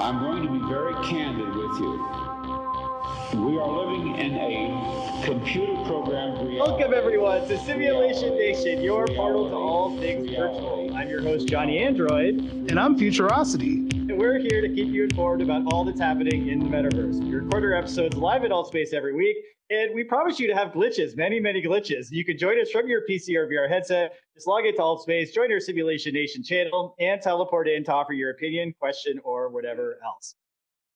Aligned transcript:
I'm 0.00 0.18
going 0.18 0.42
to 0.42 0.50
be 0.50 0.58
very 0.66 0.94
candid 1.06 1.48
with 1.54 1.78
you. 1.78 1.92
We 3.46 3.58
are 3.58 3.68
living 3.86 4.16
in 4.16 4.34
a 4.34 5.22
computer 5.24 5.74
programmed 5.84 6.38
reality. 6.38 6.56
Welcome, 6.58 6.94
everyone, 6.94 7.46
to 7.48 7.58
Simulation 7.58 8.34
Nation, 8.36 8.80
your 8.80 9.06
portal 9.08 9.50
to 9.50 9.54
all 9.54 9.96
things 9.98 10.28
virtual. 10.30 10.90
I'm 10.96 11.08
your 11.08 11.22
host, 11.22 11.46
Johnny 11.48 11.78
Android, 11.78 12.36
And 12.70 12.80
I'm 12.80 12.98
Futurosity. 12.98 13.88
and 14.10 14.18
we're 14.18 14.38
here 14.38 14.62
to 14.62 14.68
keep 14.68 14.88
you 14.88 15.04
informed 15.04 15.42
about 15.42 15.70
all 15.72 15.84
that's 15.84 16.00
happening 16.00 16.48
in 16.48 16.58
the 16.60 16.66
metaverse. 16.66 17.22
We 17.22 17.34
record 17.34 17.62
our 17.64 17.74
episodes 17.74 18.16
live 18.16 18.42
at 18.44 18.50
Altspace 18.50 18.92
every 18.94 19.14
week, 19.14 19.36
and 19.70 19.94
we 19.94 20.02
promise 20.02 20.40
you 20.40 20.48
to 20.48 20.54
have 20.54 20.72
glitches, 20.72 21.16
many, 21.16 21.38
many 21.38 21.62
glitches. 21.62 22.08
You 22.10 22.24
can 22.24 22.36
join 22.36 22.60
us 22.60 22.70
from 22.70 22.88
your 22.88 23.02
PC 23.08 23.36
or 23.36 23.46
VR 23.46 23.68
headset. 23.68 24.14
Just 24.34 24.48
log 24.48 24.66
into 24.66 24.80
Altspace, 24.80 25.32
join 25.32 25.52
our 25.52 25.60
Simulation 25.60 26.12
Nation 26.12 26.42
channel, 26.42 26.96
and 26.98 27.22
teleport 27.22 27.68
in 27.68 27.84
to 27.84 27.92
offer 27.92 28.12
your 28.12 28.30
opinion, 28.30 28.74
question, 28.80 29.20
or 29.22 29.48
whatever 29.48 29.98
else. 30.04 30.34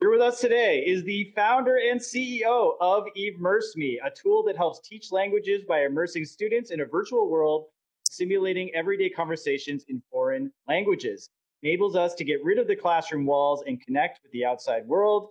Here 0.00 0.10
with 0.10 0.20
us 0.20 0.40
today 0.40 0.80
is 0.80 1.04
the 1.04 1.32
founder 1.36 1.76
and 1.76 2.00
CEO 2.00 2.72
of 2.80 3.04
Immerse 3.16 3.76
Me, 3.76 4.00
a 4.04 4.10
tool 4.10 4.42
that 4.42 4.56
helps 4.56 4.80
teach 4.80 5.12
languages 5.12 5.62
by 5.68 5.84
immersing 5.84 6.24
students 6.24 6.72
in 6.72 6.80
a 6.80 6.84
virtual 6.84 7.30
world, 7.30 7.66
simulating 8.10 8.74
everyday 8.74 9.08
conversations 9.08 9.84
in 9.88 10.02
foreign 10.10 10.52
languages. 10.66 11.30
Enables 11.62 11.94
us 11.94 12.14
to 12.16 12.24
get 12.24 12.42
rid 12.42 12.58
of 12.58 12.66
the 12.66 12.77
classroom 12.77 13.24
walls 13.24 13.62
and 13.68 13.80
connect 13.80 14.18
with 14.24 14.32
the 14.32 14.44
outside 14.44 14.84
world. 14.84 15.28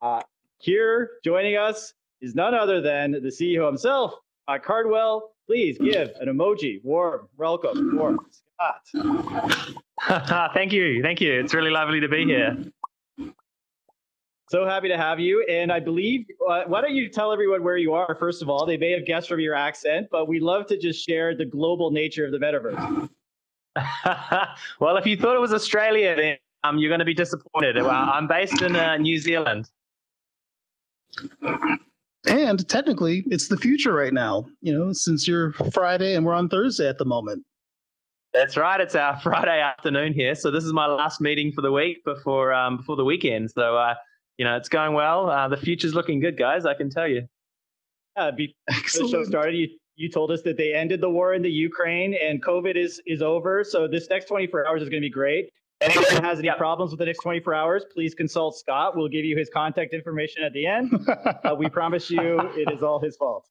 Uh, 0.00 0.22
here 0.58 1.10
joining 1.24 1.56
us 1.56 1.94
is 2.20 2.34
none 2.34 2.54
other 2.54 2.80
than 2.80 3.12
the 3.12 3.28
CEO 3.28 3.66
himself, 3.66 4.14
uh, 4.48 4.58
Cardwell. 4.58 5.32
Please 5.46 5.78
give 5.78 6.12
an 6.20 6.28
emoji. 6.28 6.82
Warm 6.84 7.28
welcome 7.36 7.96
for 7.96 8.16
Scott. 8.60 10.50
thank 10.54 10.72
you. 10.72 11.02
Thank 11.02 11.20
you. 11.20 11.40
It's 11.40 11.54
really 11.54 11.70
lovely 11.70 12.00
to 12.00 12.08
be 12.08 12.24
here. 12.24 12.56
So 14.48 14.66
happy 14.66 14.88
to 14.88 14.96
have 14.96 15.20
you. 15.20 15.44
And 15.48 15.72
I 15.72 15.78
believe, 15.78 16.26
uh, 16.48 16.64
why 16.66 16.80
don't 16.80 16.94
you 16.94 17.08
tell 17.08 17.32
everyone 17.32 17.62
where 17.62 17.76
you 17.76 17.94
are, 17.94 18.16
first 18.18 18.42
of 18.42 18.50
all? 18.50 18.66
They 18.66 18.76
may 18.76 18.90
have 18.90 19.06
guessed 19.06 19.28
from 19.28 19.38
your 19.38 19.54
accent, 19.54 20.08
but 20.10 20.26
we 20.26 20.40
love 20.40 20.66
to 20.66 20.76
just 20.76 21.06
share 21.06 21.36
the 21.36 21.44
global 21.44 21.92
nature 21.92 22.26
of 22.26 22.32
the 22.32 22.38
metaverse. 22.38 23.08
well, 24.80 24.96
if 24.96 25.06
you 25.06 25.16
thought 25.16 25.36
it 25.36 25.40
was 25.40 25.52
Australia, 25.52 26.16
then 26.16 26.36
um, 26.64 26.78
you're 26.78 26.90
going 26.90 26.98
to 26.98 27.04
be 27.04 27.14
disappointed. 27.14 27.76
Well, 27.76 27.90
I'm 27.90 28.26
based 28.26 28.60
in 28.62 28.74
uh, 28.74 28.96
New 28.96 29.18
Zealand. 29.18 29.70
And 32.26 32.68
technically, 32.68 33.24
it's 33.26 33.48
the 33.48 33.56
future 33.56 33.94
right 33.94 34.12
now, 34.12 34.46
you 34.60 34.76
know, 34.76 34.92
since 34.92 35.26
you're 35.26 35.52
Friday 35.72 36.14
and 36.14 36.26
we're 36.26 36.34
on 36.34 36.48
Thursday 36.48 36.88
at 36.88 36.98
the 36.98 37.04
moment. 37.04 37.44
That's 38.32 38.56
right. 38.56 38.80
It's 38.80 38.94
our 38.94 39.18
Friday 39.22 39.60
afternoon 39.60 40.12
here, 40.12 40.34
so 40.34 40.50
this 40.50 40.64
is 40.64 40.72
my 40.72 40.86
last 40.86 41.20
meeting 41.20 41.50
for 41.52 41.62
the 41.62 41.72
week 41.72 42.04
before 42.04 42.52
um, 42.52 42.76
before 42.76 42.96
the 42.96 43.04
weekend. 43.04 43.50
So, 43.50 43.76
uh, 43.76 43.94
you 44.36 44.44
know, 44.44 44.56
it's 44.56 44.68
going 44.68 44.94
well. 44.94 45.30
Uh, 45.30 45.48
the 45.48 45.56
future's 45.56 45.94
looking 45.94 46.20
good, 46.20 46.38
guys. 46.38 46.66
I 46.66 46.74
can 46.74 46.90
tell 46.90 47.08
you. 47.08 47.26
Uh, 48.16 48.30
be- 48.32 48.54
the 48.66 49.08
show 49.08 49.24
started, 49.24 49.54
you, 49.56 49.68
you 49.96 50.10
told 50.10 50.30
us 50.30 50.42
that 50.42 50.56
they 50.56 50.74
ended 50.74 51.00
the 51.00 51.08
war 51.08 51.34
in 51.34 51.42
the 51.42 51.50
Ukraine 51.50 52.14
and 52.14 52.42
COVID 52.42 52.76
is, 52.76 53.00
is 53.06 53.22
over. 53.22 53.62
So 53.64 53.86
this 53.86 54.08
next 54.10 54.26
24 54.26 54.66
hours 54.66 54.82
is 54.82 54.88
going 54.88 55.02
to 55.02 55.06
be 55.06 55.10
great. 55.10 55.50
Anyone 55.80 56.22
has 56.24 56.38
any 56.38 56.46
Yep. 56.48 56.58
problems 56.58 56.90
with 56.90 56.98
the 56.98 57.06
next 57.06 57.20
24 57.22 57.54
hours, 57.54 57.84
please 57.92 58.14
consult 58.14 58.58
Scott. 58.58 58.96
We'll 58.96 59.08
give 59.08 59.24
you 59.24 59.36
his 59.36 59.48
contact 59.48 59.94
information 59.94 60.42
at 60.42 60.52
the 60.52 60.66
end. 60.66 60.92
Uh, 61.44 61.54
we 61.54 61.68
promise 61.68 62.10
you 62.10 62.38
it 62.54 62.70
is 62.72 62.82
all 62.82 63.00
his 63.00 63.16
fault. 63.16 63.46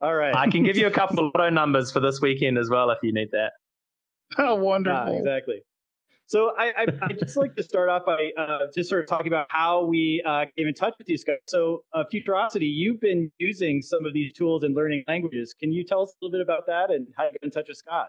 All 0.00 0.14
right. 0.14 0.34
I 0.34 0.48
can 0.48 0.62
give 0.62 0.76
you 0.76 0.86
a 0.86 0.90
couple 0.90 1.18
of 1.18 1.32
lotto 1.34 1.50
numbers 1.50 1.92
for 1.92 2.00
this 2.00 2.20
weekend 2.20 2.56
as 2.58 2.70
well 2.70 2.90
if 2.90 2.98
you 3.02 3.12
need 3.12 3.28
that. 3.32 3.52
How 4.36 4.54
Ah, 4.54 4.58
wonderful. 4.58 5.18
exactly. 5.18 5.60
So 6.26 6.52
I, 6.58 6.68
I, 6.70 6.86
I'd 7.02 7.18
just 7.18 7.36
like 7.36 7.54
to 7.56 7.62
start 7.62 7.90
off 7.90 8.06
by 8.06 8.30
uh, 8.38 8.60
just 8.74 8.88
sort 8.88 9.02
of 9.02 9.08
talking 9.08 9.26
about 9.26 9.46
how 9.50 9.84
we 9.84 10.22
uh, 10.26 10.46
came 10.56 10.66
in 10.68 10.74
touch 10.74 10.94
with 10.96 11.06
these 11.06 11.22
guys. 11.22 11.36
So 11.46 11.84
uh, 11.92 12.04
Futurosity, 12.12 12.66
you've 12.66 13.00
been 13.00 13.30
using 13.38 13.82
some 13.82 14.06
of 14.06 14.14
these 14.14 14.32
tools 14.32 14.64
in 14.64 14.72
learning 14.74 15.04
languages. 15.06 15.54
Can 15.58 15.70
you 15.70 15.84
tell 15.84 16.00
us 16.02 16.14
a 16.20 16.24
little 16.24 16.32
bit 16.38 16.40
about 16.42 16.66
that 16.66 16.90
and 16.90 17.06
how 17.16 17.24
you 17.24 17.30
got 17.32 17.42
in 17.42 17.50
touch 17.50 17.66
with 17.68 17.76
Scott? 17.76 18.08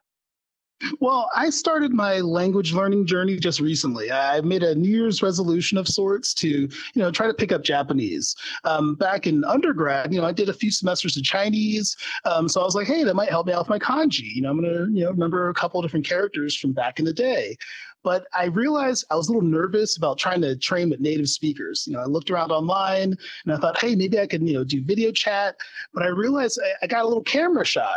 Well, 1.00 1.30
I 1.36 1.50
started 1.52 1.94
my 1.94 2.20
language 2.20 2.74
learning 2.74 3.06
journey 3.06 3.38
just 3.38 3.62
recently. 3.62 4.12
I 4.12 4.42
made 4.42 4.62
a 4.62 4.76
New 4.76 4.90
Year's 4.90 5.24
resolution 5.24 5.78
of 5.78 5.88
sorts 5.88 6.34
to, 6.36 6.50
you 6.50 6.70
know, 6.96 7.12
try 7.12 7.28
to 7.28 7.34
pick 7.34 7.54
up 7.54 7.64
Japanese. 7.64 8.36
Um, 8.66 8.96
back 8.96 9.26
in 9.26 9.46
undergrad, 9.46 10.14
you 10.14 10.20
know, 10.20 10.28
I 10.28 10.34
did 10.34 10.50
a 10.50 10.54
few 10.54 10.72
semesters 10.72 11.16
of 11.16 11.24
Chinese, 11.24 11.96
um, 12.26 12.50
so 12.50 12.60
I 12.60 12.66
was 12.66 12.76
like, 12.76 12.88
hey, 12.88 13.04
that 13.06 13.16
might 13.16 13.30
help 13.30 13.48
me 13.48 13.54
out 13.54 13.60
with 13.60 13.70
my 13.70 13.80
kanji. 13.80 14.36
You 14.36 14.42
know, 14.42 14.50
I'm 14.50 14.62
gonna, 14.62 14.88
you 14.92 15.06
know, 15.06 15.12
remember 15.12 15.50
a 15.50 15.54
couple 15.54 15.82
different 15.82 16.06
characters 16.06 16.56
from 16.58 16.74
back 16.74 17.00
in 17.00 17.06
the 17.06 17.14
day. 17.14 17.56
But 18.04 18.28
I 18.38 18.46
realized 18.46 19.06
I 19.10 19.16
was 19.16 19.30
a 19.30 19.34
little 19.34 19.50
nervous 19.50 19.98
about 19.98 20.20
trying 20.20 20.42
to 20.42 20.56
train 20.56 20.90
with 20.90 21.00
native 21.00 21.28
speakers. 21.30 21.86
You 21.88 21.94
know, 21.94 22.02
I 22.02 22.06
looked 22.06 22.30
around 22.30 22.52
online 22.52 23.16
and 23.46 23.54
I 23.54 23.58
thought, 23.58 23.80
hey, 23.80 23.96
maybe 23.96 24.20
I 24.20 24.28
could, 24.28 24.48
you 24.48 24.54
know, 24.54 24.64
do 24.64 24.84
video 24.84 25.12
chat. 25.12 25.56
But 25.92 26.04
I 26.04 26.08
realized 26.08 26.60
I, 26.64 26.86
I 26.86 26.88
got 26.88 27.04
a 27.04 27.08
little 27.08 27.24
camera 27.24 27.66
shy. 27.66 27.96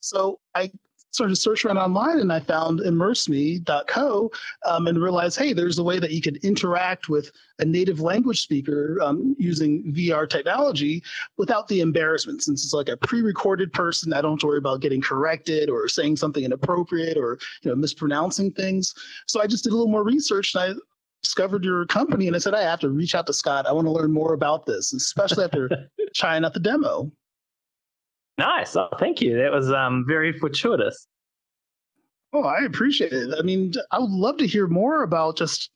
So 0.00 0.40
I 0.54 0.70
started 1.16 1.34
to 1.34 1.40
search 1.40 1.64
around 1.64 1.78
online 1.78 2.18
and 2.18 2.32
I 2.32 2.40
found 2.40 2.80
immerseme.co 2.80 4.30
um, 4.66 4.86
and 4.86 5.02
realized, 5.02 5.38
hey, 5.38 5.52
there's 5.52 5.78
a 5.78 5.82
way 5.82 5.98
that 5.98 6.10
you 6.10 6.20
could 6.20 6.36
interact 6.44 7.08
with 7.08 7.32
a 7.58 7.64
native 7.64 8.00
language 8.00 8.42
speaker 8.42 8.98
um, 9.02 9.34
using 9.38 9.92
VR 9.94 10.28
technology 10.28 11.02
without 11.38 11.68
the 11.68 11.80
embarrassment. 11.80 12.42
Since 12.42 12.64
it's 12.64 12.74
like 12.74 12.90
a 12.90 12.98
pre-recorded 12.98 13.72
person, 13.72 14.12
I 14.12 14.20
don't 14.20 14.32
have 14.32 14.40
to 14.40 14.46
worry 14.46 14.58
about 14.58 14.82
getting 14.82 15.00
corrected 15.00 15.70
or 15.70 15.88
saying 15.88 16.16
something 16.16 16.44
inappropriate 16.44 17.16
or 17.16 17.38
you 17.62 17.70
know 17.70 17.76
mispronouncing 17.76 18.52
things. 18.52 18.94
So 19.26 19.40
I 19.40 19.46
just 19.46 19.64
did 19.64 19.72
a 19.72 19.76
little 19.76 19.90
more 19.90 20.04
research 20.04 20.54
and 20.54 20.62
I 20.62 20.80
discovered 21.22 21.64
your 21.64 21.86
company 21.86 22.26
and 22.26 22.36
I 22.36 22.38
said, 22.38 22.54
I 22.54 22.62
have 22.62 22.80
to 22.80 22.90
reach 22.90 23.14
out 23.14 23.26
to 23.26 23.32
Scott. 23.32 23.66
I 23.66 23.72
want 23.72 23.86
to 23.86 23.90
learn 23.90 24.12
more 24.12 24.34
about 24.34 24.66
this, 24.66 24.92
especially 24.92 25.44
after 25.44 25.88
trying 26.14 26.44
out 26.44 26.52
the 26.52 26.60
demo. 26.60 27.10
Nice. 28.38 28.76
Oh, 28.76 28.88
thank 28.98 29.20
you. 29.20 29.36
That 29.36 29.52
was 29.52 29.70
um, 29.70 30.04
very 30.06 30.32
fortuitous. 30.38 31.06
Oh, 32.32 32.42
I 32.42 32.64
appreciate 32.64 33.12
it. 33.12 33.34
I 33.38 33.42
mean, 33.42 33.72
I 33.92 33.98
would 33.98 34.10
love 34.10 34.36
to 34.38 34.46
hear 34.46 34.66
more 34.66 35.02
about 35.02 35.38
just 35.38 35.70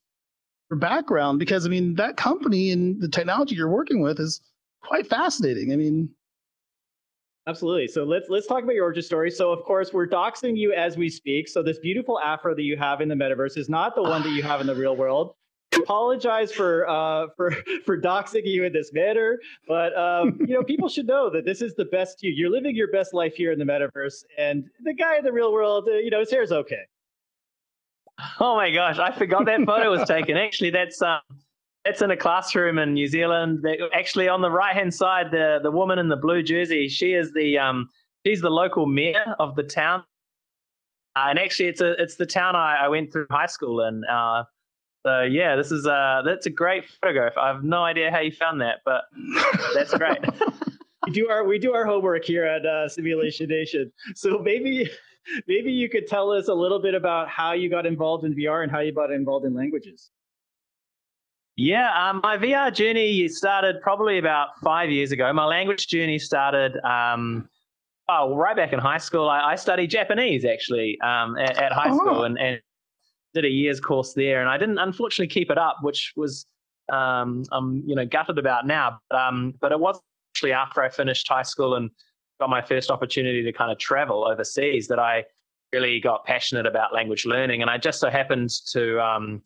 your 0.70 0.78
background 0.78 1.38
because 1.38 1.64
I 1.64 1.68
mean 1.68 1.94
that 1.94 2.16
company 2.16 2.70
and 2.70 3.00
the 3.00 3.08
technology 3.08 3.54
you're 3.54 3.70
working 3.70 4.00
with 4.00 4.20
is 4.20 4.40
quite 4.82 5.06
fascinating. 5.06 5.72
I 5.72 5.76
mean, 5.76 6.10
Absolutely. 7.46 7.88
So 7.88 8.04
let's 8.04 8.28
let's 8.28 8.46
talk 8.46 8.62
about 8.62 8.74
your 8.74 8.84
origin 8.84 9.02
story. 9.02 9.30
So 9.30 9.50
of 9.50 9.64
course 9.64 9.92
we're 9.92 10.06
doxing 10.06 10.56
you 10.56 10.72
as 10.72 10.96
we 10.96 11.08
speak. 11.08 11.48
So 11.48 11.62
this 11.62 11.78
beautiful 11.78 12.20
afro 12.20 12.54
that 12.54 12.62
you 12.62 12.76
have 12.76 13.00
in 13.00 13.08
the 13.08 13.14
metaverse 13.14 13.56
is 13.56 13.68
not 13.68 13.94
the 13.94 14.02
one 14.02 14.22
that 14.22 14.30
you 14.30 14.42
have 14.42 14.60
in 14.60 14.66
the 14.66 14.74
real 14.74 14.94
world. 14.94 15.34
Apologize 15.76 16.52
for 16.52 16.88
uh, 16.88 17.28
for 17.36 17.52
for 17.84 18.00
doxing 18.00 18.44
you 18.44 18.64
in 18.64 18.72
this 18.72 18.92
manner, 18.92 19.38
but 19.68 19.96
um, 19.96 20.36
you 20.46 20.54
know 20.54 20.64
people 20.64 20.88
should 20.88 21.06
know 21.06 21.30
that 21.30 21.44
this 21.44 21.62
is 21.62 21.74
the 21.74 21.84
best 21.86 22.22
you. 22.22 22.32
You're 22.32 22.50
living 22.50 22.74
your 22.74 22.90
best 22.90 23.14
life 23.14 23.34
here 23.34 23.52
in 23.52 23.58
the 23.58 23.64
metaverse, 23.64 24.24
and 24.36 24.68
the 24.84 24.92
guy 24.94 25.18
in 25.18 25.24
the 25.24 25.32
real 25.32 25.52
world, 25.52 25.88
uh, 25.88 25.94
you 25.98 26.10
know, 26.10 26.20
his 26.20 26.30
hair's 26.30 26.50
okay. 26.52 26.82
Oh 28.40 28.56
my 28.56 28.70
gosh, 28.70 28.98
I 28.98 29.12
forgot 29.12 29.46
that 29.46 29.60
photo 29.64 29.90
was 29.90 30.06
taken. 30.08 30.36
Actually, 30.36 30.70
that's 30.70 31.00
um, 31.02 31.20
that's 31.84 32.02
in 32.02 32.10
a 32.10 32.16
classroom 32.16 32.78
in 32.78 32.92
New 32.92 33.06
Zealand. 33.06 33.60
That- 33.62 33.78
Actually, 33.94 34.28
on 34.28 34.42
the 34.42 34.50
right 34.50 34.74
hand 34.74 34.92
side, 34.92 35.30
the 35.30 35.60
the 35.62 35.70
woman 35.70 35.98
in 36.00 36.08
the 36.08 36.16
blue 36.16 36.42
jersey, 36.42 36.88
she 36.88 37.12
is 37.14 37.32
the 37.32 37.58
um, 37.58 37.88
she's 38.26 38.40
the 38.40 38.50
local 38.50 38.86
mayor 38.86 39.36
of 39.38 39.54
the 39.54 39.62
town. 39.62 40.02
Uh, 41.16 41.26
and 41.30 41.38
actually, 41.38 41.68
it's 41.68 41.80
a 41.80 41.92
it's 42.02 42.16
the 42.16 42.26
town 42.26 42.56
I, 42.56 42.76
I 42.82 42.88
went 42.88 43.12
through 43.12 43.26
high 43.30 43.46
school 43.46 43.82
in. 43.82 44.02
Uh, 44.04 44.42
so 45.04 45.22
yeah, 45.22 45.56
this 45.56 45.72
is 45.72 45.86
uh 45.86 46.22
that's 46.24 46.46
a 46.46 46.50
great 46.50 46.84
photograph. 47.00 47.34
I 47.38 47.48
have 47.48 47.64
no 47.64 47.82
idea 47.84 48.10
how 48.10 48.20
you 48.20 48.32
found 48.32 48.60
that, 48.60 48.78
but 48.84 49.02
that's 49.74 49.94
great. 49.94 50.18
we 51.06 51.12
do 51.12 51.28
our 51.28 51.44
we 51.44 51.58
do 51.58 51.72
our 51.74 51.84
homework 51.86 52.24
here 52.24 52.44
at 52.44 52.64
uh, 52.66 52.88
Simulation 52.88 53.48
Nation. 53.48 53.90
So 54.14 54.38
maybe 54.38 54.90
maybe 55.46 55.72
you 55.72 55.88
could 55.88 56.06
tell 56.06 56.30
us 56.30 56.48
a 56.48 56.54
little 56.54 56.80
bit 56.80 56.94
about 56.94 57.28
how 57.28 57.52
you 57.52 57.70
got 57.70 57.86
involved 57.86 58.24
in 58.24 58.34
VR 58.34 58.62
and 58.62 58.70
how 58.70 58.80
you 58.80 58.92
got 58.92 59.10
involved 59.10 59.46
in 59.46 59.54
languages. 59.54 60.10
Yeah, 61.56 61.90
um, 62.08 62.20
my 62.22 62.38
VR 62.38 62.72
journey 62.72 63.28
started 63.28 63.82
probably 63.82 64.18
about 64.18 64.58
five 64.62 64.90
years 64.90 65.12
ago. 65.12 65.30
My 65.32 65.44
language 65.44 65.88
journey 65.88 66.18
started, 66.18 66.78
um, 66.84 67.50
oh, 68.08 68.34
right 68.34 68.56
back 68.56 68.72
in 68.72 68.78
high 68.78 68.96
school. 68.98 69.28
I, 69.28 69.40
I 69.52 69.54
studied 69.56 69.90
Japanese 69.90 70.46
actually 70.46 70.98
um, 71.02 71.36
at, 71.36 71.58
at 71.58 71.72
high 71.72 71.90
Oh. 71.90 71.98
school 71.98 72.24
and, 72.24 72.38
and 72.38 72.62
did 73.34 73.44
a 73.44 73.48
year's 73.48 73.80
course 73.80 74.12
there. 74.14 74.40
And 74.40 74.48
I 74.48 74.58
didn't 74.58 74.78
unfortunately 74.78 75.32
keep 75.32 75.50
it 75.50 75.58
up, 75.58 75.78
which 75.82 76.12
was 76.16 76.46
um, 76.92 77.44
I'm 77.52 77.82
you 77.86 77.94
know 77.94 78.06
gutted 78.06 78.38
about 78.38 78.66
now. 78.66 79.00
But 79.10 79.18
um, 79.18 79.54
but 79.60 79.72
it 79.72 79.80
was 79.80 80.00
actually 80.32 80.52
after 80.52 80.82
I 80.82 80.88
finished 80.88 81.28
high 81.28 81.42
school 81.42 81.74
and 81.74 81.90
got 82.40 82.50
my 82.50 82.62
first 82.62 82.90
opportunity 82.90 83.42
to 83.42 83.52
kind 83.52 83.70
of 83.70 83.78
travel 83.78 84.26
overseas 84.26 84.88
that 84.88 84.98
I 84.98 85.24
really 85.72 86.00
got 86.00 86.24
passionate 86.24 86.66
about 86.66 86.92
language 86.92 87.26
learning. 87.26 87.62
And 87.62 87.70
I 87.70 87.78
just 87.78 88.00
so 88.00 88.10
happened 88.10 88.50
to 88.72 89.00
um, 89.00 89.42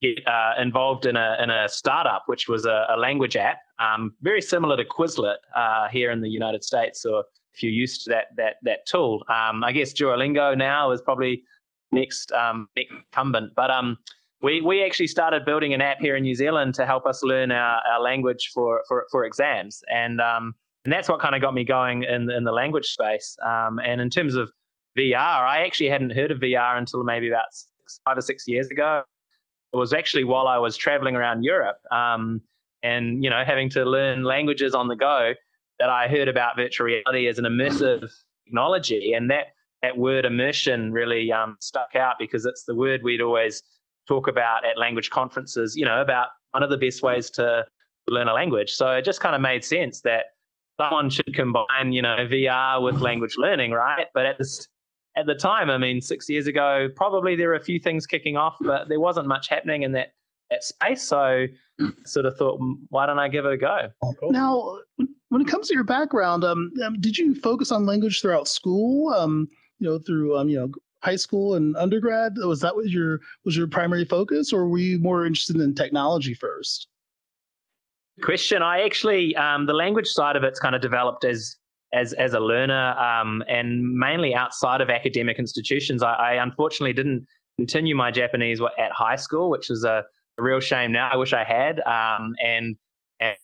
get 0.00 0.26
uh, 0.26 0.52
involved 0.58 1.06
in 1.06 1.16
a 1.16 1.36
in 1.42 1.50
a 1.50 1.68
startup, 1.68 2.24
which 2.26 2.48
was 2.48 2.64
a, 2.66 2.86
a 2.90 2.96
language 2.96 3.36
app, 3.36 3.58
um, 3.78 4.14
very 4.22 4.42
similar 4.42 4.76
to 4.76 4.84
Quizlet 4.84 5.36
uh, 5.56 5.88
here 5.88 6.10
in 6.10 6.20
the 6.20 6.28
United 6.28 6.64
States. 6.64 7.02
So 7.02 7.24
if 7.54 7.62
you're 7.62 7.72
used 7.72 8.04
to 8.04 8.10
that 8.10 8.26
that 8.36 8.56
that 8.62 8.86
tool, 8.86 9.24
um, 9.28 9.64
I 9.64 9.72
guess 9.72 9.92
Duolingo 9.92 10.56
now 10.56 10.92
is 10.92 11.02
probably 11.02 11.42
next 11.92 12.32
um, 12.32 12.68
incumbent. 12.76 13.54
But 13.54 13.70
um, 13.70 13.96
we 14.42 14.60
we 14.60 14.84
actually 14.84 15.08
started 15.08 15.44
building 15.44 15.74
an 15.74 15.80
app 15.80 16.00
here 16.00 16.16
in 16.16 16.22
New 16.22 16.34
Zealand 16.34 16.74
to 16.74 16.86
help 16.86 17.06
us 17.06 17.22
learn 17.22 17.50
our, 17.50 17.80
our 17.90 18.00
language 18.00 18.50
for, 18.54 18.82
for 18.88 19.06
for 19.10 19.24
exams, 19.24 19.82
and 19.92 20.20
um, 20.20 20.54
and 20.84 20.92
that's 20.92 21.08
what 21.08 21.20
kind 21.20 21.34
of 21.34 21.40
got 21.40 21.54
me 21.54 21.64
going 21.64 22.04
in 22.04 22.30
in 22.30 22.44
the 22.44 22.52
language 22.52 22.86
space. 22.86 23.36
Um, 23.44 23.78
and 23.78 24.00
in 24.00 24.10
terms 24.10 24.34
of 24.34 24.50
VR, 24.96 25.16
I 25.16 25.64
actually 25.64 25.88
hadn't 25.88 26.10
heard 26.10 26.30
of 26.30 26.38
VR 26.38 26.78
until 26.78 27.02
maybe 27.04 27.28
about 27.28 27.46
six, 27.52 28.00
five 28.04 28.18
or 28.18 28.22
six 28.22 28.46
years 28.46 28.68
ago. 28.68 29.02
It 29.72 29.76
was 29.76 29.92
actually 29.92 30.24
while 30.24 30.46
I 30.46 30.58
was 30.58 30.76
traveling 30.76 31.14
around 31.16 31.42
Europe, 31.42 31.78
um, 31.90 32.40
and 32.82 33.24
you 33.24 33.30
know 33.30 33.42
having 33.44 33.68
to 33.70 33.84
learn 33.84 34.22
languages 34.22 34.74
on 34.74 34.88
the 34.88 34.96
go 34.96 35.34
that 35.80 35.90
I 35.90 36.08
heard 36.08 36.28
about 36.28 36.56
virtual 36.56 36.86
reality 36.86 37.28
as 37.28 37.38
an 37.38 37.44
immersive 37.44 38.08
technology, 38.44 39.12
and 39.14 39.30
that 39.30 39.48
that 39.82 39.96
word 39.96 40.24
immersion 40.24 40.92
really 40.92 41.30
um, 41.32 41.56
stuck 41.60 41.94
out 41.94 42.16
because 42.18 42.44
it's 42.44 42.64
the 42.64 42.74
word 42.74 43.02
we'd 43.02 43.20
always 43.20 43.62
talk 44.06 44.26
about 44.26 44.64
at 44.64 44.78
language 44.78 45.10
conferences, 45.10 45.76
you 45.76 45.84
know, 45.84 46.00
about 46.00 46.28
one 46.52 46.62
of 46.62 46.70
the 46.70 46.78
best 46.78 47.02
ways 47.02 47.30
to 47.30 47.64
learn 48.08 48.28
a 48.28 48.32
language. 48.32 48.72
So 48.72 48.90
it 48.90 49.04
just 49.04 49.20
kind 49.20 49.34
of 49.34 49.40
made 49.40 49.64
sense 49.64 50.00
that 50.00 50.26
someone 50.80 51.10
should 51.10 51.34
combine, 51.34 51.92
you 51.92 52.02
know, 52.02 52.16
VR 52.16 52.82
with 52.82 53.00
language 53.00 53.34
learning, 53.36 53.72
right? 53.72 54.06
But 54.14 54.26
at 54.26 54.38
this 54.38 54.66
at 55.16 55.26
the 55.26 55.34
time, 55.34 55.68
I 55.68 55.78
mean, 55.78 56.00
six 56.00 56.28
years 56.28 56.46
ago, 56.46 56.88
probably 56.94 57.34
there 57.34 57.48
were 57.48 57.54
a 57.54 57.62
few 57.62 57.80
things 57.80 58.06
kicking 58.06 58.36
off, 58.36 58.56
but 58.60 58.88
there 58.88 59.00
wasn't 59.00 59.26
much 59.26 59.48
happening 59.48 59.82
in 59.82 59.92
that 59.92 60.12
that 60.50 60.64
space. 60.64 61.02
So 61.02 61.18
I 61.18 61.48
sort 62.04 62.24
of 62.24 62.36
thought, 62.36 62.58
why 62.88 63.06
don't 63.06 63.18
I 63.18 63.28
give 63.28 63.44
it 63.44 63.52
a 63.52 63.56
go? 63.56 63.90
Cool. 64.20 64.32
Now, 64.32 64.78
when 65.28 65.42
it 65.42 65.48
comes 65.48 65.68
to 65.68 65.74
your 65.74 65.84
background, 65.84 66.44
um, 66.44 66.72
um, 66.84 67.00
did 67.00 67.18
you 67.18 67.34
focus 67.34 67.70
on 67.70 67.84
language 67.84 68.22
throughout 68.22 68.48
school? 68.48 69.12
Um, 69.12 69.48
you 69.78 69.88
know, 69.88 69.98
through 69.98 70.36
um, 70.36 70.48
you 70.48 70.58
know, 70.58 70.70
high 71.02 71.16
school 71.16 71.54
and 71.54 71.76
undergrad? 71.76 72.34
Was 72.36 72.60
that 72.60 72.74
was 72.74 72.92
your 72.92 73.20
was 73.44 73.56
your 73.56 73.66
primary 73.66 74.04
focus, 74.04 74.52
or 74.52 74.68
were 74.68 74.78
you 74.78 74.98
more 74.98 75.26
interested 75.26 75.56
in 75.56 75.74
technology 75.74 76.34
first? 76.34 76.88
Question. 78.22 78.62
I 78.62 78.82
actually 78.82 79.36
um, 79.36 79.66
the 79.66 79.74
language 79.74 80.08
side 80.08 80.36
of 80.36 80.42
it's 80.42 80.58
kind 80.58 80.74
of 80.74 80.80
developed 80.80 81.24
as 81.24 81.56
as 81.92 82.12
as 82.14 82.34
a 82.34 82.40
learner 82.40 82.98
um, 82.98 83.42
and 83.48 83.94
mainly 83.94 84.34
outside 84.34 84.80
of 84.80 84.90
academic 84.90 85.38
institutions. 85.38 86.02
I, 86.02 86.12
I, 86.14 86.42
unfortunately 86.42 86.92
didn't 86.92 87.26
continue 87.56 87.94
my 87.94 88.10
Japanese 88.10 88.60
at 88.60 88.92
high 88.92 89.16
school, 89.16 89.50
which 89.50 89.70
is 89.70 89.84
a, 89.84 90.04
a 90.38 90.42
real 90.42 90.60
shame. 90.60 90.92
Now 90.92 91.08
I 91.10 91.16
wish 91.16 91.32
I 91.32 91.44
had. 91.44 91.80
Um, 91.80 92.34
and, 92.44 92.76
and 93.20 93.36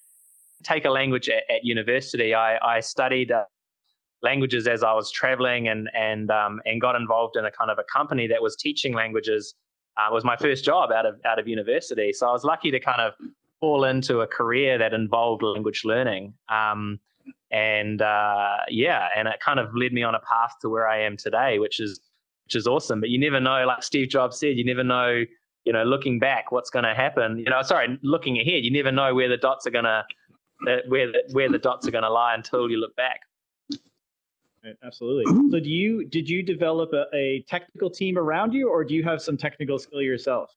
take 0.62 0.84
a 0.84 0.90
language 0.90 1.28
at, 1.28 1.44
at 1.48 1.64
university. 1.64 2.34
I, 2.34 2.58
I 2.58 2.80
studied 2.80 3.32
uh, 3.32 3.44
languages 4.25 4.67
as 4.67 4.82
I 4.82 4.93
was 4.93 5.11
traveling 5.11 5.69
and 5.69 5.88
and 5.94 6.31
um, 6.31 6.61
and 6.67 6.81
got 6.81 6.97
involved 6.97 7.37
in 7.37 7.44
a 7.44 7.50
kind 7.50 7.71
of 7.71 7.79
a 7.79 7.85
company 7.85 8.26
that 8.29 8.43
was 8.43 8.56
teaching 8.56 8.94
languages. 8.94 9.55
Uh, 9.97 10.09
was 10.11 10.25
my 10.25 10.37
first 10.37 10.65
job 10.65 10.91
out 10.91 11.06
of 11.06 11.21
out 11.25 11.38
of 11.38 11.47
university, 11.47 12.12
so 12.12 12.29
I 12.29 12.32
was 12.32 12.43
lucky 12.43 12.73
to 12.73 12.81
kind 12.81 13.00
of 13.00 13.12
fall 13.61 13.85
into 13.85 14.21
a 14.21 14.26
career 14.26 14.76
that 14.76 14.93
involved 14.93 15.43
language 15.43 15.82
learning. 15.85 16.35
Um, 16.49 16.99
and 17.53 18.03
uh, 18.03 18.56
yeah, 18.69 19.09
and 19.17 19.29
it 19.29 19.38
kind 19.38 19.61
of 19.61 19.69
led 19.75 19.93
me 19.93 20.03
on 20.03 20.17
a 20.17 20.21
path 20.21 20.55
to 20.62 20.69
where 20.69 20.88
I 20.88 21.00
am 21.03 21.17
today, 21.17 21.61
which 21.61 21.79
is 21.79 22.00
which 22.47 22.56
is 22.56 22.67
awesome. 22.67 23.00
But 23.00 23.11
you 23.11 23.19
never 23.19 23.41
know, 23.41 23.65
like 23.67 23.85
Steve 23.85 24.09
Jobs 24.09 24.38
said, 24.41 24.56
you 24.56 24.65
never 24.65 24.82
know, 24.82 25.23
you 25.65 25.73
know, 25.73 25.85
looking 25.85 26.19
back, 26.19 26.50
what's 26.50 26.71
going 26.71 26.85
to 26.85 26.94
happen. 26.94 27.38
You 27.38 27.44
know, 27.44 27.62
sorry, 27.62 27.99
looking 28.03 28.41
ahead, 28.41 28.65
you 28.65 28.73
never 28.73 28.91
know 28.91 29.15
where 29.15 29.29
the 29.29 29.37
dots 29.37 29.65
are 29.67 29.71
going 29.71 29.85
to 29.85 30.05
where 30.88 31.12
the, 31.12 31.23
where 31.32 31.49
the 31.49 31.59
dots 31.59 31.87
are 31.87 31.91
going 31.91 32.05
to 32.05 32.11
lie 32.11 32.35
until 32.35 32.71
you 32.71 32.79
look 32.79 32.97
back. 32.97 33.21
Right, 34.64 34.76
absolutely. 34.82 35.25
So, 35.50 35.61
do 35.61 35.69
you 35.69 36.06
did 36.06 36.28
you 36.28 36.43
develop 36.43 36.93
a, 36.94 37.05
a, 37.14 37.44
technical 37.49 37.90
team 37.90 38.16
around 38.16 38.55
you, 38.55 38.70
or 38.70 38.82
do 38.82 38.94
you 38.94 39.02
have 39.05 39.20
some 39.20 39.37
technical 39.37 39.78
skill 39.78 40.00
yourself? 40.00 40.50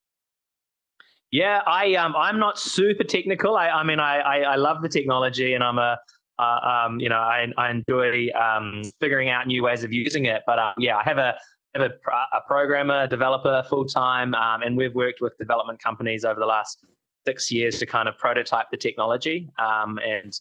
Yeah, 1.31 1.61
I 1.67 1.95
um, 1.95 2.15
I'm 2.15 2.39
not 2.39 2.57
super 2.57 3.03
technical. 3.03 3.57
I, 3.57 3.67
I 3.67 3.83
mean, 3.83 3.99
I, 3.99 4.19
I, 4.19 4.37
I 4.39 4.55
love 4.55 4.81
the 4.81 4.87
technology, 4.87 5.55
and 5.55 5.63
I'm 5.63 5.77
a 5.77 5.97
uh, 6.39 6.85
um, 6.87 6.99
you 6.99 7.09
know, 7.09 7.17
I, 7.17 7.47
I 7.57 7.71
enjoy 7.71 8.29
um, 8.31 8.83
figuring 9.01 9.29
out 9.29 9.47
new 9.47 9.63
ways 9.63 9.83
of 9.83 9.91
using 9.91 10.25
it. 10.25 10.43
But 10.45 10.59
uh, 10.59 10.73
yeah, 10.77 10.97
I 10.97 11.03
have 11.03 11.17
a 11.17 11.35
have 11.75 11.91
a, 11.91 12.37
a 12.37 12.41
programmer, 12.47 13.07
developer 13.07 13.65
full 13.69 13.85
time, 13.85 14.33
um, 14.35 14.61
and 14.61 14.77
we've 14.77 14.95
worked 14.95 15.19
with 15.19 15.37
development 15.37 15.83
companies 15.83 16.23
over 16.23 16.39
the 16.39 16.45
last 16.45 16.85
six 17.25 17.51
years 17.51 17.77
to 17.79 17.85
kind 17.85 18.07
of 18.07 18.17
prototype 18.17 18.67
the 18.71 18.77
technology 18.77 19.49
um, 19.59 19.99
and 19.99 20.39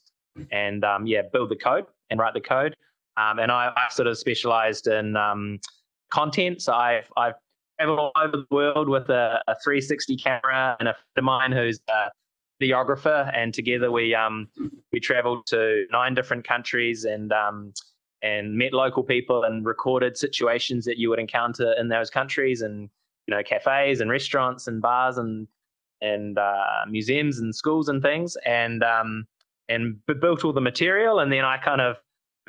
and 0.53 0.85
um, 0.85 1.05
yeah, 1.05 1.23
build 1.33 1.51
the 1.51 1.57
code 1.57 1.87
and 2.11 2.21
write 2.21 2.35
the 2.35 2.41
code. 2.41 2.77
Um, 3.17 3.39
and 3.39 3.51
I, 3.51 3.73
I, 3.77 3.89
sort 3.91 4.09
of 4.09 4.19
specialized 4.19 4.87
in 4.87 5.17
um, 5.17 5.59
content. 6.13 6.61
So 6.61 6.75
I've, 6.75 7.11
I've 7.17 7.35
traveled 7.79 7.99
all 7.99 8.13
over 8.17 8.37
the 8.37 8.47
world 8.51 8.89
with 8.89 9.09
a, 9.09 9.43
a 9.49 9.55
360 9.65 10.17
camera 10.17 10.77
and 10.79 10.89
a 10.89 10.93
friend 10.93 11.17
of 11.17 11.25
mine 11.25 11.53
who's 11.53 11.81
a 11.89 12.11
videographer. 12.63 13.31
And 13.35 13.53
together 13.53 13.91
we 13.91 14.15
um, 14.15 14.49
we 14.93 15.01
traveled 15.01 15.47
to 15.47 15.85
nine 15.91 16.15
different 16.15 16.47
countries 16.47 17.05
and 17.05 17.33
um, 17.33 17.73
and 18.23 18.57
met 18.57 18.73
local 18.73 19.03
people 19.03 19.45
and 19.45 19.65
recorded 19.65 20.17
situations 20.17 20.85
that 20.85 20.99
you 20.99 21.11
would 21.11 21.19
encounter 21.19 21.75
in 21.79 21.89
those 21.89 22.11
countries 22.11 22.63
and 22.63 22.89
you 23.27 23.35
know 23.35 23.43
cafes 23.43 24.01
and 24.01 24.11
restaurants 24.11 24.67
and 24.69 24.81
bars 24.81 25.19
and 25.19 25.47
and 26.01 26.39
uh, 26.39 26.85
museums 26.89 27.39
and 27.39 27.55
schools 27.55 27.89
and 27.89 28.03
things 28.03 28.37
and 28.45 28.83
um, 28.83 29.27
and 29.69 29.99
built 30.21 30.45
all 30.45 30.53
the 30.53 30.61
material 30.61 31.19
and 31.19 31.33
then 31.33 31.45
I 31.45 31.57
kind 31.59 31.81
of 31.81 31.97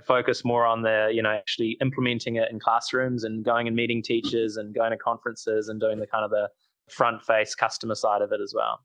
focus 0.06 0.46
more 0.46 0.66
on 0.66 0.82
the 0.82 1.10
you 1.14 1.22
know 1.22 1.30
actually 1.30 1.78
implementing 1.82 2.36
it 2.36 2.50
in 2.52 2.60
classrooms 2.60 3.24
and 3.24 3.44
going 3.44 3.68
and 3.68 3.76
meeting 3.76 4.02
teachers 4.02 4.58
and 4.58 4.74
going 4.74 4.92
to 4.92 4.98
conferences 4.98 5.70
and 5.70 5.80
doing 5.80 6.00
the 6.00 6.08
kind 6.08 6.24
of 6.24 6.32
the 6.32 6.50
front 6.90 7.22
face 7.24 7.56
customer 7.56 7.96
side 7.96 8.22
of 8.22 8.32
it 8.32 8.40
as 8.42 8.54
well. 8.56 8.80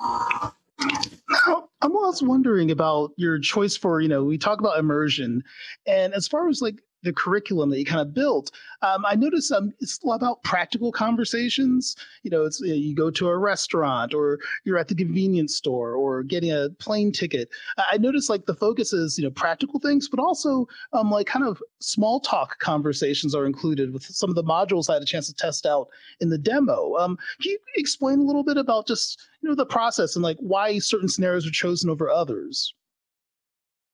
Now 0.00 1.68
i'm 1.82 1.96
also 1.96 2.26
wondering 2.26 2.70
about 2.70 3.10
your 3.16 3.38
choice 3.38 3.76
for 3.76 4.00
you 4.00 4.08
know 4.08 4.24
we 4.24 4.38
talk 4.38 4.60
about 4.60 4.78
immersion 4.78 5.42
and 5.86 6.14
as 6.14 6.26
far 6.28 6.48
as 6.48 6.60
like 6.60 6.80
the 7.06 7.12
curriculum 7.12 7.70
that 7.70 7.78
you 7.78 7.84
kind 7.84 8.00
of 8.00 8.12
built. 8.12 8.50
Um, 8.82 9.06
I 9.06 9.14
noticed 9.14 9.52
um, 9.52 9.72
it's 9.80 10.02
a 10.02 10.06
lot 10.06 10.16
about 10.16 10.42
practical 10.42 10.92
conversations. 10.92 11.96
You 12.24 12.30
know, 12.30 12.44
it's 12.44 12.60
you 12.60 12.94
go 12.94 13.10
to 13.10 13.28
a 13.28 13.38
restaurant 13.38 14.12
or 14.12 14.40
you're 14.64 14.76
at 14.76 14.88
the 14.88 14.94
convenience 14.94 15.54
store 15.54 15.94
or 15.94 16.22
getting 16.22 16.52
a 16.52 16.68
plane 16.78 17.12
ticket. 17.12 17.48
I 17.90 17.96
noticed 17.96 18.28
like 18.28 18.46
the 18.46 18.54
focus 18.54 18.92
is 18.92 19.16
you 19.16 19.24
know 19.24 19.30
practical 19.30 19.80
things, 19.80 20.08
but 20.08 20.20
also 20.20 20.66
um, 20.92 21.10
like 21.10 21.26
kind 21.26 21.46
of 21.46 21.62
small 21.80 22.20
talk 22.20 22.58
conversations 22.58 23.34
are 23.34 23.46
included 23.46 23.92
with 23.92 24.02
some 24.02 24.28
of 24.28 24.36
the 24.36 24.44
modules 24.44 24.90
I 24.90 24.94
had 24.94 25.02
a 25.02 25.06
chance 25.06 25.28
to 25.28 25.34
test 25.34 25.64
out 25.64 25.88
in 26.20 26.30
the 26.30 26.38
demo. 26.38 26.96
Um, 26.96 27.16
can 27.40 27.52
you 27.52 27.58
explain 27.76 28.18
a 28.18 28.24
little 28.24 28.44
bit 28.44 28.56
about 28.56 28.88
just 28.88 29.22
you 29.40 29.48
know 29.48 29.54
the 29.54 29.64
process 29.64 30.16
and 30.16 30.24
like 30.24 30.38
why 30.40 30.78
certain 30.80 31.08
scenarios 31.08 31.46
are 31.46 31.50
chosen 31.50 31.88
over 31.88 32.10
others? 32.10 32.74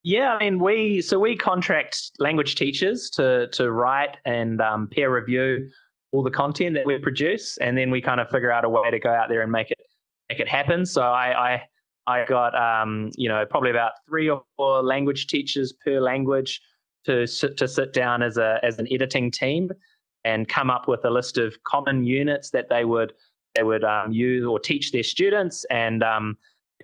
Yeah, 0.05 0.35
I 0.35 0.39
mean, 0.41 0.59
we 0.59 1.01
so 1.01 1.19
we 1.19 1.37
contract 1.37 2.11
language 2.19 2.57
teachers 2.57 3.09
to 3.11 3.49
to 3.49 3.71
write 3.71 4.17
and 4.25 4.61
um, 4.61 4.89
peer 4.89 5.15
review 5.15 5.71
all 6.11 6.23
the 6.23 6.31
content 6.31 6.75
that 6.75 6.85
we 6.85 6.99
produce, 6.99 7.57
and 7.59 7.79
then 7.79 7.91
we 7.91 8.01
kind 8.01 8.21
of 8.21 8.29
figure 8.29 8.51
out 8.51 8.65
a 8.65 8.69
way 8.69 8.91
to 8.91 8.99
go 8.99 9.11
out 9.11 9.29
there 9.29 9.43
and 9.43 9.53
make 9.53 9.71
it 9.71 9.79
make 10.29 10.41
it 10.41 10.49
happen. 10.49 10.85
So 10.85 11.03
I 11.03 11.63
I, 12.07 12.23
I 12.23 12.25
got 12.25 12.55
um, 12.57 13.11
you 13.17 13.29
know 13.29 13.47
probably 13.49 13.71
about 13.71 13.93
three 14.09 14.29
or 14.29 14.43
four 14.57 14.83
language 14.83 15.29
teachers 15.29 15.73
per 15.73 16.01
language 16.01 16.61
to 17.05 17.27
sit, 17.27 17.57
to 17.59 17.69
sit 17.69 17.93
down 17.93 18.23
as 18.23 18.39
a 18.39 18.59
as 18.65 18.81
an 18.81 18.89
editing 18.91 19.31
team 19.31 19.71
and 20.25 20.49
come 20.49 20.69
up 20.69 20.89
with 20.89 21.05
a 21.05 21.11
list 21.11 21.39
of 21.39 21.63
common 21.63 22.05
units 22.05 22.51
that 22.51 22.69
they 22.69 22.85
would 22.85 23.13
they 23.55 23.63
would 23.63 23.85
um, 23.85 24.11
use 24.11 24.45
or 24.45 24.59
teach 24.59 24.91
their 24.91 25.03
students 25.05 25.65
and 25.71 26.03
um, 26.03 26.37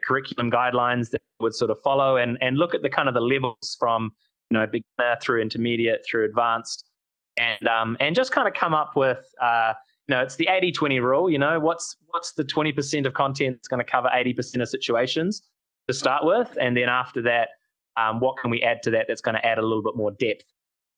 curriculum 0.04 0.50
guidelines 0.50 1.10
that 1.10 1.22
would 1.40 1.54
sort 1.54 1.70
of 1.70 1.80
follow 1.82 2.16
and, 2.16 2.38
and 2.40 2.56
look 2.58 2.74
at 2.74 2.82
the 2.82 2.90
kind 2.90 3.08
of 3.08 3.14
the 3.14 3.20
levels 3.20 3.76
from 3.78 4.12
you 4.50 4.58
know 4.58 4.66
beginner 4.66 5.16
through 5.20 5.40
intermediate 5.40 6.04
through 6.08 6.24
advanced 6.24 6.88
and 7.36 7.68
um, 7.68 7.96
and 8.00 8.14
just 8.14 8.32
kind 8.32 8.48
of 8.48 8.54
come 8.54 8.74
up 8.74 8.96
with 8.96 9.24
uh, 9.40 9.72
you 10.06 10.14
know 10.14 10.22
it's 10.22 10.36
the 10.36 10.48
80-20 10.50 11.02
rule 11.02 11.30
you 11.30 11.38
know 11.38 11.60
what's 11.60 11.96
what's 12.08 12.32
the 12.32 12.44
20% 12.44 13.06
of 13.06 13.14
content 13.14 13.56
that's 13.56 13.68
going 13.68 13.84
to 13.84 13.90
cover 13.90 14.08
80% 14.08 14.62
of 14.62 14.68
situations 14.68 15.42
to 15.86 15.94
start 15.94 16.24
with? 16.24 16.56
And 16.60 16.76
then 16.76 16.88
after 16.88 17.22
that 17.22 17.50
um, 17.96 18.20
what 18.20 18.36
can 18.38 18.50
we 18.50 18.62
add 18.62 18.82
to 18.84 18.90
that 18.90 19.06
that's 19.08 19.20
going 19.20 19.34
to 19.34 19.44
add 19.44 19.58
a 19.58 19.62
little 19.62 19.82
bit 19.82 19.96
more 19.96 20.12
depth? 20.12 20.44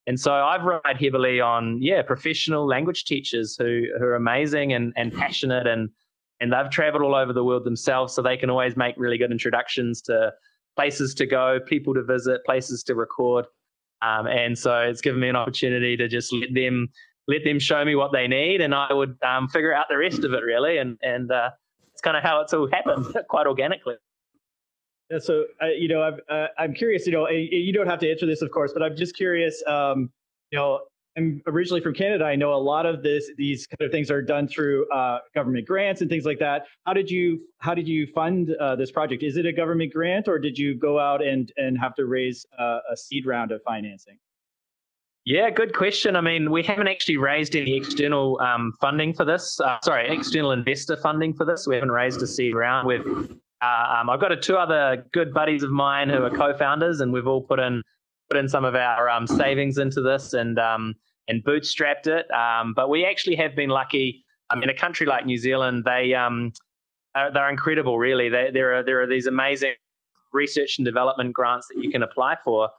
And 0.07 0.19
so 0.19 0.33
I've 0.33 0.63
relied 0.63 0.97
heavily 0.99 1.39
on 1.39 1.81
yeah 1.81 2.01
professional 2.01 2.65
language 2.65 3.05
teachers 3.05 3.55
who 3.57 3.83
who 3.97 4.05
are 4.05 4.15
amazing 4.15 4.73
and 4.73 4.93
and 4.95 5.13
passionate 5.13 5.67
and 5.67 5.89
and 6.41 6.51
they've 6.51 6.69
traveled 6.69 7.03
all 7.03 7.15
over 7.15 7.31
the 7.31 7.43
world 7.43 7.63
themselves, 7.63 8.13
so 8.13 8.21
they 8.21 8.35
can 8.35 8.49
always 8.49 8.75
make 8.75 8.95
really 8.97 9.17
good 9.17 9.31
introductions 9.31 10.01
to 10.03 10.33
places 10.75 11.13
to 11.15 11.25
go, 11.25 11.59
people 11.65 11.93
to 11.93 12.03
visit, 12.03 12.43
places 12.45 12.83
to 12.83 12.95
record. 12.95 13.45
Um, 14.01 14.27
and 14.27 14.57
so 14.57 14.79
it's 14.79 15.01
given 15.01 15.21
me 15.21 15.29
an 15.29 15.35
opportunity 15.35 15.95
to 15.95 16.07
just 16.07 16.33
let 16.33 16.53
them 16.53 16.89
let 17.27 17.43
them 17.43 17.59
show 17.59 17.85
me 17.85 17.95
what 17.95 18.11
they 18.11 18.27
need, 18.27 18.61
and 18.61 18.73
I 18.73 18.91
would 18.91 19.15
um, 19.23 19.47
figure 19.47 19.73
out 19.73 19.85
the 19.89 19.97
rest 19.97 20.23
of 20.23 20.33
it 20.33 20.43
really. 20.43 20.79
And 20.79 20.97
and 21.03 21.31
uh, 21.31 21.51
it's 21.93 22.01
kind 22.01 22.17
of 22.17 22.23
how 22.23 22.41
it's 22.41 22.53
all 22.53 22.67
happened, 22.71 23.15
quite 23.29 23.45
organically. 23.45 23.95
Yeah, 25.11 25.19
so 25.19 25.45
uh, 25.61 25.67
you 25.67 25.87
know, 25.87 26.01
I'm 26.01 26.17
uh, 26.29 26.47
I'm 26.57 26.73
curious. 26.73 27.05
You 27.05 27.13
know, 27.13 27.29
you 27.29 27.71
don't 27.71 27.87
have 27.87 27.99
to 27.99 28.09
answer 28.09 28.25
this, 28.25 28.41
of 28.41 28.49
course, 28.51 28.73
but 28.73 28.81
I'm 28.81 28.95
just 28.95 29.15
curious. 29.15 29.61
Um, 29.67 30.09
you 30.51 30.57
know, 30.57 30.79
I'm 31.17 31.41
originally 31.45 31.81
from 31.81 31.93
Canada. 31.93 32.23
I 32.23 32.35
know 32.35 32.53
a 32.53 32.55
lot 32.55 32.85
of 32.85 33.03
this, 33.03 33.29
these 33.37 33.67
kind 33.67 33.85
of 33.85 33.91
things 33.91 34.09
are 34.09 34.21
done 34.21 34.47
through 34.47 34.89
uh, 34.91 35.19
government 35.35 35.67
grants 35.67 36.01
and 36.01 36.09
things 36.09 36.25
like 36.25 36.39
that. 36.39 36.67
How 36.85 36.93
did 36.93 37.09
you, 37.09 37.41
how 37.59 37.73
did 37.73 37.87
you 37.87 38.07
fund 38.07 38.55
uh, 38.59 38.75
this 38.77 38.91
project? 38.91 39.21
Is 39.21 39.35
it 39.35 39.45
a 39.45 39.51
government 39.51 39.91
grant, 39.93 40.27
or 40.27 40.39
did 40.39 40.57
you 40.57 40.75
go 40.75 40.99
out 40.99 41.21
and 41.21 41.51
and 41.57 41.77
have 41.77 41.95
to 41.95 42.05
raise 42.05 42.45
uh, 42.57 42.79
a 42.91 42.95
seed 42.95 43.25
round 43.25 43.51
of 43.51 43.61
financing? 43.63 44.17
Yeah, 45.25 45.51
good 45.51 45.75
question. 45.75 46.15
I 46.15 46.21
mean, 46.21 46.49
we 46.49 46.63
haven't 46.63 46.87
actually 46.87 47.17
raised 47.17 47.55
any 47.55 47.77
external 47.77 48.39
um, 48.39 48.73
funding 48.81 49.13
for 49.13 49.23
this. 49.23 49.59
Uh, 49.59 49.77
sorry, 49.83 50.09
external 50.09 50.51
investor 50.51 50.97
funding 50.97 51.33
for 51.33 51.45
this. 51.45 51.67
We 51.67 51.75
haven't 51.75 51.91
raised 51.91 52.21
a 52.23 52.27
seed 52.27 52.55
round. 52.55 52.87
We've, 52.87 53.05
uh, 53.61 53.97
um, 53.99 54.09
I've 54.09 54.19
got 54.19 54.31
a, 54.31 54.37
two 54.37 54.55
other 54.55 55.05
good 55.13 55.31
buddies 55.31 55.61
of 55.61 55.69
mine 55.69 56.09
who 56.09 56.23
are 56.23 56.31
co-founders, 56.31 57.01
and 57.01 57.13
we've 57.13 57.27
all 57.27 57.41
put 57.41 57.59
in 57.59 57.83
put 58.31 58.37
in 58.37 58.47
some 58.47 58.65
of 58.65 58.75
our 58.75 59.09
um, 59.09 59.27
savings 59.27 59.77
into 59.77 60.01
this 60.01 60.33
and 60.33 60.57
um, 60.57 60.95
and 61.27 61.43
bootstrapped 61.43 62.07
it. 62.07 62.29
Um, 62.31 62.73
but 62.73 62.89
we 62.89 63.05
actually 63.05 63.35
have 63.35 63.55
been 63.55 63.69
lucky. 63.69 64.23
I 64.49 64.55
mean, 64.55 64.69
a 64.69 64.73
country 64.73 65.05
like 65.07 65.25
New 65.25 65.37
Zealand, 65.37 65.83
they 65.85 66.13
um, 66.13 66.51
are, 67.15 67.31
they're 67.31 67.49
incredible. 67.49 67.97
Really, 67.97 68.29
they, 68.29 68.49
there 68.53 68.75
are 68.75 68.83
there 68.83 69.01
are 69.01 69.07
these 69.07 69.27
amazing 69.27 69.73
research 70.33 70.77
and 70.77 70.85
development 70.85 71.33
grants 71.33 71.67
that 71.67 71.83
you 71.83 71.91
can 71.91 72.03
apply 72.03 72.37
for 72.43 72.69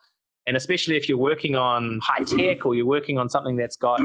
and 0.47 0.57
especially 0.57 0.97
if 0.97 1.09
you're 1.09 1.19
working 1.19 1.55
on 1.55 2.01
high 2.03 2.25
tech 2.25 2.67
or 2.67 2.75
you're 2.75 2.87
working 2.87 3.19
on 3.19 3.29
something 3.29 3.57
that's 3.57 3.77
got 3.77 4.01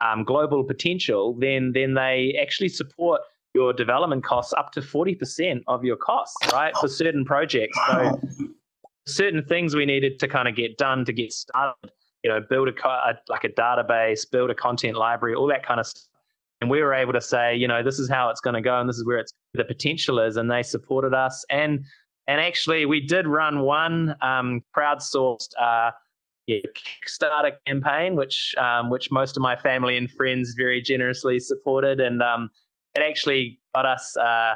um, 0.00 0.24
global 0.24 0.64
potential, 0.64 1.34
then 1.38 1.72
then 1.72 1.94
they 1.94 2.38
actually 2.40 2.68
support 2.68 3.20
your 3.54 3.72
development 3.72 4.22
costs 4.24 4.52
up 4.52 4.70
to 4.70 4.80
40% 4.80 5.62
of 5.66 5.84
your 5.84 5.96
costs, 5.96 6.36
right? 6.52 6.72
For 6.76 6.86
certain 6.86 7.24
projects. 7.24 7.76
So 7.88 8.20
certain 9.06 9.44
things 9.44 9.74
we 9.74 9.86
needed 9.86 10.18
to 10.20 10.28
kind 10.28 10.48
of 10.48 10.54
get 10.54 10.78
done 10.78 11.04
to 11.04 11.12
get 11.12 11.32
started, 11.32 11.90
you 12.22 12.30
know, 12.30 12.40
build 12.48 12.68
a, 12.68 12.88
a 12.88 13.14
like 13.28 13.44
a 13.44 13.48
database, 13.48 14.30
build 14.30 14.50
a 14.50 14.54
content 14.54 14.96
library, 14.96 15.34
all 15.34 15.46
that 15.48 15.64
kind 15.64 15.80
of 15.80 15.86
stuff. 15.86 16.06
And 16.60 16.68
we 16.68 16.82
were 16.82 16.92
able 16.92 17.14
to 17.14 17.22
say, 17.22 17.56
you 17.56 17.66
know, 17.66 17.82
this 17.82 17.98
is 17.98 18.10
how 18.10 18.28
it's 18.28 18.40
going 18.40 18.54
to 18.54 18.60
go 18.60 18.78
and 18.78 18.88
this 18.88 18.96
is 18.96 19.06
where 19.06 19.18
it's 19.18 19.32
the 19.54 19.64
potential 19.64 20.18
is. 20.18 20.36
And 20.36 20.50
they 20.50 20.62
supported 20.62 21.14
us. 21.14 21.44
And 21.50 21.84
and 22.26 22.40
actually, 22.40 22.86
we 22.86 23.00
did 23.00 23.26
run 23.26 23.60
one 23.60 24.14
um, 24.20 24.62
crowdsourced 24.76 25.48
uh, 25.60 25.90
yeah, 26.46 26.58
Kickstarter 26.74 27.52
campaign, 27.66 28.16
which 28.16 28.54
um, 28.58 28.90
which 28.90 29.10
most 29.10 29.36
of 29.36 29.42
my 29.42 29.56
family 29.56 29.96
and 29.96 30.10
friends 30.10 30.54
very 30.56 30.82
generously 30.82 31.38
supported, 31.38 32.00
and 32.00 32.22
um, 32.22 32.50
it 32.94 33.02
actually 33.02 33.60
got 33.74 33.86
us. 33.86 34.16
Uh, 34.16 34.54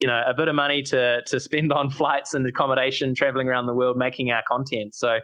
you 0.00 0.06
know, 0.06 0.22
a 0.26 0.34
bit 0.34 0.48
of 0.48 0.54
money 0.54 0.82
to 0.82 1.22
to 1.22 1.40
spend 1.40 1.72
on 1.72 1.90
flights 2.00 2.34
and 2.34 2.46
accommodation, 2.46 3.14
traveling 3.14 3.48
around 3.48 3.66
the 3.66 3.74
world, 3.74 3.96
making 3.96 4.30
our 4.30 4.42
content. 4.48 4.94
So, 4.94 5.18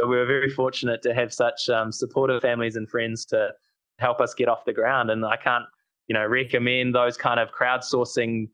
we 0.00 0.16
were 0.16 0.26
very 0.26 0.50
fortunate 0.50 1.02
to 1.02 1.14
have 1.14 1.32
such 1.32 1.68
um, 1.68 1.92
supportive 1.92 2.42
families 2.42 2.76
and 2.76 2.88
friends 2.88 3.24
to 3.26 3.50
help 3.98 4.20
us 4.20 4.32
get 4.34 4.48
off 4.48 4.64
the 4.64 4.72
ground. 4.72 5.10
And 5.10 5.24
I 5.26 5.36
can't, 5.36 5.64
you 6.06 6.14
know, 6.14 6.26
recommend 6.26 6.94
those 6.94 7.16
kind 7.16 7.38
of 7.38 7.50
crowdsourcing 7.50 8.48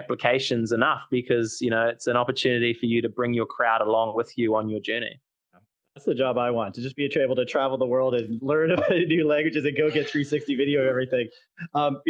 applications 0.00 0.72
enough 0.72 1.02
because 1.10 1.58
you 1.60 1.70
know 1.70 1.86
it's 1.86 2.06
an 2.06 2.16
opportunity 2.16 2.72
for 2.72 2.86
you 2.86 3.02
to 3.02 3.08
bring 3.08 3.34
your 3.34 3.46
crowd 3.46 3.80
along 3.82 4.16
with 4.16 4.32
you 4.36 4.56
on 4.56 4.68
your 4.68 4.80
journey 4.80 5.20
that's 6.00 6.06
the 6.06 6.14
job 6.14 6.38
I 6.38 6.50
want 6.50 6.74
to 6.76 6.80
just 6.80 6.96
be 6.96 7.04
able 7.04 7.36
to 7.36 7.44
travel 7.44 7.76
the 7.76 7.86
world 7.86 8.14
and 8.14 8.40
learn 8.40 8.70
new 8.90 9.26
languages 9.26 9.66
and 9.66 9.76
go 9.76 9.88
get 9.90 10.08
360 10.08 10.56
video 10.56 10.80
of 10.80 10.88
everything. 10.88 11.28
Um, 11.74 12.00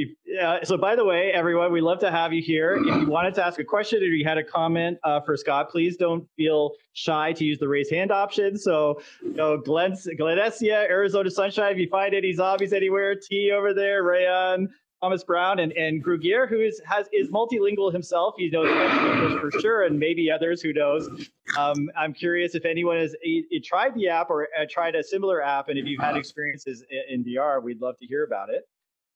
so, 0.63 0.77
by 0.77 0.95
the 0.95 1.05
way, 1.05 1.33
everyone, 1.33 1.73
we 1.73 1.81
love 1.81 1.99
to 2.01 2.11
have 2.11 2.33
you 2.33 2.41
here. 2.41 2.77
If 2.77 2.87
you 2.87 3.07
wanted 3.07 3.35
to 3.35 3.45
ask 3.45 3.59
a 3.59 3.65
question 3.65 4.01
or 4.01 4.07
you 4.07 4.25
had 4.25 4.39
a 4.39 4.45
comment 4.45 4.99
uh, 5.03 5.21
for 5.21 5.37
Scott, 5.37 5.71
please 5.71 5.97
don't 5.97 6.25
feel 6.37 6.71
shy 6.93 7.33
to 7.33 7.45
use 7.45 7.59
the 7.59 7.67
raise 7.67 7.91
hand 7.91 8.13
option. 8.13 8.57
So, 8.57 9.01
you 9.23 9.33
know, 9.33 9.59
Glen, 9.59 9.97
Glenesia, 10.17 10.89
Arizona 10.89 11.31
Sunshine, 11.31 11.73
if 11.73 11.79
you 11.79 11.89
find 11.89 12.15
any 12.15 12.33
zombies 12.33 12.73
anywhere, 12.73 13.17
T 13.17 13.51
over 13.51 13.75
there, 13.75 14.05
Rayon, 14.05 14.69
Thomas 15.03 15.25
Brown 15.25 15.61
and, 15.61 15.73
and 15.73 16.05
Grugier, 16.05 16.49
who 16.49 16.61
is 16.61 16.81
has 16.85 17.07
is 17.13 17.31
multilingual 17.31 17.93
himself. 17.93 18.35
He 18.37 18.51
knows 18.51 18.69
French 18.69 19.23
English 19.23 19.41
for 19.41 19.61
sure, 19.61 19.85
and 19.85 19.99
maybe 19.99 20.31
others. 20.31 20.61
Who 20.61 20.73
knows? 20.73 21.09
Um, 21.59 21.91
I'm 21.97 22.13
curious 22.13 22.55
if 22.55 22.65
anyone 22.65 22.97
has 22.99 23.15
a, 23.25 23.61
tried 23.61 23.95
the 23.95 24.09
app 24.09 24.31
or 24.31 24.49
uh, 24.59 24.67
tried 24.71 24.95
a 24.95 25.03
similar 25.03 25.43
app, 25.43 25.69
and 25.69 25.79
if 25.79 25.87
you've 25.87 26.01
had 26.01 26.17
experiences 26.17 26.85
in, 26.91 27.21
in 27.21 27.25
VR, 27.25 27.63
we'd 27.63 27.81
love 27.81 27.97
to 27.99 28.07
hear 28.07 28.25
about 28.25 28.51
it. 28.51 28.69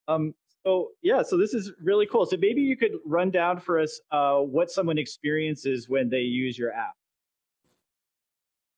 Um, 0.08 0.34
so 0.64 0.92
yeah, 1.02 1.22
so 1.22 1.36
this 1.36 1.52
is 1.52 1.72
really 1.82 2.06
cool. 2.06 2.24
So 2.24 2.36
maybe 2.38 2.62
you 2.62 2.76
could 2.76 2.92
run 3.04 3.30
down 3.30 3.60
for 3.60 3.78
us 3.78 4.00
uh, 4.10 4.38
what 4.38 4.70
someone 4.70 4.96
experiences 4.96 5.88
when 5.88 6.08
they 6.08 6.20
use 6.20 6.58
your 6.58 6.72
app. 6.72 6.94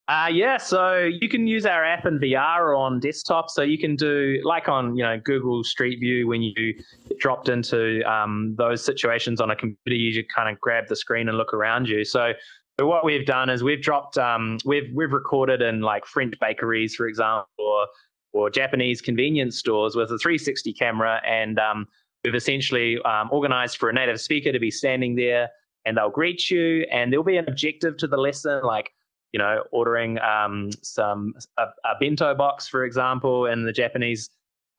Uh, 0.08 0.28
yeah, 0.32 0.56
so 0.56 0.98
you 0.98 1.28
can 1.28 1.48
use 1.48 1.66
our 1.66 1.84
app 1.84 2.06
in 2.06 2.20
VR 2.20 2.78
on 2.78 3.00
desktop. 3.00 3.50
So 3.50 3.62
you 3.62 3.76
can 3.76 3.96
do 3.96 4.40
like 4.44 4.68
on 4.68 4.96
you 4.96 5.02
know 5.02 5.18
Google 5.18 5.64
Street 5.64 5.98
View 5.98 6.28
when 6.28 6.42
you 6.42 6.74
dropped 7.18 7.48
into 7.48 8.08
um, 8.08 8.54
those 8.56 8.84
situations 8.84 9.40
on 9.40 9.50
a 9.50 9.56
computer, 9.56 9.96
you 9.96 10.12
just 10.12 10.32
kind 10.32 10.48
of 10.48 10.60
grab 10.60 10.86
the 10.86 10.94
screen 10.94 11.28
and 11.28 11.36
look 11.36 11.52
around 11.52 11.88
you. 11.88 12.04
So, 12.04 12.32
so 12.78 12.86
what 12.86 13.04
we've 13.04 13.26
done 13.26 13.50
is 13.50 13.64
we've 13.64 13.82
dropped 13.82 14.16
um, 14.16 14.58
we've 14.64 14.88
we've 14.94 15.10
recorded 15.10 15.60
in 15.60 15.80
like 15.80 16.06
French 16.06 16.34
bakeries, 16.40 16.94
for 16.94 17.08
example, 17.08 17.48
or 17.58 17.86
or 18.32 18.48
Japanese 18.48 19.00
convenience 19.00 19.58
stores 19.58 19.96
with 19.96 20.12
a 20.12 20.18
360 20.18 20.72
camera, 20.74 21.20
and 21.26 21.58
um, 21.58 21.88
we've 22.22 22.36
essentially 22.36 23.02
um, 23.02 23.28
organized 23.32 23.78
for 23.78 23.88
a 23.88 23.92
native 23.92 24.20
speaker 24.20 24.52
to 24.52 24.60
be 24.60 24.70
standing 24.70 25.16
there, 25.16 25.48
and 25.84 25.96
they'll 25.96 26.10
greet 26.10 26.48
you, 26.48 26.86
and 26.92 27.12
there'll 27.12 27.24
be 27.24 27.38
an 27.38 27.48
objective 27.48 27.96
to 27.96 28.06
the 28.06 28.16
lesson 28.16 28.62
like 28.62 28.92
you 29.32 29.38
know, 29.38 29.64
ordering 29.72 30.18
um, 30.20 30.70
some 30.82 31.34
a, 31.58 31.64
a, 31.84 31.94
bento 32.00 32.34
box, 32.34 32.68
for 32.68 32.84
example, 32.84 33.46
in 33.46 33.64
the 33.64 33.72
Japanese 33.72 34.30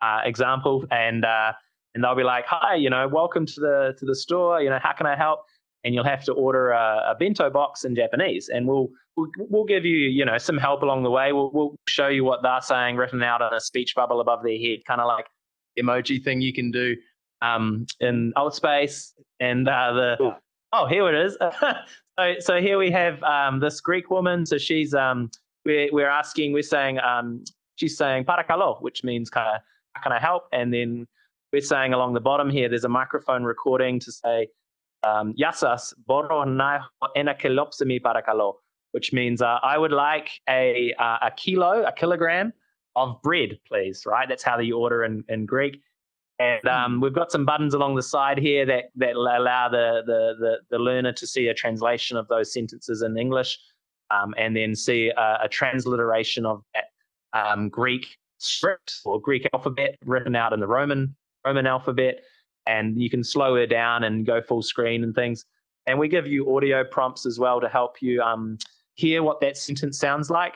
uh, 0.02 0.22
example, 0.24 0.86
and 0.92 1.26
uh, 1.26 1.54
and 1.94 2.04
they'll 2.04 2.16
be 2.16 2.24
like, 2.24 2.46
"Hi, 2.48 2.76
you 2.76 2.90
know, 2.90 3.08
welcome 3.08 3.46
to 3.46 3.60
the 3.60 3.96
to 4.00 4.06
the 4.06 4.16
store. 4.16 4.62
You 4.62 4.70
know, 4.70 4.80
how 4.82 4.94
can 4.94 5.06
I 5.06 5.16
help?" 5.16 5.42
And 5.84 5.94
you'll 5.94 6.04
have 6.06 6.24
to 6.26 6.34
order 6.34 6.72
a, 6.72 7.12
a 7.12 7.16
bento 7.18 7.50
box 7.50 7.86
in 7.86 7.96
Japanese, 7.96 8.50
and 8.50 8.68
we'll, 8.68 8.90
we'll 9.16 9.30
we'll 9.38 9.66
give 9.66 9.86
you 9.86 9.98
you 9.98 10.26
know 10.26 10.38
some 10.38 10.58
help 10.58 10.82
along 10.82 11.04
the 11.04 11.12
way. 11.12 11.34
We'll 11.34 11.52
we'll 11.54 11.76
show 11.88 12.08
you 12.08 12.24
what 12.24 12.42
they're 12.42 12.62
saying 12.62 12.96
written 12.96 13.22
out 13.24 13.42
on 13.42 13.54
a 13.54 13.60
speech 13.60 13.96
bubble 13.96 14.22
above 14.22 14.44
their 14.44 14.58
head, 14.58 14.80
kind 14.88 15.02
of 15.02 15.08
like 15.08 15.28
emoji 15.80 16.24
thing 16.24 16.42
you 16.42 16.54
can 16.54 16.72
do 16.72 16.96
um, 17.42 17.86
in 18.00 18.34
Altspace, 18.36 19.14
and 19.40 19.68
uh, 19.68 19.94
the 19.94 20.36
oh 20.74 20.88
here 20.88 21.08
it 21.14 21.26
is. 21.26 21.38
So, 22.20 22.34
so 22.40 22.60
here 22.60 22.80
we 22.80 22.90
have 22.92 23.22
um, 23.22 23.60
this 23.60 23.80
Greek 23.80 24.10
woman. 24.10 24.46
So 24.46 24.58
she's 24.58 24.96
um, 24.96 25.30
we're 25.66 25.90
we're 25.92 26.10
asking, 26.10 26.52
we're 26.52 26.64
saying 26.64 27.00
um, 27.00 27.44
she's 27.76 27.96
saying 27.96 28.26
parakalo, 28.26 28.82
which 28.82 29.04
means 29.04 29.30
kind 29.30 29.48
of 29.56 29.62
how 29.94 30.02
can 30.02 30.12
I 30.12 30.20
help? 30.20 30.48
And 30.52 30.74
then 30.74 31.08
we're 31.54 31.62
saying 31.62 31.94
along 31.94 32.14
the 32.14 32.20
bottom 32.20 32.50
here, 32.50 32.70
there's 32.70 32.86
a 32.86 32.90
microphone 32.90 33.44
recording 33.44 34.00
to 34.00 34.12
say 34.12 34.48
um, 35.04 35.36
yasas 35.40 35.94
boro 36.08 36.44
na 36.44 36.80
enakelopsimi 37.16 38.02
parakalo, 38.02 38.54
which 38.94 39.14
means 39.14 39.44
uh, 39.44 39.60
I 39.62 39.78
would 39.78 39.92
like 39.92 40.30
a 40.50 40.94
uh, 40.98 41.18
a 41.22 41.32
kilo, 41.38 41.84
a 41.84 41.92
kilogram 41.92 42.52
of 42.96 43.22
bread, 43.22 43.60
please. 43.68 44.08
Right, 44.08 44.28
that's 44.28 44.44
how 44.44 44.58
you 44.58 44.80
order 44.80 45.04
in, 45.04 45.24
in 45.30 45.46
Greek. 45.46 45.82
And 46.40 46.68
um, 46.68 47.02
we've 47.02 47.14
got 47.14 47.32
some 47.32 47.46
buttons 47.46 47.74
along 47.74 47.96
the 47.96 48.04
side 48.04 48.38
here 48.38 48.66
that, 48.66 48.86
that 48.96 49.16
allow 49.16 49.70
the, 49.70 50.04
the, 50.06 50.36
the, 50.40 50.58
the 50.70 50.78
learner 50.78 51.12
to 51.14 51.26
see 51.26 51.48
a 51.48 51.54
translation 51.54 52.16
of 52.16 52.28
those 52.28 52.54
sentences 52.54 53.02
in 53.02 53.18
English 53.18 53.58
um, 54.12 54.36
and 54.38 54.56
then 54.56 54.76
see 54.76 55.10
a, 55.10 55.40
a 55.44 55.50
transliteration 55.50 56.46
of 56.46 56.64
that 56.74 56.92
um, 57.34 57.70
Greek 57.70 58.18
script 58.38 59.00
or 59.04 59.20
Greek 59.20 59.48
alphabet 59.54 59.98
written 60.06 60.36
out 60.36 60.54
in 60.54 60.60
the 60.60 60.68
Roman 60.68 61.16
Roman 61.44 61.66
alphabet. 61.66 62.22
And 62.68 63.02
you 63.02 63.10
can 63.10 63.24
slow 63.24 63.56
it 63.56 63.68
down 63.68 64.04
and 64.04 64.26
go 64.26 64.42
full 64.42 64.62
screen 64.62 65.04
and 65.04 65.16
things. 65.16 65.46
And 65.88 65.98
we 65.98 66.08
give 66.08 66.28
you 66.28 66.56
audio 66.56 66.84
prompts 66.84 67.26
as 67.26 67.40
well 67.40 67.62
to 67.62 67.70
help 67.70 68.02
you 68.02 68.22
um, 68.22 68.58
hear 68.96 69.24
what 69.24 69.40
that 69.42 69.58
sentence 69.58 69.98
sounds 69.98 70.30
like 70.30 70.56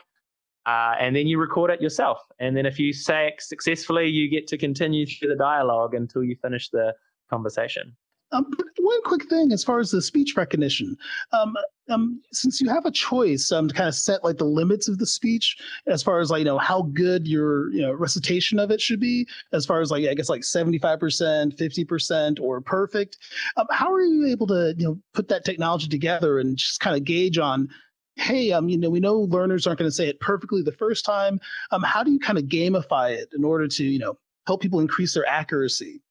uh, 0.66 0.94
and 0.98 1.14
then 1.14 1.26
you 1.26 1.38
record 1.38 1.70
it 1.70 1.80
yourself. 1.80 2.18
And 2.38 2.56
then 2.56 2.66
if 2.66 2.78
you 2.78 2.92
say 2.92 3.28
it 3.28 3.42
successfully, 3.42 4.08
you 4.08 4.28
get 4.28 4.46
to 4.48 4.58
continue 4.58 5.06
through 5.06 5.28
the 5.28 5.36
dialogue 5.36 5.94
until 5.94 6.22
you 6.22 6.36
finish 6.36 6.70
the 6.70 6.94
conversation. 7.30 7.96
Um, 8.32 8.50
one 8.78 9.02
quick 9.02 9.28
thing 9.28 9.52
as 9.52 9.62
far 9.62 9.78
as 9.78 9.90
the 9.90 10.00
speech 10.00 10.36
recognition, 10.36 10.96
um, 11.32 11.54
um, 11.90 12.20
since 12.32 12.62
you 12.62 12.68
have 12.70 12.86
a 12.86 12.90
choice 12.90 13.52
um, 13.52 13.68
to 13.68 13.74
kind 13.74 13.88
of 13.88 13.94
set 13.94 14.24
like 14.24 14.38
the 14.38 14.44
limits 14.44 14.88
of 14.88 14.96
the 14.98 15.04
speech, 15.06 15.56
as 15.86 16.02
far 16.02 16.18
as 16.18 16.30
like 16.30 16.38
you 16.38 16.46
know 16.46 16.56
how 16.56 16.82
good 16.94 17.28
your 17.28 17.70
you 17.72 17.82
know 17.82 17.92
recitation 17.92 18.58
of 18.58 18.70
it 18.70 18.80
should 18.80 19.00
be, 19.00 19.28
as 19.52 19.66
far 19.66 19.82
as 19.82 19.90
like 19.90 20.06
I 20.06 20.14
guess 20.14 20.30
like 20.30 20.44
seventy 20.44 20.78
five 20.78 20.98
percent, 20.98 21.58
fifty 21.58 21.84
percent, 21.84 22.40
or 22.40 22.62
perfect. 22.62 23.18
Um, 23.58 23.66
how 23.70 23.92
are 23.92 24.00
you 24.00 24.26
able 24.26 24.46
to 24.46 24.74
you 24.78 24.86
know 24.86 24.98
put 25.12 25.28
that 25.28 25.44
technology 25.44 25.88
together 25.88 26.38
and 26.38 26.56
just 26.56 26.80
kind 26.80 26.96
of 26.96 27.04
gauge 27.04 27.36
on 27.36 27.68
hey, 28.16 28.52
um, 28.52 28.68
you 28.68 28.76
know, 28.76 28.90
we 28.90 29.00
know 29.00 29.20
learners 29.20 29.66
aren't 29.66 29.78
going 29.78 29.90
to 29.90 29.94
say 29.94 30.08
it 30.08 30.20
perfectly 30.20 30.62
the 30.62 30.72
first 30.72 31.04
time. 31.04 31.40
Um, 31.70 31.82
how 31.82 32.02
do 32.02 32.10
you 32.10 32.18
kind 32.18 32.38
of 32.38 32.44
gamify 32.44 33.10
it 33.10 33.28
in 33.36 33.44
order 33.44 33.66
to, 33.68 33.84
you 33.84 33.98
know, 33.98 34.18
help 34.46 34.60
people 34.60 34.80
increase 34.80 35.14
their 35.14 35.26
accuracy? 35.26 36.02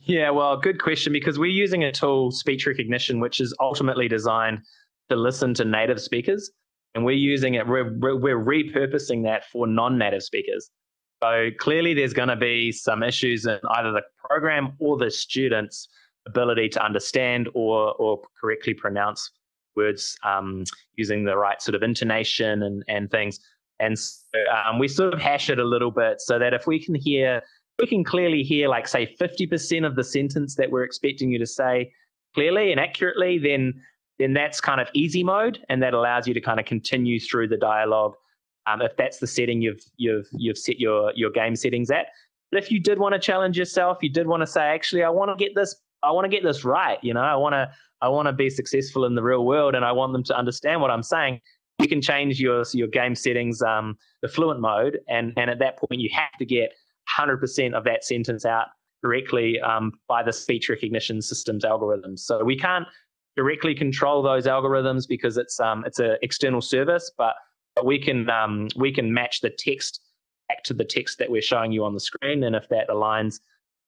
Yeah, 0.00 0.30
well, 0.30 0.56
good 0.56 0.80
question 0.80 1.12
because 1.12 1.38
we're 1.38 1.46
using 1.46 1.84
a 1.84 1.92
tool, 1.92 2.30
speech 2.30 2.66
recognition, 2.66 3.18
which 3.18 3.40
is 3.40 3.54
ultimately 3.60 4.08
designed 4.08 4.60
to 5.08 5.16
listen 5.16 5.54
to 5.54 5.64
native 5.64 6.00
speakers. 6.00 6.50
And 6.94 7.04
we're 7.04 7.16
using 7.16 7.54
it, 7.54 7.66
we're, 7.66 7.92
we're 7.98 8.38
repurposing 8.38 9.24
that 9.24 9.44
for 9.50 9.66
non 9.66 9.98
native 9.98 10.22
speakers. 10.22 10.70
So 11.22 11.50
clearly, 11.58 11.94
there's 11.94 12.12
going 12.12 12.28
to 12.28 12.36
be 12.36 12.72
some 12.72 13.02
issues 13.02 13.46
in 13.46 13.58
either 13.70 13.92
the 13.92 14.02
program 14.18 14.74
or 14.78 14.96
the 14.96 15.10
students' 15.10 15.88
ability 16.26 16.68
to 16.68 16.84
understand 16.84 17.48
or 17.54 17.94
or 17.94 18.20
correctly 18.40 18.74
pronounce 18.74 19.30
words 19.76 20.16
um, 20.24 20.64
using 20.96 21.24
the 21.24 21.36
right 21.36 21.60
sort 21.60 21.74
of 21.74 21.82
intonation 21.82 22.62
and 22.62 22.84
and 22.88 23.10
things. 23.10 23.40
And 23.78 23.98
so, 23.98 24.38
um, 24.66 24.78
we 24.78 24.88
sort 24.88 25.12
of 25.12 25.20
hash 25.20 25.50
it 25.50 25.58
a 25.58 25.64
little 25.64 25.90
bit 25.90 26.20
so 26.20 26.38
that 26.38 26.54
if 26.54 26.66
we 26.66 26.82
can 26.82 26.94
hear, 26.94 27.42
we 27.78 27.86
can 27.86 28.04
clearly 28.04 28.42
hear, 28.42 28.68
like 28.68 28.88
say, 28.88 29.14
50% 29.20 29.86
of 29.86 29.96
the 29.96 30.04
sentence 30.04 30.54
that 30.54 30.70
we're 30.70 30.84
expecting 30.84 31.30
you 31.30 31.38
to 31.38 31.46
say 31.46 31.92
clearly 32.34 32.70
and 32.70 32.80
accurately, 32.80 33.38
then 33.38 33.74
then 34.18 34.32
that's 34.32 34.62
kind 34.62 34.80
of 34.80 34.88
easy 34.94 35.22
mode, 35.22 35.58
and 35.68 35.82
that 35.82 35.92
allows 35.92 36.26
you 36.26 36.32
to 36.34 36.40
kind 36.40 36.58
of 36.58 36.64
continue 36.64 37.20
through 37.20 37.48
the 37.48 37.56
dialogue 37.58 38.14
um, 38.66 38.82
if 38.82 38.96
that's 38.96 39.18
the 39.18 39.26
setting 39.26 39.60
you've 39.60 39.82
you've 39.96 40.26
you've 40.32 40.58
set 40.58 40.78
your 40.78 41.12
your 41.14 41.30
game 41.30 41.56
settings 41.56 41.90
at. 41.90 42.06
But 42.50 42.62
if 42.62 42.70
you 42.70 42.80
did 42.80 42.98
want 42.98 43.14
to 43.14 43.18
challenge 43.18 43.58
yourself, 43.58 43.98
you 44.02 44.08
did 44.08 44.26
want 44.26 44.42
to 44.42 44.46
say, 44.46 44.62
actually, 44.62 45.02
I 45.02 45.10
want 45.10 45.36
to 45.36 45.44
get 45.44 45.54
this, 45.54 45.74
I 46.02 46.12
want 46.12 46.24
to 46.24 46.28
get 46.28 46.44
this 46.44 46.64
right. 46.64 46.98
You 47.02 47.14
know, 47.14 47.20
I 47.20 47.34
want 47.34 47.54
to 47.54 47.68
I 48.06 48.08
want 48.08 48.26
to 48.26 48.32
be 48.32 48.48
successful 48.48 49.04
in 49.04 49.16
the 49.16 49.22
real 49.22 49.44
world, 49.44 49.74
and 49.74 49.84
I 49.84 49.90
want 49.90 50.12
them 50.12 50.22
to 50.24 50.38
understand 50.38 50.80
what 50.80 50.92
I'm 50.92 51.02
saying. 51.02 51.40
You 51.80 51.88
can 51.88 52.00
change 52.00 52.40
your 52.40 52.62
your 52.72 52.86
game 52.86 53.16
settings, 53.16 53.60
um, 53.62 53.98
the 54.22 54.28
fluent 54.28 54.60
mode, 54.60 55.00
and 55.08 55.32
and 55.36 55.50
at 55.50 55.58
that 55.58 55.76
point 55.76 56.00
you 56.00 56.08
have 56.12 56.38
to 56.38 56.46
get 56.46 56.72
100% 57.18 57.74
of 57.74 57.82
that 57.82 58.04
sentence 58.04 58.44
out 58.44 58.68
correctly 59.04 59.60
um, 59.60 59.92
by 60.06 60.22
the 60.22 60.32
speech 60.32 60.68
recognition 60.68 61.20
system's 61.20 61.64
algorithms. 61.64 62.20
So 62.20 62.44
we 62.44 62.56
can't 62.56 62.86
directly 63.36 63.74
control 63.74 64.22
those 64.22 64.46
algorithms 64.46 65.08
because 65.08 65.36
it's 65.36 65.58
um, 65.58 65.82
it's 65.84 65.98
an 65.98 66.16
external 66.22 66.60
service, 66.60 67.10
but 67.18 67.34
but 67.74 67.84
we 67.84 67.98
can 67.98 68.30
um, 68.30 68.68
we 68.76 68.92
can 68.92 69.12
match 69.12 69.40
the 69.40 69.50
text 69.50 70.00
back 70.48 70.62
to 70.62 70.74
the 70.74 70.84
text 70.84 71.18
that 71.18 71.28
we're 71.28 71.42
showing 71.42 71.72
you 71.72 71.84
on 71.84 71.92
the 71.92 72.00
screen, 72.00 72.44
and 72.44 72.54
if 72.54 72.68
that 72.68 72.88
aligns, 72.88 73.40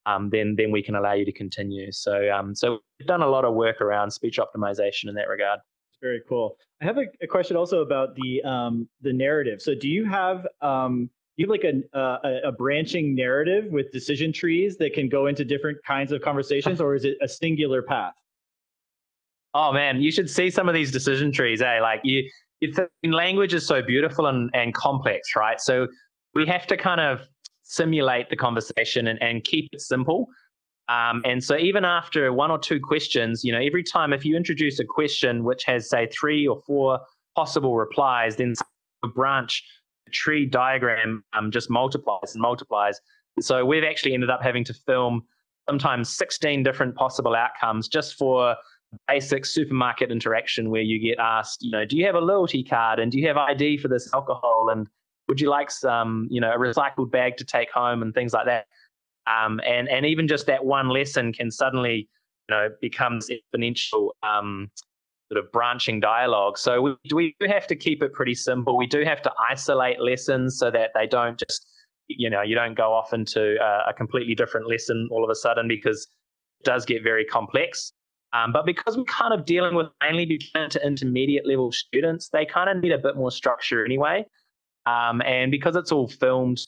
um, 0.08 0.30
then 0.30 0.54
then 0.56 0.70
we 0.70 0.82
can 0.82 0.94
allow 0.94 1.12
you 1.12 1.24
to 1.24 1.32
continue. 1.32 1.92
So 1.92 2.30
um, 2.30 2.54
so 2.54 2.78
we've 2.98 3.06
done 3.06 3.22
a 3.22 3.28
lot 3.28 3.44
of 3.44 3.54
work 3.54 3.80
around 3.80 4.10
speech 4.10 4.38
optimization 4.38 5.08
in 5.08 5.14
that 5.14 5.28
regard. 5.28 5.60
Very 6.00 6.22
cool. 6.28 6.56
I 6.80 6.84
have 6.84 6.98
a, 6.98 7.06
a 7.20 7.26
question 7.26 7.56
also 7.56 7.80
about 7.82 8.14
the 8.14 8.42
um, 8.42 8.88
the 9.02 9.12
narrative. 9.12 9.60
So 9.60 9.74
do 9.74 9.88
you 9.88 10.04
have 10.06 10.46
um, 10.62 11.10
you 11.36 11.46
have 11.46 11.50
like 11.50 11.64
a, 11.64 11.98
a, 11.98 12.48
a 12.48 12.52
branching 12.52 13.14
narrative 13.14 13.70
with 13.70 13.92
decision 13.92 14.32
trees 14.32 14.76
that 14.78 14.94
can 14.94 15.08
go 15.08 15.26
into 15.26 15.44
different 15.44 15.78
kinds 15.84 16.10
of 16.12 16.22
conversations, 16.22 16.80
or 16.80 16.94
is 16.94 17.04
it 17.04 17.16
a 17.20 17.28
singular 17.28 17.82
path? 17.82 18.14
Oh 19.54 19.72
man, 19.72 20.00
you 20.00 20.12
should 20.12 20.30
see 20.30 20.50
some 20.50 20.68
of 20.68 20.74
these 20.74 20.90
decision 20.90 21.32
trees. 21.32 21.60
Eh, 21.60 21.80
like 21.80 22.00
you 22.04 22.28
it's 22.60 22.78
language 23.04 23.54
is 23.54 23.66
so 23.66 23.82
beautiful 23.82 24.26
and, 24.26 24.50
and 24.52 24.74
complex, 24.74 25.36
right? 25.36 25.60
So 25.60 25.86
we 26.34 26.46
have 26.46 26.66
to 26.68 26.76
kind 26.76 27.00
of 27.00 27.20
simulate 27.68 28.30
the 28.30 28.37
conversation 28.37 29.06
and, 29.06 29.22
and 29.22 29.44
keep 29.44 29.68
it 29.72 29.80
simple. 29.80 30.26
Um, 30.88 31.20
and 31.26 31.44
so 31.44 31.56
even 31.58 31.84
after 31.84 32.32
one 32.32 32.50
or 32.50 32.58
two 32.58 32.80
questions, 32.80 33.44
you 33.44 33.52
know, 33.52 33.60
every 33.60 33.84
time 33.84 34.14
if 34.14 34.25
you 34.25 34.37
introduce 34.37 34.78
a 34.80 34.84
question 34.84 35.44
which 35.44 35.64
has 35.64 35.88
say 35.88 36.08
three 36.08 36.48
or 36.48 36.62
four 36.66 36.98
possible 37.37 37.76
replies, 37.76 38.37
then 38.37 38.54
a 39.04 39.08
branch 39.08 39.62
the 40.06 40.10
tree 40.10 40.46
diagram 40.46 41.22
um, 41.34 41.50
just 41.50 41.68
multiplies 41.68 42.32
and 42.32 42.40
multiplies. 42.40 42.98
And 43.37 43.44
so 43.44 43.66
we've 43.66 43.84
actually 43.84 44.14
ended 44.14 44.30
up 44.30 44.42
having 44.42 44.64
to 44.64 44.72
film 44.72 45.22
sometimes 45.68 46.08
16 46.08 46.62
different 46.62 46.94
possible 46.94 47.34
outcomes 47.34 47.87
just 47.87 48.16
for 48.16 48.56
basic 49.06 49.44
supermarket 49.44 50.10
interaction 50.10 50.70
where 50.70 50.80
you 50.80 50.98
get 50.98 51.18
asked, 51.22 51.62
you 51.62 51.70
know, 51.70 51.84
do 51.84 51.98
you 51.98 52.06
have 52.06 52.14
a 52.14 52.20
loyalty 52.20 52.64
card 52.64 52.98
and 52.98 53.12
do 53.12 53.18
you 53.18 53.28
have 53.28 53.37
ID 53.37 53.76
for 53.76 53.88
this 53.88 54.08
alcohol 54.14 54.70
and 54.72 54.87
would 55.28 55.40
you 55.40 55.50
like 55.50 55.70
some, 55.70 56.26
you 56.30 56.40
know, 56.40 56.52
a 56.52 56.58
recycled 56.58 57.11
bag 57.11 57.37
to 57.37 57.44
take 57.44 57.70
home 57.70 58.02
and 58.02 58.14
things 58.14 58.32
like 58.32 58.47
that. 58.47 58.66
Um, 59.26 59.61
and 59.66 59.88
and 59.88 60.06
even 60.06 60.26
just 60.26 60.47
that 60.47 60.64
one 60.64 60.88
lesson 60.88 61.32
can 61.32 61.50
suddenly, 61.50 62.08
you 62.49 62.56
know, 62.56 62.68
becomes 62.80 63.28
exponential 63.28 64.11
um, 64.23 64.70
sort 65.30 65.44
of 65.44 65.52
branching 65.52 66.00
dialogue. 66.00 66.57
So 66.57 66.81
we 66.81 66.96
we 67.12 67.37
do 67.38 67.46
have 67.46 67.66
to 67.66 67.76
keep 67.76 68.02
it 68.02 68.12
pretty 68.14 68.35
simple. 68.35 68.76
We 68.76 68.87
do 68.87 69.05
have 69.05 69.20
to 69.22 69.33
isolate 69.50 70.00
lessons 70.00 70.59
so 70.59 70.70
that 70.70 70.90
they 70.94 71.07
don't 71.07 71.38
just, 71.38 71.66
you 72.09 72.31
know, 72.31 72.40
you 72.40 72.55
don't 72.55 72.74
go 72.74 72.92
off 72.92 73.12
into 73.12 73.57
a, 73.62 73.90
a 73.90 73.94
completely 73.94 74.35
different 74.35 74.66
lesson 74.66 75.09
all 75.11 75.22
of 75.22 75.31
a 75.31 75.35
sudden 75.35 75.68
because 75.68 76.09
it 76.61 76.64
does 76.64 76.87
get 76.87 77.02
very 77.02 77.26
complex. 77.26 77.92
Um, 78.33 78.52
but 78.52 78.66
because 78.66 78.96
we're 78.96 79.05
kind 79.05 79.33
of 79.33 79.46
dealing 79.46 79.74
with 79.74 79.87
mainly 80.02 80.26
beginner 80.26 80.68
to 80.68 80.87
intermediate 80.87 81.46
level 81.46 81.72
students, 81.72 82.29
they 82.29 82.44
kind 82.44 82.68
of 82.68 82.83
need 82.83 82.92
a 82.92 82.98
bit 82.98 83.16
more 83.16 83.31
structure 83.31 83.85
anyway. 83.85 84.24
Um, 84.88 85.22
and 85.22 85.51
because 85.51 85.77
it's 85.77 85.92
all 85.92 86.09
filmed, 86.09 86.59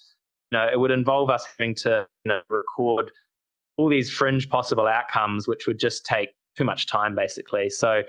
you 0.50 0.58
know, 0.58 0.66
it 0.70 0.78
would 0.78 0.90
involve 0.90 1.30
us 1.30 1.46
having 1.56 1.74
to 1.76 2.06
you 2.24 2.28
know, 2.28 2.40
record 2.48 3.10
all 3.76 3.88
these 3.88 4.10
fringe 4.10 4.48
possible 4.48 4.86
outcomes, 4.86 5.48
which 5.48 5.66
would 5.66 5.78
just 5.78 6.04
take 6.04 6.30
too 6.56 6.64
much 6.64 6.86
time, 6.86 7.14
basically. 7.14 7.70
So, 7.70 8.02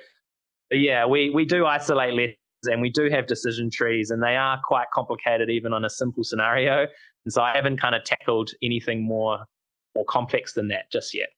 yeah, 0.71 1.05
we 1.05 1.29
we 1.29 1.45
do 1.45 1.65
isolate 1.65 2.13
lessons 2.13 2.37
and 2.69 2.81
we 2.81 2.89
do 2.89 3.09
have 3.09 3.27
decision 3.27 3.69
trees, 3.69 4.11
and 4.11 4.21
they 4.21 4.35
are 4.35 4.59
quite 4.65 4.87
complicated 4.93 5.49
even 5.49 5.73
on 5.73 5.85
a 5.85 5.89
simple 5.89 6.23
scenario. 6.23 6.87
And 7.25 7.33
so 7.33 7.41
I 7.41 7.55
haven't 7.55 7.77
kind 7.77 7.95
of 7.95 8.03
tackled 8.03 8.51
anything 8.61 9.03
more 9.03 9.45
more 9.95 10.05
complex 10.05 10.53
than 10.53 10.67
that 10.69 10.91
just 10.91 11.13
yet. 11.13 11.29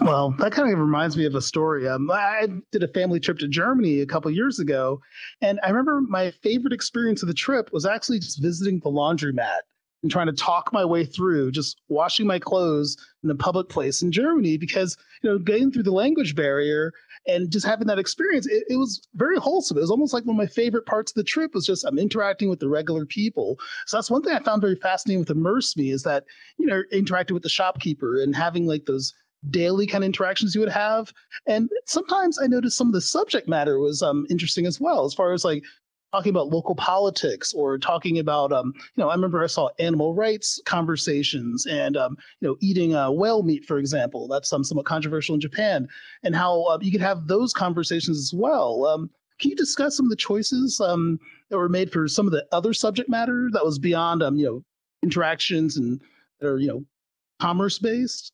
Well, 0.00 0.34
that 0.38 0.52
kind 0.52 0.72
of 0.72 0.78
reminds 0.78 1.16
me 1.16 1.24
of 1.24 1.34
a 1.34 1.42
story. 1.42 1.88
Um, 1.88 2.10
I 2.10 2.48
did 2.72 2.82
a 2.82 2.88
family 2.88 3.20
trip 3.20 3.38
to 3.38 3.48
Germany 3.48 4.00
a 4.00 4.06
couple 4.06 4.30
years 4.30 4.58
ago, 4.58 5.00
and 5.40 5.60
I 5.62 5.68
remember 5.68 6.00
my 6.00 6.30
favorite 6.42 6.72
experience 6.72 7.22
of 7.22 7.28
the 7.28 7.34
trip 7.34 7.70
was 7.72 7.86
actually 7.86 8.18
just 8.18 8.42
visiting 8.42 8.80
the 8.80 8.90
laundromat 8.90 9.60
and 10.02 10.12
trying 10.12 10.26
to 10.26 10.32
talk 10.32 10.72
my 10.72 10.84
way 10.84 11.04
through 11.04 11.50
just 11.50 11.80
washing 11.88 12.26
my 12.26 12.38
clothes 12.38 12.96
in 13.24 13.30
a 13.30 13.34
public 13.34 13.68
place 13.68 14.02
in 14.02 14.12
Germany 14.12 14.56
because 14.56 14.96
you 15.22 15.30
know 15.30 15.38
getting 15.38 15.72
through 15.72 15.82
the 15.82 15.90
language 15.90 16.36
barrier 16.36 16.92
and 17.26 17.50
just 17.50 17.66
having 17.66 17.86
that 17.86 17.98
experience 17.98 18.46
it, 18.46 18.64
it, 18.68 18.76
was 18.76 19.08
very 19.14 19.38
wholesome 19.38 19.78
it 19.78 19.80
was 19.80 19.90
almost 19.90 20.12
like 20.12 20.24
one 20.24 20.36
of 20.36 20.38
my 20.38 20.46
favorite 20.46 20.84
parts 20.84 21.10
of 21.10 21.16
the 21.16 21.24
trip 21.24 21.54
was 21.54 21.64
just 21.64 21.84
i'm 21.86 21.98
interacting 21.98 22.50
with 22.50 22.60
the 22.60 22.68
regular 22.68 23.06
people 23.06 23.58
so 23.86 23.96
that's 23.96 24.10
one 24.10 24.22
thing 24.22 24.34
i 24.34 24.40
found 24.40 24.60
very 24.60 24.76
fascinating 24.76 25.20
with 25.20 25.30
immerse 25.30 25.76
me 25.76 25.90
is 25.90 26.02
that 26.02 26.24
you 26.58 26.66
know 26.66 26.82
interacting 26.92 27.32
with 27.34 27.42
the 27.42 27.48
shopkeeper 27.48 28.20
and 28.20 28.36
having 28.36 28.66
like 28.66 28.84
those 28.84 29.14
daily 29.50 29.86
kind 29.86 30.04
of 30.04 30.06
interactions 30.06 30.54
you 30.54 30.60
would 30.60 30.70
have. 30.70 31.12
And 31.46 31.70
sometimes 31.86 32.38
I 32.40 32.46
noticed 32.46 32.76
some 32.76 32.88
of 32.88 32.94
the 32.94 33.00
subject 33.00 33.48
matter 33.48 33.78
was 33.78 34.02
um, 34.02 34.26
interesting 34.30 34.66
as 34.66 34.80
well, 34.80 35.04
as 35.04 35.14
far 35.14 35.32
as 35.32 35.44
like 35.44 35.64
talking 36.14 36.30
about 36.30 36.46
local 36.46 36.76
politics 36.76 37.52
or 37.54 37.76
talking 37.76 38.20
about 38.20 38.52
um, 38.52 38.72
you 38.76 39.02
know 39.02 39.08
i 39.08 39.14
remember 39.14 39.42
i 39.42 39.48
saw 39.48 39.68
animal 39.80 40.14
rights 40.14 40.60
conversations 40.64 41.66
and 41.66 41.96
um, 41.96 42.16
you 42.40 42.46
know 42.46 42.56
eating 42.60 42.94
uh, 42.94 43.10
whale 43.10 43.42
meat 43.42 43.64
for 43.64 43.78
example. 43.78 44.28
That's 44.28 44.52
um, 44.52 44.62
somewhat 44.62 44.86
controversial 44.86 45.34
in 45.34 45.40
japan. 45.40 45.88
And 46.22 46.36
how 46.36 46.62
uh, 46.66 46.78
you 46.80 46.92
could 46.92 47.00
have 47.00 47.26
those 47.26 47.52
conversations 47.52 48.16
as 48.16 48.32
well. 48.32 48.86
Um, 48.86 49.10
can 49.40 49.50
you 49.50 49.56
discuss 49.56 49.96
some 49.96 50.06
of 50.06 50.10
the 50.10 50.16
choices 50.16 50.80
um, 50.80 51.18
that 51.50 51.58
were 51.58 51.68
made 51.68 51.90
for 51.90 52.06
some 52.06 52.26
of 52.26 52.32
the 52.32 52.46
other 52.52 52.72
subject 52.72 53.08
matter 53.08 53.48
that 53.52 53.64
was 53.64 53.80
beyond 53.80 54.22
um, 54.22 54.36
you 54.36 54.46
know 54.46 54.64
interactions 55.02 55.76
and 55.76 56.00
that 56.38 56.46
are 56.46 56.58
you 56.58 56.68
know 56.68 56.84
commerce 57.40 57.80
based 57.80 58.33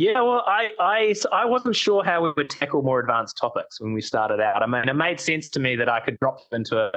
yeah, 0.00 0.22
well, 0.22 0.42
I, 0.46 0.70
I, 0.80 1.14
I 1.30 1.44
wasn't 1.44 1.76
sure 1.76 2.02
how 2.02 2.22
we 2.22 2.32
would 2.34 2.48
tackle 2.48 2.82
more 2.82 3.00
advanced 3.00 3.36
topics 3.38 3.82
when 3.82 3.92
we 3.92 4.00
started 4.00 4.40
out. 4.40 4.62
I 4.62 4.66
mean, 4.66 4.88
it 4.88 4.94
made 4.94 5.20
sense 5.20 5.50
to 5.50 5.60
me 5.60 5.76
that 5.76 5.90
I 5.90 6.00
could 6.00 6.18
drop 6.20 6.38
into 6.52 6.78
a, 6.78 6.92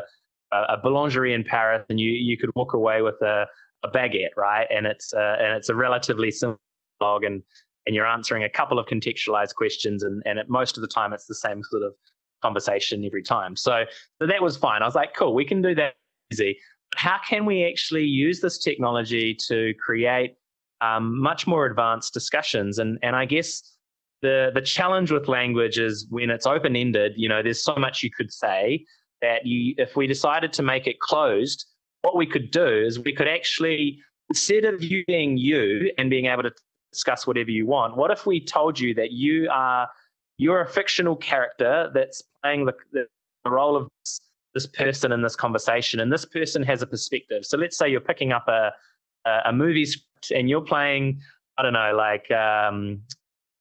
a 0.53 0.77
boulangerie 0.81 1.35
in 1.35 1.43
Paris 1.43 1.85
and 1.89 1.99
you, 1.99 2.11
you 2.11 2.37
could 2.37 2.49
walk 2.55 2.73
away 2.73 3.01
with 3.01 3.21
a, 3.21 3.45
a 3.83 3.89
baguette, 3.89 4.37
right? 4.37 4.67
And 4.73 4.87
it's, 4.87 5.13
uh, 5.13 5.35
and 5.37 5.53
it's 5.57 5.67
a 5.67 5.75
relatively 5.75 6.31
simple 6.31 6.61
log 7.01 7.25
and, 7.25 7.43
and 7.85 7.93
you're 7.93 8.07
answering 8.07 8.45
a 8.45 8.49
couple 8.49 8.79
of 8.79 8.85
contextualized 8.85 9.55
questions 9.55 10.03
and, 10.03 10.23
and 10.25 10.39
most 10.47 10.77
of 10.77 10.81
the 10.81 10.87
time 10.87 11.11
it's 11.11 11.25
the 11.25 11.35
same 11.35 11.61
sort 11.69 11.83
of 11.83 11.93
conversation 12.41 13.03
every 13.03 13.23
time. 13.23 13.57
So, 13.57 13.83
so 14.21 14.27
that 14.27 14.41
was 14.41 14.55
fine. 14.55 14.81
I 14.81 14.85
was 14.85 14.95
like, 14.95 15.13
cool, 15.13 15.33
we 15.33 15.43
can 15.43 15.61
do 15.61 15.75
that 15.75 15.95
easy. 16.31 16.57
But 16.91 16.99
how 16.99 17.17
can 17.27 17.45
we 17.45 17.65
actually 17.65 18.05
use 18.05 18.39
this 18.39 18.59
technology 18.59 19.35
to 19.49 19.73
create 19.85 20.35
um, 20.83 21.19
much 21.19 21.47
more 21.47 21.65
advanced 21.65 22.13
discussions. 22.13 22.79
And 22.79 22.99
and 23.01 23.15
I 23.15 23.25
guess 23.25 23.75
the 24.21 24.51
the 24.53 24.61
challenge 24.61 25.11
with 25.11 25.27
language 25.27 25.79
is 25.79 26.07
when 26.09 26.29
it's 26.29 26.45
open 26.45 26.75
ended. 26.75 27.13
You 27.15 27.29
know, 27.29 27.41
there's 27.41 27.63
so 27.63 27.75
much 27.75 28.03
you 28.03 28.11
could 28.11 28.31
say 28.31 28.85
that 29.21 29.45
you 29.45 29.75
if 29.77 29.95
we 29.95 30.07
decided 30.07 30.51
to 30.53 30.63
make 30.63 30.87
it 30.87 30.99
closed, 30.99 31.65
what 32.01 32.15
we 32.15 32.25
could 32.25 32.51
do 32.51 32.67
is 32.67 32.99
we 32.99 33.13
could 33.13 33.27
actually 33.27 33.99
instead 34.29 34.65
of 34.65 34.83
you 34.83 35.03
being 35.05 35.37
you 35.37 35.91
and 35.97 36.09
being 36.09 36.25
able 36.25 36.43
to 36.43 36.51
discuss 36.91 37.25
whatever 37.25 37.51
you 37.51 37.65
want, 37.65 37.95
what 37.95 38.11
if 38.11 38.25
we 38.25 38.43
told 38.43 38.79
you 38.79 38.93
that 38.93 39.11
you 39.11 39.49
are 39.51 39.87
you're 40.37 40.61
a 40.61 40.67
fictional 40.67 41.15
character 41.15 41.91
that's 41.93 42.23
playing 42.41 42.65
the, 42.65 42.73
the, 42.91 43.05
role 43.45 43.75
of 43.75 43.89
this, 44.03 44.19
this 44.53 44.65
person 44.65 45.11
in 45.11 45.21
this 45.21 45.35
conversation, 45.35 45.99
and 45.99 46.11
this 46.11 46.25
person 46.25 46.63
has 46.63 46.81
a 46.81 46.87
perspective. 46.87 47.45
So 47.45 47.57
let's 47.57 47.77
say 47.77 47.89
you're 47.89 47.99
picking 47.99 48.31
up 48.31 48.47
a 48.47 48.71
a, 49.25 49.53
movie 49.53 49.87
and 50.33 50.49
you're 50.49 50.61
playing, 50.61 51.21
I 51.57 51.63
don't 51.63 51.73
know, 51.73 51.93
like 51.95 52.29
um, 52.31 53.01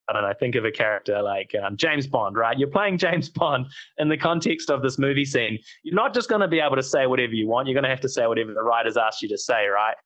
I 0.09 0.13
don't 0.13 0.23
know, 0.23 0.35
think 0.39 0.55
of 0.57 0.65
a 0.65 0.71
character 0.71 1.23
like 1.23 1.55
um, 1.63 1.77
James 1.77 2.07
Bond, 2.07 2.37
right? 2.37 2.59
You're 2.59 2.69
playing 2.69 2.99
James 3.07 3.29
Bond 3.29 3.67
in 3.99 4.09
the 4.09 4.17
context 4.17 4.71
of 4.71 4.83
this 4.83 4.99
movie 4.99 5.25
scene. 5.25 5.59
You're 5.83 5.95
not 5.95 6.15
just 6.15 6.29
going 6.29 6.41
to 6.41 6.49
be 6.49 6.61
able 6.61 6.77
to 6.77 6.83
say 6.83 7.07
whatever 7.07 7.33
you 7.33 7.49
want. 7.49 7.69
You're 7.69 7.75
going 7.75 7.85
to 7.85 7.91
have 7.91 8.01
to 8.01 8.09
say 8.09 8.27
whatever 8.27 8.53
the 8.53 8.63
writers 8.63 8.97
asked 8.97 9.23
you 9.23 9.29
to 9.29 9.39
say, 9.39 9.67
right? 9.67 9.97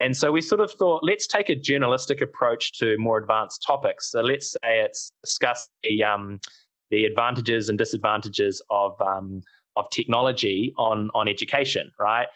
And 0.00 0.16
so 0.16 0.32
we 0.32 0.40
sort 0.40 0.60
of 0.60 0.72
thought, 0.72 1.04
let's 1.04 1.28
take 1.28 1.48
a 1.48 1.54
journalistic 1.54 2.22
approach 2.22 2.76
to 2.80 2.98
more 2.98 3.18
advanced 3.18 3.62
topics. 3.64 4.10
So 4.10 4.20
let's 4.20 4.50
say 4.50 4.80
it's 4.80 5.12
discuss 5.24 5.68
the 5.84 6.02
um, 6.02 6.40
the 6.90 7.04
advantages 7.04 7.68
and 7.68 7.78
disadvantages 7.78 8.60
of 8.68 9.00
um, 9.00 9.42
of 9.76 9.88
technology 9.90 10.74
on 10.76 11.08
on 11.14 11.28
education, 11.28 11.92
right? 12.00 12.26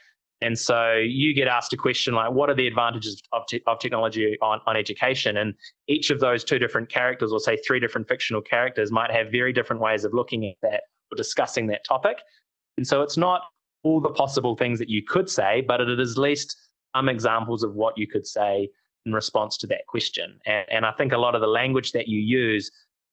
And 0.43 0.59
so 0.59 0.95
you 0.95 1.33
get 1.33 1.49
asked 1.49 1.73
a 1.73 1.77
question 1.77 2.15
like, 2.15 2.31
what 2.31 2.51
are 2.51 2.55
the 2.55 2.67
advantages 2.67 3.23
of, 3.33 3.47
te- 3.47 3.63
of 3.67 3.79
technology 3.79 4.37
on, 4.43 4.61
on 4.67 4.77
education? 4.77 5.39
And 5.39 5.55
each 5.89 6.11
of 6.11 6.21
those 6.21 6.45
two 6.45 6.59
different 6.59 6.91
characters, 6.91 7.33
or 7.33 7.41
say 7.41 7.57
three 7.67 7.81
different 7.81 8.07
fictional 8.07 8.43
characters, 8.43 8.93
might 8.93 9.11
have 9.11 9.33
very 9.33 9.53
different 9.53 9.81
ways 9.81 10.05
of 10.05 10.13
looking 10.13 10.47
at 10.47 10.57
that 10.63 10.83
or 11.11 11.17
discussing 11.17 11.67
that 11.69 11.85
topic. 11.85 12.19
And 12.77 12.87
so 12.87 13.01
it's 13.01 13.17
not 13.17 13.43
all 13.83 14.01
the 14.01 14.11
possible 14.11 14.57
things 14.57 14.79
that 14.79 14.91
you 14.91 15.03
could 15.03 15.31
say, 15.31 15.63
but 15.67 15.81
it 15.81 15.99
is 15.99 16.13
at 16.13 16.19
least 16.19 16.57
some 16.95 17.09
examples 17.09 17.63
of 17.63 17.75
what 17.75 17.97
you 17.97 18.07
could 18.07 18.27
say 18.27 18.69
in 19.07 19.13
response 19.13 19.57
to 19.59 19.67
that 19.69 19.87
question. 19.87 20.39
And, 20.45 20.67
and 20.71 20.87
I 20.87 20.93
think 20.93 21.13
a 21.13 21.19
lot 21.19 21.35
of 21.35 21.41
the 21.41 21.47
language 21.47 21.93
that 21.93 22.09
you 22.09 22.19
use 22.19 22.71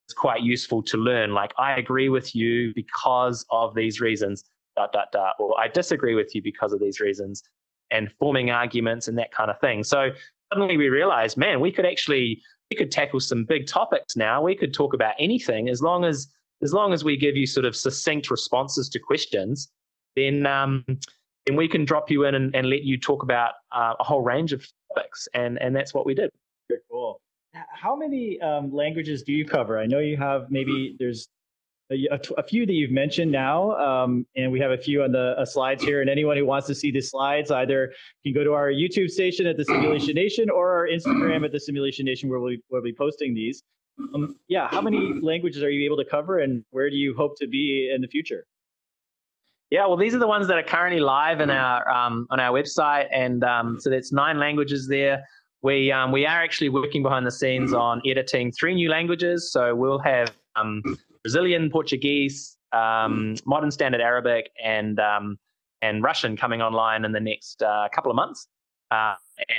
is 0.10 0.14
quite 0.14 0.42
useful 0.42 0.84
to 0.84 0.98
learn. 0.98 1.34
Like, 1.34 1.54
I 1.58 1.78
agree 1.78 2.10
with 2.10 2.36
you 2.36 2.74
because 2.74 3.46
of 3.50 3.76
these 3.76 4.02
reasons 4.02 4.44
dot 4.76 4.92
dot 4.94 5.12
dot. 5.12 5.36
Or 5.40 5.60
i 5.60 5.68
disagree 5.68 6.16
with 6.16 6.34
you 6.36 6.42
because 6.42 6.74
of 6.74 6.80
these 6.80 7.00
reasons 7.00 7.44
and 7.92 8.12
forming 8.20 8.50
arguments 8.50 9.08
and 9.08 9.18
that 9.18 9.32
kind 9.32 9.50
of 9.52 9.60
thing. 9.60 9.84
So 9.84 10.10
suddenly 10.52 10.78
we 10.78 10.90
realized 10.90 11.38
man 11.38 11.60
we 11.60 11.72
could 11.72 11.86
actually 11.86 12.42
we 12.72 12.78
could 12.78 12.92
tackle 12.92 13.20
some 13.20 13.46
big 13.46 13.68
topics 13.68 14.16
now. 14.16 14.42
We 14.42 14.56
could 14.56 14.74
talk 14.74 14.94
about 14.94 15.14
anything. 15.20 15.70
As 15.70 15.82
long 15.82 16.06
as 16.06 16.28
as 16.62 16.74
long 16.74 16.94
as 16.94 17.04
we 17.04 17.18
give 17.18 17.36
you 17.36 17.46
sort 17.46 17.66
of 17.66 17.76
succinct 17.76 18.32
responses 18.32 18.90
to 18.90 19.00
questions 19.00 19.70
then 20.16 20.46
um 20.46 20.86
then 21.46 21.56
we 21.56 21.68
can 21.68 21.86
drop 21.86 22.10
you 22.10 22.26
in 22.26 22.36
and, 22.36 22.56
and 22.56 22.70
let 22.70 22.84
you 22.84 22.98
talk 22.98 23.24
about 23.24 23.56
uh, 23.72 23.94
a 24.00 24.04
whole 24.04 24.22
range 24.22 24.54
of 24.54 24.66
topics. 24.90 25.28
And 25.34 25.62
and 25.62 25.76
that's 25.76 25.94
what 25.94 26.06
we 26.06 26.14
did. 26.14 26.30
Very 26.70 26.82
cool. 26.90 27.20
How 27.54 27.96
many 27.96 28.40
um, 28.42 28.74
languages 28.74 29.24
do 29.24 29.32
you 29.32 29.46
cover? 29.46 29.78
I 29.78 29.86
know 29.86 30.00
you 30.00 30.18
have 30.18 30.50
maybe 30.50 30.96
there's 31.00 31.28
a, 31.92 32.20
a, 32.38 32.44
few 32.44 32.66
that 32.66 32.74
you've 32.74 32.92
mentioned 32.92 33.32
now, 33.32 33.72
um, 33.74 34.26
and 34.36 34.52
we 34.52 34.60
have 34.60 34.72
a 34.72 34.78
few 34.78 35.04
on 35.04 35.12
the 35.12 35.36
uh, 35.38 35.46
slides 35.46 35.84
here. 35.84 36.02
And 36.02 36.10
anyone 36.10 36.38
who 36.38 36.46
wants 36.46 36.68
to 36.68 36.76
see 36.76 36.92
the 36.92 37.02
slides, 37.02 37.52
either 37.52 37.94
can 38.24 38.34
go 38.34 38.44
to 38.44 38.54
our 38.54 38.72
YouTube 38.72 39.10
station 39.10 39.46
at 39.46 39.58
the 39.58 39.66
Simulation 39.66 40.16
Nation 40.16 40.50
or 40.50 40.72
our 40.72 40.88
Instagram 40.88 41.46
at 41.46 41.52
the 41.52 41.60
Simulation 41.60 42.06
Nation, 42.06 42.30
where 42.30 42.40
we'll, 42.40 42.56
we'll 42.70 42.82
be 42.82 42.94
posting 42.94 43.34
these. 43.34 43.64
Um, 44.16 44.38
yeah, 44.48 44.68
how 44.70 44.82
many 44.82 45.20
languages 45.22 45.62
are 45.62 45.70
you 45.70 45.86
able 45.86 45.98
to 45.98 46.06
cover, 46.06 46.40
and 46.40 46.64
where 46.72 46.90
do 46.90 46.96
you 46.96 47.14
hope 47.16 47.38
to 47.40 47.48
be 47.48 47.92
in 47.94 48.02
the 48.02 48.08
future? 48.08 48.46
Yeah, 49.70 49.88
well, 49.88 49.98
these 49.98 50.14
are 50.14 50.20
the 50.20 50.28
ones 50.28 50.48
that 50.48 50.58
are 50.58 50.64
currently 50.64 51.00
live 51.00 51.42
in 51.42 51.50
our 51.50 51.90
um, 51.90 52.28
on 52.30 52.40
our 52.40 52.52
website, 52.52 53.08
and 53.12 53.44
um, 53.44 53.80
so 53.80 53.90
that's 53.90 54.12
nine 54.12 54.40
languages 54.40 54.88
there. 54.88 55.24
We 55.62 55.92
um, 55.92 56.12
we 56.12 56.26
are 56.26 56.44
actually 56.44 56.70
working 56.70 57.04
behind 57.04 57.26
the 57.26 57.32
scenes 57.32 57.74
on 57.74 58.02
editing 58.06 58.52
three 58.52 58.76
new 58.76 58.90
languages, 58.90 59.52
so 59.52 59.76
we'll 59.76 60.00
have 60.00 60.32
um, 60.56 60.82
Brazilian 61.24 61.70
Portuguese, 61.70 62.58
um, 62.72 63.36
modern 63.46 63.72
standard 63.72 64.02
Arabic, 64.02 64.50
and 64.64 65.00
um, 65.00 65.38
and 65.82 66.04
Russian 66.04 66.38
coming 66.38 66.62
online 66.62 67.06
in 67.06 67.12
the 67.12 67.20
next 67.20 67.62
uh, 67.62 67.88
couple 67.94 68.12
of 68.12 68.16
months. 68.16 68.48
Uh, 68.92 69.16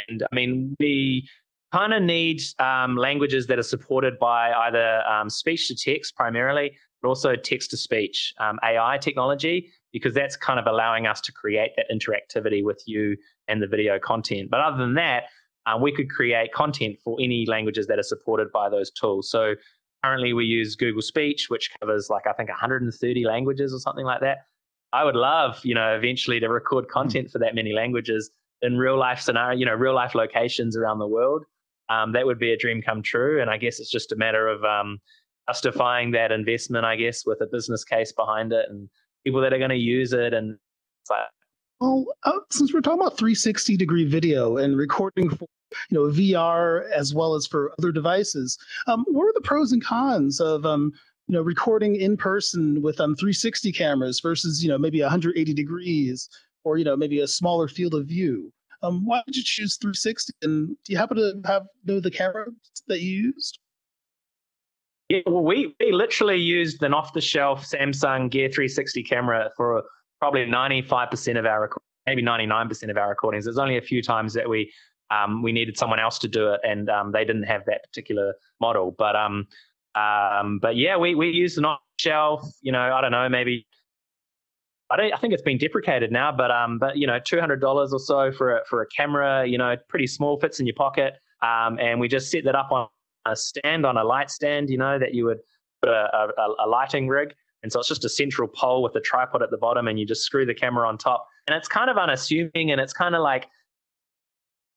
and 0.09 0.23
I 0.31 0.35
mean, 0.35 0.75
we 0.81 1.29
kind 1.73 1.93
of 1.93 2.03
need 2.03 2.41
um, 2.59 2.97
languages 2.97 3.47
that 3.49 3.59
are 3.59 3.65
supported 3.65 4.19
by 4.19 4.53
either 4.53 5.03
um, 5.07 5.29
speech 5.29 5.69
to 5.69 5.75
text 5.75 6.15
primarily, 6.17 6.77
but 7.03 7.09
also 7.09 7.35
text 7.35 7.71
to 7.71 7.77
speech 7.77 8.33
um, 8.39 8.59
AI 8.63 8.97
technology, 8.99 9.71
because 9.93 10.15
that's 10.15 10.37
kind 10.37 10.61
of 10.61 10.67
allowing 10.67 11.07
us 11.07 11.21
to 11.23 11.33
create 11.33 11.73
that 11.77 11.87
interactivity 11.93 12.65
with 12.65 12.83
you 12.87 13.17
and 13.49 13.61
the 13.61 13.67
video 13.67 13.99
content. 13.99 14.51
But 14.51 14.61
other 14.61 14.79
than 14.79 14.95
that, 14.95 15.25
uh, 15.67 15.77
we 15.79 15.93
could 15.93 16.11
create 16.11 16.53
content 16.53 16.97
for 17.03 17.17
any 17.21 17.45
languages 17.47 17.87
that 17.87 17.99
are 17.99 18.05
supported 18.05 18.53
by 18.53 18.69
those 18.69 18.91
tools. 18.91 19.31
So 19.31 19.55
currently 20.05 20.33
we 20.33 20.45
use 20.45 20.77
Google 20.77 21.03
Speech, 21.03 21.49
which 21.49 21.71
covers 21.81 22.11
like 22.11 22.27
I 22.27 22.33
think 22.33 22.49
130 22.49 23.25
languages 23.25 23.73
or 23.73 23.79
something 23.79 24.05
like 24.05 24.21
that. 24.21 24.47
I 24.93 25.03
would 25.03 25.17
love, 25.17 25.61
you 25.65 25.75
know, 25.75 25.97
eventually 25.97 26.39
to 26.41 26.49
record 26.49 26.89
content 26.89 27.31
for 27.31 27.39
that 27.39 27.55
many 27.55 27.73
languages 27.73 28.31
in 28.63 28.79
real 28.79 28.99
life 28.99 29.21
scenario, 29.21 29.59
you 29.59 29.67
know, 29.67 29.75
real 29.75 29.95
life 29.95 30.15
locations 30.15 30.77
around 30.77 30.99
the 30.99 31.07
world. 31.07 31.45
Um, 31.89 32.13
that 32.13 32.25
would 32.27 32.39
be 32.39 32.53
a 32.53 32.57
dream 32.57 32.81
come 32.81 33.03
true. 33.03 33.41
And 33.41 33.51
I 33.51 33.57
guess 33.57 33.81
it's 33.81 33.91
just 33.91 34.13
a 34.13 34.17
matter 34.17 34.47
of 34.47 34.63
um, 34.65 35.01
justifying 35.49 36.13
that 36.13 36.33
investment, 36.33 36.85
I 36.85 36.97
guess, 36.97 37.27
with 37.27 37.41
a 37.41 37.47
business 37.47 37.83
case 37.83 38.13
behind 38.13 38.53
it 38.53 38.67
and 38.71 38.89
people 39.25 39.41
that 39.41 39.53
are 39.53 39.59
going 39.59 39.71
to 39.71 39.77
use 39.77 40.13
it. 40.13 40.33
And 40.33 40.57
it's 41.03 41.11
like, 41.11 41.27
well, 41.81 42.07
uh, 42.23 42.39
since 42.51 42.73
we're 42.73 42.81
talking 42.81 43.01
about 43.01 43.19
360 43.19 43.77
degree 43.77 44.05
video 44.05 44.59
and 44.59 44.77
recording 44.77 45.29
for 45.29 45.47
you 45.91 45.99
know 45.99 46.13
VR 46.13 46.91
as 46.91 47.15
well 47.15 47.35
as 47.35 47.47
for 47.47 47.73
other 47.79 47.93
devices. 47.93 48.59
Um, 48.87 49.05
what 49.09 49.25
are 49.25 49.33
the 49.35 49.41
pros 49.41 49.73
and 49.73 49.85
cons 49.85 50.41
of 50.41 50.65
um, 50.67 50.93
you 51.29 51.35
know 51.35 51.43
recording 51.43 51.97
in 51.97 52.17
person 52.17 52.83
with 52.83 53.01
um 53.01 53.15
360 53.17 53.73
cameras 53.73 54.21
versus 54.21 54.63
you 54.63 54.69
know 54.69 54.79
maybe 54.79 55.01
180 55.01 55.55
degrees 55.55 56.29
or 56.65 56.79
you 56.79 56.85
know 56.85 56.97
maybe 56.97 57.21
a 57.21 57.29
smaller 57.29 57.69
field 57.69 57.95
of 57.95 58.07
view? 58.07 58.53
Um, 58.83 59.07
why 59.07 59.23
did 59.27 59.37
you 59.37 59.43
choose 59.43 59.77
360? 59.77 60.35
And 60.43 60.69
do 60.85 60.93
you 60.93 60.99
happen 60.99 61.17
to 61.17 61.41
have 61.47 61.67
know 61.85 62.01
the 62.01 62.11
camera 62.11 62.47
that 62.89 63.01
you 63.01 63.33
used? 63.35 63.59
Yeah, 65.09 65.21
well, 65.27 65.45
we, 65.45 65.75
we 65.81 65.93
literally 65.93 66.37
used 66.37 66.83
an 66.83 66.95
off 66.95 67.13
the 67.13 67.21
shelf 67.21 67.67
Samsung 67.67 68.31
Gear 68.31 68.49
360 68.49 69.03
camera 69.03 69.51
for 69.57 69.83
probably 70.19 70.47
95% 70.47 71.39
of 71.39 71.45
our, 71.45 71.71
maybe 72.07 72.23
99% 72.23 72.91
of 72.91 72.97
our 72.97 73.11
recordings. 73.11 73.45
There's 73.45 73.59
only 73.59 73.77
a 73.77 73.83
few 73.83 74.03
times 74.03 74.33
that 74.33 74.49
we 74.49 74.73
um, 75.11 75.43
we 75.43 75.53
needed 75.53 75.77
someone 75.77 76.01
else 76.01 76.19
to 76.21 76.29
do 76.29 76.53
it, 76.53 76.61
and 76.63 76.89
um, 76.89 77.13
they 77.13 77.25
didn't 77.25 77.45
have 77.45 77.65
that 77.67 77.83
particular 77.85 78.35
model. 78.61 78.95
But 78.97 79.17
um, 79.17 79.47
um, 79.95 80.59
but 80.61 80.77
yeah, 80.77 80.97
we 80.97 81.15
we 81.15 81.31
used 81.31 81.59
an 81.59 81.65
off 81.65 81.81
shelf. 81.99 82.43
You 82.63 82.73
know, 82.73 82.81
I 82.81 83.01
don't 83.01 83.13
know, 83.13 83.29
maybe 83.29 83.67
I 84.91 84.97
don't. 84.97 85.13
I 85.13 85.17
think 85.17 85.33
it's 85.33 85.43
been 85.43 85.59
deprecated 85.59 86.13
now, 86.13 86.31
but 86.33 86.51
um, 86.51 86.79
but 86.79 86.97
you 86.97 87.07
know, 87.07 87.19
two 87.19 87.41
hundred 87.41 87.61
dollars 87.61 87.93
or 87.93 87.99
so 87.99 88.33
for 88.33 88.59
a, 88.59 88.61
for 88.69 88.83
a 88.83 88.87
camera. 88.87 89.47
You 89.47 89.59
know, 89.59 89.77
pretty 89.89 90.07
small, 90.07 90.39
fits 90.39 90.61
in 90.61 90.67
your 90.67 90.75
pocket. 90.75 91.15
Um, 91.43 91.79
and 91.79 92.01
we 92.01 92.09
just 92.09 92.31
set 92.31 92.45
that 92.45 92.55
up 92.55 92.71
on 92.73 92.89
a 93.27 93.37
stand 93.37 93.85
on 93.85 93.97
a 93.97 94.05
light 94.05 94.31
stand. 94.31 94.71
You 94.71 94.79
know, 94.79 94.99
that 94.99 95.15
you 95.15 95.25
would 95.25 95.39
put 95.83 95.91
a, 95.91 96.33
a, 96.39 96.67
a 96.67 96.69
lighting 96.69 97.09
rig. 97.09 97.35
And 97.63 97.73
so 97.73 97.81
it's 97.81 97.89
just 97.89 98.05
a 98.05 98.11
central 98.11 98.47
pole 98.47 98.83
with 98.83 98.95
a 98.95 99.01
tripod 99.01 99.43
at 99.43 99.51
the 99.51 99.57
bottom, 99.57 99.89
and 99.89 99.99
you 99.99 100.05
just 100.05 100.23
screw 100.23 100.45
the 100.45 100.55
camera 100.55 100.87
on 100.87 100.99
top. 100.99 101.27
And 101.47 101.57
it's 101.57 101.67
kind 101.67 101.89
of 101.89 101.97
unassuming, 101.97 102.71
and 102.71 102.79
it's 102.79 102.93
kind 102.93 103.15
of 103.15 103.23
like 103.23 103.47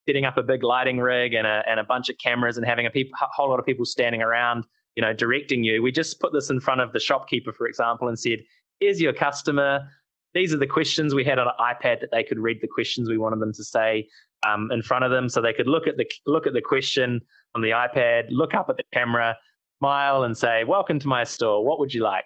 setting 0.08 0.26
up 0.26 0.38
a 0.38 0.44
big 0.44 0.64
lighting 0.64 1.00
rig 1.00 1.34
and 1.34 1.46
a, 1.46 1.64
and 1.68 1.80
a 1.80 1.84
bunch 1.84 2.10
of 2.10 2.18
cameras 2.18 2.58
and 2.58 2.66
having 2.66 2.86
a, 2.86 2.90
peop- 2.90 3.12
whole 3.14 3.50
lot 3.50 3.60
of 3.60 3.66
people 3.66 3.86
standing 3.86 4.22
around, 4.22 4.66
you 4.96 5.02
know, 5.02 5.14
directing 5.14 5.64
you. 5.64 5.84
We 5.84 5.92
just 5.92 6.20
put 6.20 6.34
this 6.34 6.50
in 6.50 6.60
front 6.60 6.82
of 6.82 6.94
the 6.94 7.00
shopkeeper, 7.00 7.52
for 7.52 7.68
example, 7.68 8.08
and 8.08 8.18
said, 8.18 8.40
here's 8.80 9.02
your 9.02 9.14
customer. 9.14 9.88
These 10.34 10.54
are 10.54 10.58
the 10.58 10.68
questions 10.68 11.14
we 11.14 11.24
had 11.24 11.40
on 11.40 11.48
an 11.48 11.54
iPad 11.60 12.00
that 12.02 12.12
they 12.12 12.24
could 12.24 12.40
read 12.40 12.60
the 12.62 12.68
questions 12.68 13.10
we 13.10 13.18
wanted 13.18 13.40
them 13.40 13.54
to 13.54 13.64
say 13.64 14.08
um, 14.48 14.70
in 14.72 14.82
front 14.82 15.04
of 15.04 15.12
them, 15.12 15.30
so 15.30 15.42
they 15.42 15.54
could 15.54 15.68
look 15.68 15.88
at 15.88 15.98
the 15.98 16.06
look 16.26 16.46
at 16.46 16.54
the 16.54 16.62
question 16.62 17.22
on 17.56 17.62
the 17.62 17.72
iPad, 17.72 18.26
look 18.30 18.54
up 18.54 18.70
at 18.70 18.78
the 18.78 18.84
camera, 18.94 19.36
smile, 19.80 20.24
and 20.24 20.38
say, 20.38 20.64
"Welcome 20.64 21.00
to 21.00 21.08
my 21.08 21.24
store. 21.24 21.66
What 21.66 21.80
would 21.80 21.94
you 21.94 22.04
like?" 22.04 22.26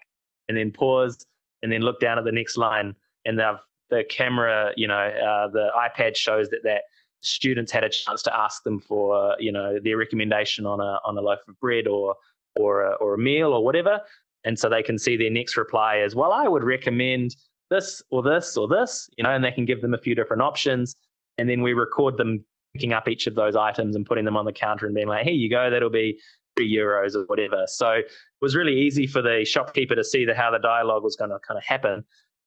And 0.49 0.57
then 0.57 0.71
pause, 0.71 1.25
and 1.63 1.71
then 1.71 1.81
look 1.81 2.01
down 2.01 2.17
at 2.17 2.25
the 2.25 2.31
next 2.31 2.57
line, 2.57 2.95
and 3.25 3.39
the 3.39 3.59
the 3.89 4.03
camera, 4.09 4.71
you 4.75 4.87
know, 4.87 4.95
uh, 4.95 5.47
the 5.49 5.69
iPad 5.77 6.17
shows 6.17 6.49
that 6.49 6.61
that 6.63 6.81
students 7.21 7.71
had 7.71 7.83
a 7.83 7.89
chance 7.89 8.21
to 8.23 8.35
ask 8.35 8.63
them 8.63 8.79
for 8.79 9.35
you 9.39 9.51
know 9.51 9.79
their 9.83 9.97
recommendation 9.97 10.65
on 10.65 10.79
a 10.79 10.99
on 11.05 11.17
a 11.17 11.21
loaf 11.21 11.39
of 11.47 11.59
bread 11.59 11.87
or 11.87 12.15
or 12.59 12.83
a, 12.83 12.91
or 12.95 13.13
a 13.13 13.17
meal 13.17 13.53
or 13.53 13.63
whatever. 13.63 14.01
And 14.43 14.57
so 14.57 14.69
they 14.69 14.83
can 14.83 14.97
see 14.97 15.15
their 15.17 15.29
next 15.29 15.55
reply 15.55 15.99
as 15.99 16.15
well 16.15 16.31
i 16.33 16.47
would 16.47 16.63
recommend 16.63 17.35
this 17.69 18.01
or 18.09 18.23
this 18.23 18.57
or 18.57 18.67
this 18.67 19.07
you 19.15 19.23
know 19.23 19.29
and 19.29 19.43
they 19.43 19.51
can 19.51 19.65
give 19.65 19.81
them 19.81 19.93
a 19.93 19.97
few 19.97 20.15
different 20.15 20.41
options. 20.41 20.95
And 21.37 21.49
then 21.49 21.61
we 21.61 21.73
record 21.73 22.17
them 22.17 22.43
picking 22.73 22.93
up 22.93 23.07
each 23.07 23.27
of 23.27 23.35
those 23.35 23.55
items 23.55 23.95
and 23.95 24.05
putting 24.05 24.25
them 24.25 24.37
on 24.37 24.45
the 24.45 24.53
counter 24.53 24.85
and 24.85 24.95
being 24.95 25.07
like 25.07 25.25
here 25.25 25.33
you 25.33 25.49
go 25.49 25.69
that'll 25.69 25.89
be 25.89 26.19
three 26.55 26.73
euros 26.73 27.15
or 27.15 27.25
whatever. 27.25 27.63
So 27.67 27.91
it 27.91 28.11
was 28.41 28.55
really 28.55 28.77
easy 28.79 29.07
for 29.07 29.21
the 29.21 29.45
shopkeeper 29.45 29.95
to 29.95 30.03
see 30.03 30.25
the, 30.25 30.35
how 30.35 30.51
the 30.51 30.59
dialogue 30.59 31.03
was 31.03 31.15
going 31.15 31.31
to 31.31 31.39
kind 31.39 31.57
of 31.57 31.63
happen. 31.63 32.03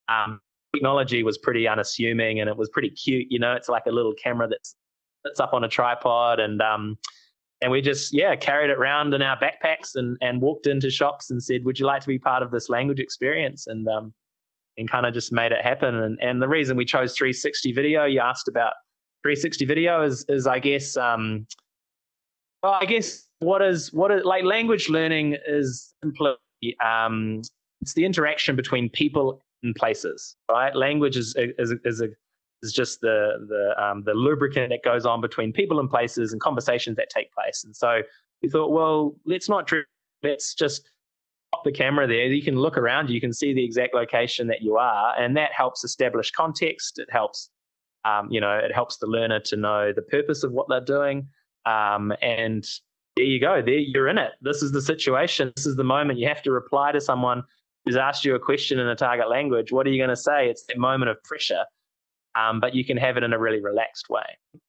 Um, 0.09 0.41
technology 0.75 1.23
was 1.23 1.39
pretty 1.39 1.67
unassuming 1.69 2.41
and 2.41 2.49
it 2.49 2.57
was 2.57 2.69
pretty 2.69 2.91
cute. 2.91 3.27
You 3.31 3.39
know, 3.39 3.55
it's 3.55 3.69
like 3.69 3.87
a 3.87 3.93
little 3.93 4.15
camera 4.15 4.49
that's 4.49 4.75
that's 5.25 5.41
up 5.41 5.55
on 5.55 5.65
a 5.65 5.69
tripod 5.69 6.41
and 6.41 6.61
um 6.61 6.99
and 7.63 7.71
we 7.71 7.81
just 7.81 8.13
yeah 8.13 8.37
carried 8.37 8.71
it 8.71 8.77
around 8.79 9.15
in 9.15 9.23
our 9.23 9.39
backpacks 9.39 9.95
and 9.95 10.17
and 10.21 10.41
walked 10.41 10.67
into 10.67 10.91
shops 10.91 11.31
and 11.31 11.43
said, 11.43 11.65
would 11.65 11.79
you 11.79 11.87
like 11.87 12.03
to 12.03 12.09
be 12.09 12.19
part 12.19 12.43
of 12.43 12.51
this 12.51 12.69
language 12.69 13.01
experience? 13.01 13.67
And 13.67 13.89
um 13.89 14.13
and 14.77 14.91
kind 14.91 15.07
of 15.07 15.15
just 15.15 15.33
made 15.33 15.53
it 15.53 15.63
happen. 15.63 15.95
And 15.95 16.19
and 16.21 16.43
the 16.43 16.49
reason 16.49 16.77
we 16.77 16.85
chose 16.85 17.15
360 17.17 17.73
video, 17.73 18.05
you 18.05 18.21
asked 18.21 18.49
about 18.49 18.75
360 19.23 19.65
video 19.65 20.03
is 20.03 20.25
is 20.29 20.47
I 20.47 20.59
guess 20.59 20.97
um 20.97 21.47
well 22.63 22.77
I 22.81 22.85
guess 22.85 23.27
what 23.39 23.63
is 23.63 23.93
what 23.93 24.11
is 24.11 24.25
like 24.25 24.45
language 24.45 24.89
learning 24.89 25.37
is 25.47 25.95
simply 26.03 26.35
um 26.85 27.43
it's 27.81 27.95
the 27.95 28.05
interaction 28.05 28.57
between 28.57 28.89
people 28.89 29.41
places, 29.73 30.37
right? 30.51 30.75
Language 30.75 31.17
is 31.17 31.35
is 31.39 31.75
is 31.85 32.01
a, 32.03 32.09
is 32.63 32.73
just 32.73 33.01
the 33.01 33.47
the 33.49 33.83
um, 33.83 34.03
the 34.05 34.13
lubricant 34.13 34.71
that 34.71 34.83
goes 34.83 35.07
on 35.07 35.21
between 35.21 35.53
people 35.53 35.81
and 35.81 35.89
places 35.89 36.33
and 36.33 36.41
conversations 36.41 36.97
that 36.97 37.09
take 37.09 37.33
place. 37.33 37.65
And 37.65 37.75
so 37.75 38.03
we 38.43 38.49
thought, 38.51 38.73
well, 38.73 39.15
let's 39.25 39.49
not 39.49 39.71
let's 40.23 40.55
just 40.55 40.89
pop 41.53 41.65
the 41.65 41.73
camera 41.73 42.07
there. 42.07 42.27
You 42.27 42.43
can 42.43 42.57
look 42.57 42.77
around, 42.77 43.11
you 43.11 43.21
can 43.21 43.33
see 43.33 43.55
the 43.55 43.65
exact 43.65 43.95
location 43.95 44.49
that 44.49 44.63
you 44.63 44.77
are, 44.77 45.15
and 45.19 45.37
that 45.37 45.53
helps 45.53 45.85
establish 45.85 46.31
context. 46.33 46.99
It 46.99 47.09
helps, 47.11 47.51
um, 48.05 48.29
you 48.31 48.41
know, 48.41 48.57
it 48.59 48.73
helps 48.75 48.97
the 48.97 49.07
learner 49.07 49.41
to 49.41 49.57
know 49.57 49.93
the 49.93 50.03
purpose 50.03 50.43
of 50.43 50.53
what 50.53 50.69
they're 50.69 50.81
doing. 50.81 51.29
Um, 51.67 52.13
and 52.21 52.67
there 53.17 53.25
you 53.25 53.41
go. 53.41 53.63
There 53.63 53.75
you're 53.75 54.09
in 54.09 54.19
it. 54.19 54.33
This 54.43 54.63
is 54.63 54.73
the 54.73 54.83
situation. 54.83 55.53
This 55.57 55.67
is 55.67 55.77
the 55.77 55.85
moment. 55.85 56.19
You 56.19 56.29
have 56.29 56.43
to 56.43 56.51
reply 56.51 56.93
to 56.93 57.01
someone 57.01 57.45
who's 57.85 57.97
asked 57.97 58.25
you 58.25 58.35
a 58.35 58.41
question 58.41 58.79
in 58.79 58.87
a 58.89 58.97
target 58.97 59.29
language. 59.29 59.73
What 59.73 59.87
are 59.87 59.91
you 59.91 59.99
going 59.99 60.11
to 60.11 60.17
say? 60.17 60.49
It's 60.49 60.65
that 60.67 60.79
moment 60.79 61.11
of 61.11 61.23
pressure 61.23 61.65
um, 62.35 62.61
but 62.61 62.75
you 62.75 62.85
can 62.85 62.97
have 62.97 63.17
it 63.17 63.23
in 63.23 63.33
a 63.33 63.39
really 63.39 63.61
relaxed 63.61 64.09
way. 64.11 64.25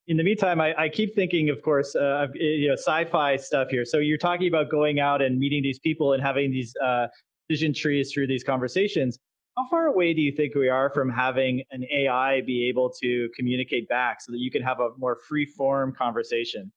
In 0.06 0.16
the 0.16 0.22
meantime, 0.22 0.60
I, 0.60 0.74
I 0.78 0.88
keep 0.88 1.14
thinking, 1.14 1.50
of 1.50 1.62
course, 1.62 1.96
uh, 1.96 2.26
you 2.34 2.68
know, 2.68 2.74
sci-fi 2.74 3.36
stuff 3.36 3.68
here. 3.70 3.84
So 3.84 3.98
you're 3.98 4.18
talking 4.18 4.48
about 4.48 4.70
going 4.70 5.00
out 5.00 5.20
and 5.20 5.38
meeting 5.38 5.62
these 5.62 5.78
people 5.78 6.12
and 6.12 6.22
having 6.22 6.50
these 6.50 6.74
uh, 6.84 7.08
decision 7.48 7.74
trees 7.74 8.12
through 8.12 8.28
these 8.28 8.44
conversations. 8.44 9.18
How 9.56 9.66
far 9.68 9.86
away 9.86 10.12
do 10.12 10.20
you 10.20 10.32
think 10.32 10.54
we 10.54 10.68
are 10.68 10.90
from 10.90 11.08
having 11.08 11.62
an 11.70 11.84
AI 11.90 12.42
be 12.42 12.68
able 12.68 12.90
to 13.02 13.28
communicate 13.34 13.88
back 13.88 14.20
so 14.20 14.30
that 14.32 14.38
you 14.38 14.50
can 14.50 14.62
have 14.62 14.80
a 14.80 14.90
more 14.98 15.18
free-form 15.28 15.94
conversation? 15.96 16.70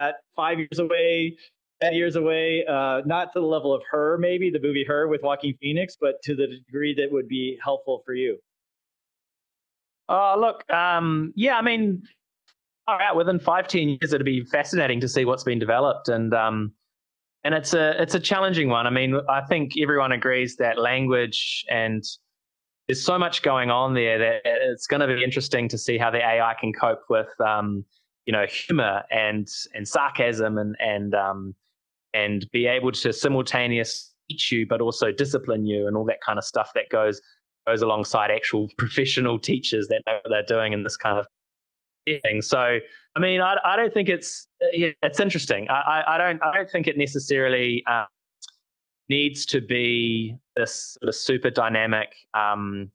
At 0.00 0.16
five 0.34 0.58
years 0.58 0.80
away, 0.80 1.36
10 1.82 1.94
years 1.94 2.16
away, 2.16 2.64
uh, 2.66 3.02
not 3.04 3.32
to 3.32 3.40
the 3.40 3.46
level 3.46 3.74
of 3.74 3.82
her, 3.90 4.16
maybe 4.18 4.50
the 4.50 4.60
movie 4.60 4.84
Her 4.84 5.08
with 5.08 5.22
Joaquin 5.22 5.56
Phoenix, 5.60 5.96
but 6.00 6.22
to 6.22 6.34
the 6.34 6.46
degree 6.46 6.94
that 6.94 7.10
would 7.10 7.28
be 7.28 7.58
helpful 7.62 8.02
for 8.04 8.14
you. 8.14 8.38
Oh, 10.08 10.36
look, 10.38 10.70
um, 10.72 11.32
yeah, 11.34 11.56
I 11.56 11.62
mean, 11.62 12.02
all 12.86 12.98
right, 12.98 13.14
within 13.14 13.38
five, 13.38 13.68
ten 13.68 13.88
years, 13.88 14.12
it'd 14.12 14.24
be 14.24 14.44
fascinating 14.44 15.00
to 15.00 15.08
see 15.08 15.24
what's 15.24 15.44
been 15.44 15.58
developed, 15.58 16.08
and 16.08 16.34
um, 16.34 16.72
and 17.42 17.54
it's 17.54 17.72
a 17.72 18.00
it's 18.00 18.14
a 18.14 18.20
challenging 18.20 18.68
one. 18.68 18.86
I 18.86 18.90
mean, 18.90 19.18
I 19.28 19.40
think 19.42 19.72
everyone 19.80 20.12
agrees 20.12 20.56
that 20.56 20.78
language 20.78 21.64
and 21.70 22.04
there's 22.86 23.02
so 23.02 23.18
much 23.18 23.42
going 23.42 23.70
on 23.70 23.94
there 23.94 24.18
that 24.18 24.40
it's 24.44 24.86
going 24.86 25.00
to 25.00 25.06
be 25.06 25.24
interesting 25.24 25.68
to 25.68 25.78
see 25.78 25.96
how 25.96 26.10
the 26.10 26.18
AI 26.18 26.54
can 26.60 26.72
cope 26.72 27.02
with, 27.08 27.28
um, 27.40 27.84
you 28.26 28.32
know, 28.32 28.46
humor 28.46 29.02
and 29.10 29.48
and 29.74 29.88
sarcasm 29.88 30.58
and 30.58 30.76
and 30.78 31.14
um, 31.14 31.54
and 32.14 32.46
be 32.52 32.66
able 32.66 32.92
to 32.92 33.12
simultaneously 33.12 34.14
teach 34.28 34.52
you, 34.52 34.66
but 34.66 34.80
also 34.80 35.12
discipline 35.12 35.66
you 35.66 35.86
and 35.86 35.96
all 35.96 36.04
that 36.04 36.20
kind 36.24 36.38
of 36.38 36.44
stuff 36.44 36.70
that 36.74 36.88
goes 36.90 37.20
goes 37.66 37.82
alongside 37.82 38.30
actual 38.30 38.68
professional 38.78 39.38
teachers 39.38 39.88
that 39.88 40.02
know 40.06 40.14
what 40.22 40.30
they're 40.30 40.56
doing 40.58 40.72
in 40.72 40.82
this 40.82 40.96
kind 40.96 41.18
of 41.18 41.26
thing. 42.22 42.42
So, 42.42 42.78
I 43.16 43.20
mean, 43.20 43.40
I, 43.40 43.56
I 43.64 43.76
don't 43.76 43.92
think 43.92 44.08
it's 44.08 44.46
yeah, 44.72 44.90
it's 45.02 45.20
interesting. 45.20 45.68
I, 45.68 46.02
I, 46.06 46.18
don't 46.18 46.42
I 46.42 46.54
don't 46.54 46.70
think 46.70 46.86
it 46.86 46.96
necessarily 46.96 47.82
uh, 47.86 48.04
needs 49.08 49.46
to 49.46 49.60
be 49.60 50.36
this 50.56 50.96
sort 51.00 51.08
of 51.08 51.14
super 51.14 51.50
dynamic 51.50 52.14
um, 52.34 52.90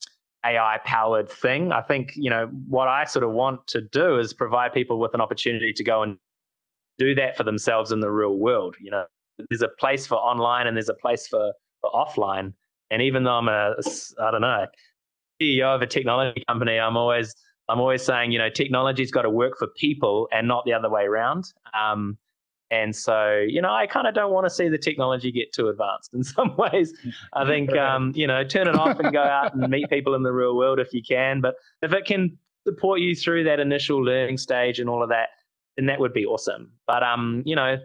AI 0.45 0.79
powered 0.86 1.29
thing. 1.29 1.71
I 1.71 1.82
think 1.82 2.13
you 2.15 2.29
know 2.29 2.47
what 2.67 2.88
I 2.88 3.05
sort 3.05 3.23
of 3.23 3.32
want 3.32 3.67
to 3.67 3.82
do 3.82 4.17
is 4.19 4.34
provide 4.34 4.73
people 4.73 4.99
with 4.99 5.13
an 5.13 5.21
opportunity 5.21 5.73
to 5.73 5.84
go 5.84 6.03
and 6.03 6.17
do 6.99 7.15
that 7.15 7.35
for 7.35 7.43
themselves 7.43 7.91
in 7.91 8.01
the 8.01 8.12
real 8.12 8.35
world. 8.35 8.75
You 8.79 8.91
know, 8.91 9.05
there's 9.49 9.62
a 9.62 9.69
place 9.79 10.05
for 10.05 10.15
online 10.15 10.67
and 10.67 10.75
there's 10.75 10.89
a 10.89 10.93
place 10.93 11.27
for, 11.27 11.53
for 11.81 11.89
offline. 11.91 12.53
And 12.91 13.01
even 13.01 13.23
though 13.23 13.33
I'm 13.33 13.47
a, 13.47 13.75
I 14.21 14.31
don't 14.31 14.41
know, 14.41 14.67
CEO 15.41 15.73
of 15.73 15.81
a 15.81 15.88
technology 15.88 16.43
company, 16.47 16.77
I'm 16.77 16.97
always, 16.97 17.33
I'm 17.69 17.79
always 17.79 18.03
saying, 18.03 18.31
you 18.31 18.39
know, 18.39 18.49
technology's 18.49 19.12
got 19.12 19.23
to 19.23 19.29
work 19.29 19.57
for 19.57 19.67
people 19.77 20.27
and 20.31 20.47
not 20.47 20.65
the 20.65 20.73
other 20.73 20.89
way 20.89 21.03
around. 21.03 21.45
Um, 21.79 22.17
and 22.71 22.95
so, 22.95 23.43
you 23.47 23.62
know, 23.62 23.71
I 23.71 23.88
kind 23.88 24.07
of 24.07 24.13
don't 24.13 24.31
want 24.31 24.45
to 24.45 24.49
see 24.49 24.69
the 24.69 24.77
technology 24.77 25.31
get 25.31 25.53
too 25.53 25.69
advanced 25.69 26.13
in 26.13 26.23
some 26.23 26.55
ways. 26.57 26.93
I 27.33 27.45
think, 27.45 27.75
um, 27.75 28.12
you 28.15 28.27
know, 28.27 28.43
turn 28.43 28.67
it 28.67 28.75
off 28.75 28.99
and 28.99 29.13
go 29.13 29.23
out 29.23 29.55
and 29.55 29.69
meet 29.69 29.89
people 29.89 30.15
in 30.15 30.23
the 30.23 30.31
real 30.31 30.55
world 30.55 30.79
if 30.79 30.93
you 30.93 31.01
can. 31.01 31.41
But 31.41 31.55
if 31.81 31.93
it 31.93 32.05
can 32.05 32.38
support 32.67 32.99
you 32.99 33.15
through 33.15 33.45
that 33.45 33.59
initial 33.59 34.03
learning 34.03 34.38
stage 34.38 34.79
and 34.79 34.89
all 34.89 35.01
of 35.01 35.09
that, 35.09 35.29
then 35.77 35.86
that 35.88 35.99
would 35.99 36.13
be 36.13 36.25
awesome. 36.25 36.71
But, 36.88 37.03
um, 37.03 37.43
you 37.45 37.55
know, 37.55 37.77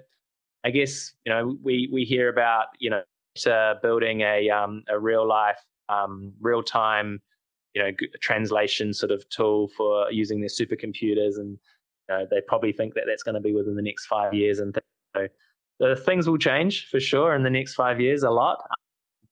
I 0.65 0.71
guess, 0.71 1.13
you 1.25 1.33
know, 1.33 1.57
we, 1.63 1.89
we 1.93 2.05
hear 2.05 2.29
about, 2.29 2.67
you 2.79 2.91
know, 2.91 3.03
building 3.83 4.21
a 4.21 4.49
um, 4.51 4.85
a 4.89 4.99
real 4.99 5.27
life, 5.27 5.59
um, 5.89 6.33
real 6.41 6.63
time, 6.63 7.21
you 7.75 7.83
know, 7.83 7.91
translation 8.21 8.95
sort 8.95 9.11
of 9.13 9.29
tool 9.29 9.69
for 9.77 10.11
using 10.11 10.41
their 10.41 10.49
supercomputers, 10.49 11.37
and 11.37 11.59
you 12.09 12.11
know, 12.11 12.27
they 12.31 12.41
probably 12.47 12.73
think 12.73 12.95
that 12.95 13.05
that's 13.07 13.23
going 13.23 13.35
to 13.35 13.41
be 13.41 13.53
within 13.53 13.77
the 13.77 13.83
next 13.83 14.07
five 14.07 14.33
years. 14.33 14.61
And 14.61 14.75
so, 15.17 15.29
the 15.81 15.97
things 15.97 16.29
will 16.29 16.39
change 16.39 16.89
for 16.89 17.01
sure 17.01 17.35
in 17.35 17.43
the 17.43 17.51
next 17.51 17.75
five 17.75 18.01
years, 18.01 18.23
a 18.23 18.31
lot, 18.31 18.65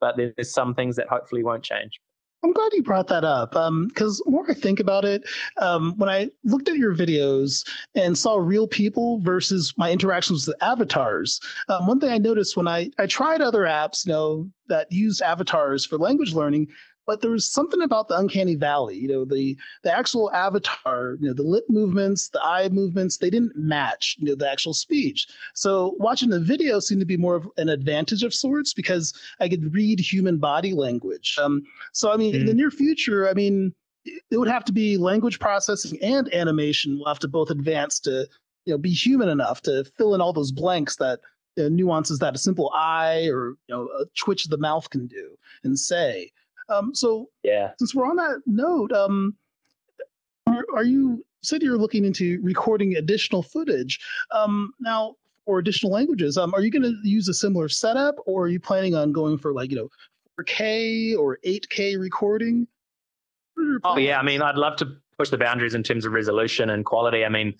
but 0.00 0.16
there's 0.16 0.52
some 0.52 0.74
things 0.74 0.96
that 0.96 1.08
hopefully 1.08 1.44
won't 1.44 1.62
change. 1.62 2.00
I'm 2.44 2.52
glad 2.52 2.72
you 2.72 2.82
brought 2.82 3.06
that 3.08 3.24
up 3.24 3.50
because 3.50 4.22
um, 4.26 4.32
more 4.32 4.50
I 4.50 4.54
think 4.54 4.80
about 4.80 5.04
it, 5.04 5.22
um, 5.58 5.96
when 5.96 6.08
I 6.08 6.28
looked 6.44 6.68
at 6.68 6.76
your 6.76 6.94
videos 6.94 7.64
and 7.94 8.18
saw 8.18 8.36
real 8.36 8.66
people 8.66 9.20
versus 9.20 9.72
my 9.76 9.92
interactions 9.92 10.46
with 10.46 10.60
avatars, 10.60 11.40
um, 11.68 11.86
one 11.86 12.00
thing 12.00 12.10
I 12.10 12.18
noticed 12.18 12.56
when 12.56 12.66
I, 12.66 12.90
I 12.98 13.06
tried 13.06 13.40
other 13.40 13.62
apps, 13.62 14.06
you 14.06 14.12
know, 14.12 14.50
that 14.68 14.90
use 14.90 15.20
avatars 15.20 15.84
for 15.84 15.98
language 15.98 16.32
learning, 16.32 16.68
but 17.06 17.20
there 17.20 17.30
was 17.30 17.50
something 17.50 17.82
about 17.82 18.08
the 18.08 18.18
uncanny 18.18 18.54
valley 18.54 18.96
you 18.96 19.08
know 19.08 19.24
the 19.24 19.56
the 19.82 19.92
actual 19.92 20.30
avatar 20.32 21.16
you 21.20 21.26
know 21.26 21.34
the 21.34 21.42
lip 21.42 21.64
movements 21.68 22.28
the 22.28 22.42
eye 22.42 22.68
movements 22.68 23.16
they 23.16 23.30
didn't 23.30 23.56
match 23.56 24.16
you 24.18 24.26
know 24.26 24.34
the 24.34 24.50
actual 24.50 24.74
speech 24.74 25.26
so 25.54 25.94
watching 25.98 26.30
the 26.30 26.40
video 26.40 26.78
seemed 26.78 27.00
to 27.00 27.06
be 27.06 27.16
more 27.16 27.34
of 27.34 27.48
an 27.56 27.68
advantage 27.68 28.22
of 28.22 28.34
sorts 28.34 28.72
because 28.72 29.14
i 29.40 29.48
could 29.48 29.74
read 29.74 29.98
human 30.00 30.38
body 30.38 30.72
language 30.72 31.36
um, 31.40 31.62
so 31.92 32.12
i 32.12 32.16
mean 32.16 32.34
mm. 32.34 32.40
in 32.40 32.46
the 32.46 32.52
mm. 32.52 32.56
near 32.56 32.70
future 32.70 33.28
i 33.28 33.34
mean 33.34 33.74
it 34.04 34.36
would 34.36 34.48
have 34.48 34.64
to 34.64 34.72
be 34.72 34.96
language 34.96 35.38
processing 35.38 35.98
and 36.02 36.32
animation 36.34 36.98
will 36.98 37.06
have 37.06 37.20
to 37.20 37.28
both 37.28 37.50
advance 37.50 38.00
to 38.00 38.26
you 38.64 38.72
know 38.72 38.78
be 38.78 38.90
human 38.90 39.28
enough 39.28 39.62
to 39.62 39.84
fill 39.96 40.14
in 40.14 40.20
all 40.20 40.32
those 40.32 40.52
blanks 40.52 40.96
that 40.96 41.20
nuances 41.56 42.18
that 42.18 42.34
a 42.34 42.38
simple 42.38 42.70
eye 42.74 43.28
or 43.28 43.50
you 43.68 43.74
know 43.74 43.82
a 44.00 44.04
twitch 44.16 44.44
of 44.44 44.50
the 44.50 44.56
mouth 44.56 44.88
can 44.90 45.06
do 45.06 45.36
and 45.64 45.78
say 45.78 46.30
um, 46.68 46.94
so 46.94 47.28
yeah, 47.42 47.72
since 47.78 47.94
we're 47.94 48.06
on 48.06 48.16
that 48.16 48.42
note, 48.46 48.92
um, 48.92 49.36
are, 50.46 50.64
are 50.74 50.84
you 50.84 51.24
said 51.42 51.62
you're 51.62 51.78
looking 51.78 52.04
into 52.04 52.40
recording 52.42 52.96
additional 52.96 53.42
footage? 53.42 54.00
Um, 54.30 54.72
now 54.80 55.16
or 55.44 55.58
additional 55.58 55.90
languages, 55.92 56.38
um, 56.38 56.54
are 56.54 56.60
you 56.60 56.70
going 56.70 56.82
to 56.82 56.96
use 57.02 57.28
a 57.28 57.34
similar 57.34 57.68
setup, 57.68 58.14
or 58.26 58.44
are 58.44 58.48
you 58.48 58.60
planning 58.60 58.94
on 58.94 59.12
going 59.12 59.38
for 59.38 59.52
like 59.52 59.70
you 59.70 59.76
know 59.76 59.88
4K 60.38 61.18
or 61.18 61.38
8K 61.44 61.98
recording? 61.98 62.66
Oh 63.84 63.98
yeah, 63.98 64.18
I 64.18 64.22
mean, 64.22 64.42
I'd 64.42 64.56
love 64.56 64.76
to 64.76 64.96
push 65.18 65.30
the 65.30 65.38
boundaries 65.38 65.74
in 65.74 65.82
terms 65.82 66.04
of 66.04 66.12
resolution 66.12 66.70
and 66.70 66.84
quality. 66.84 67.24
I 67.24 67.28
mean, 67.28 67.54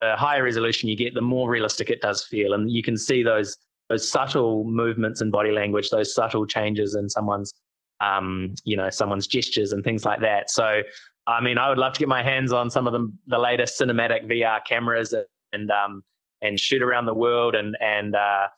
the 0.00 0.16
higher 0.16 0.42
resolution 0.42 0.88
you 0.88 0.96
get, 0.96 1.14
the 1.14 1.20
more 1.20 1.48
realistic 1.48 1.90
it 1.90 2.00
does 2.00 2.24
feel, 2.24 2.54
and 2.54 2.70
you 2.70 2.82
can 2.82 2.96
see 2.96 3.22
those 3.22 3.56
those 3.88 4.10
subtle 4.10 4.64
movements 4.64 5.20
in 5.20 5.30
body 5.30 5.50
language, 5.50 5.90
those 5.90 6.14
subtle 6.14 6.46
changes 6.46 6.94
in 6.94 7.08
someone's 7.08 7.54
um, 8.00 8.54
you 8.64 8.76
know, 8.76 8.90
someone's 8.90 9.26
gestures 9.26 9.72
and 9.72 9.82
things 9.82 10.04
like 10.04 10.20
that. 10.20 10.50
So, 10.50 10.82
I 11.26 11.40
mean, 11.40 11.58
I 11.58 11.68
would 11.68 11.78
love 11.78 11.92
to 11.94 11.98
get 11.98 12.08
my 12.08 12.22
hands 12.22 12.52
on 12.52 12.70
some 12.70 12.86
of 12.86 12.92
the, 12.92 13.12
the 13.26 13.38
latest 13.38 13.80
cinematic 13.80 14.26
VR 14.26 14.64
cameras 14.64 15.14
and 15.52 15.70
um, 15.70 16.02
and 16.42 16.58
shoot 16.58 16.82
around 16.82 17.06
the 17.06 17.14
world 17.14 17.54
and 17.54 17.76
and 17.80 18.14
uh, 18.14 18.48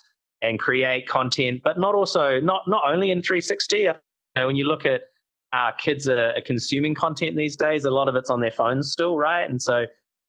and 0.42 0.58
create 0.58 1.08
content, 1.08 1.62
but 1.64 1.78
not 1.78 1.94
also 1.94 2.40
not 2.40 2.62
not 2.68 2.82
only 2.86 3.10
in 3.10 3.22
360. 3.22 3.78
You 3.78 3.94
know, 4.36 4.46
when 4.46 4.56
you 4.56 4.66
look 4.66 4.86
at 4.86 5.02
uh, 5.52 5.72
kids 5.72 6.08
are, 6.08 6.32
are 6.36 6.42
consuming 6.42 6.94
content 6.94 7.36
these 7.36 7.56
days, 7.56 7.84
a 7.84 7.90
lot 7.90 8.08
of 8.08 8.14
it's 8.14 8.30
on 8.30 8.40
their 8.40 8.52
phones 8.52 8.92
still, 8.92 9.16
right? 9.16 9.48
And 9.48 9.60
so 9.60 9.84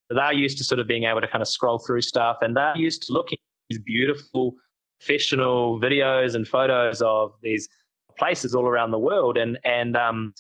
they're 0.10 0.34
used 0.34 0.58
to 0.58 0.64
sort 0.64 0.80
of 0.80 0.88
being 0.88 1.04
able 1.04 1.22
to 1.22 1.28
kind 1.28 1.42
of 1.42 1.48
scroll 1.48 1.80
through 1.80 2.02
stuff, 2.02 2.38
and 2.42 2.56
they're 2.56 2.76
used 2.76 3.04
to 3.04 3.14
looking 3.14 3.38
at 3.38 3.70
these 3.70 3.80
beautiful 3.84 4.56
professional 5.00 5.80
videos 5.80 6.36
and 6.36 6.48
photos 6.48 7.02
of 7.02 7.34
these 7.42 7.68
places 8.18 8.56
all 8.56 8.66
around 8.66 8.92
the 8.92 9.00
world. 9.00 9.38
And 9.38 9.60
and 9.64 9.96
um, 9.96 10.34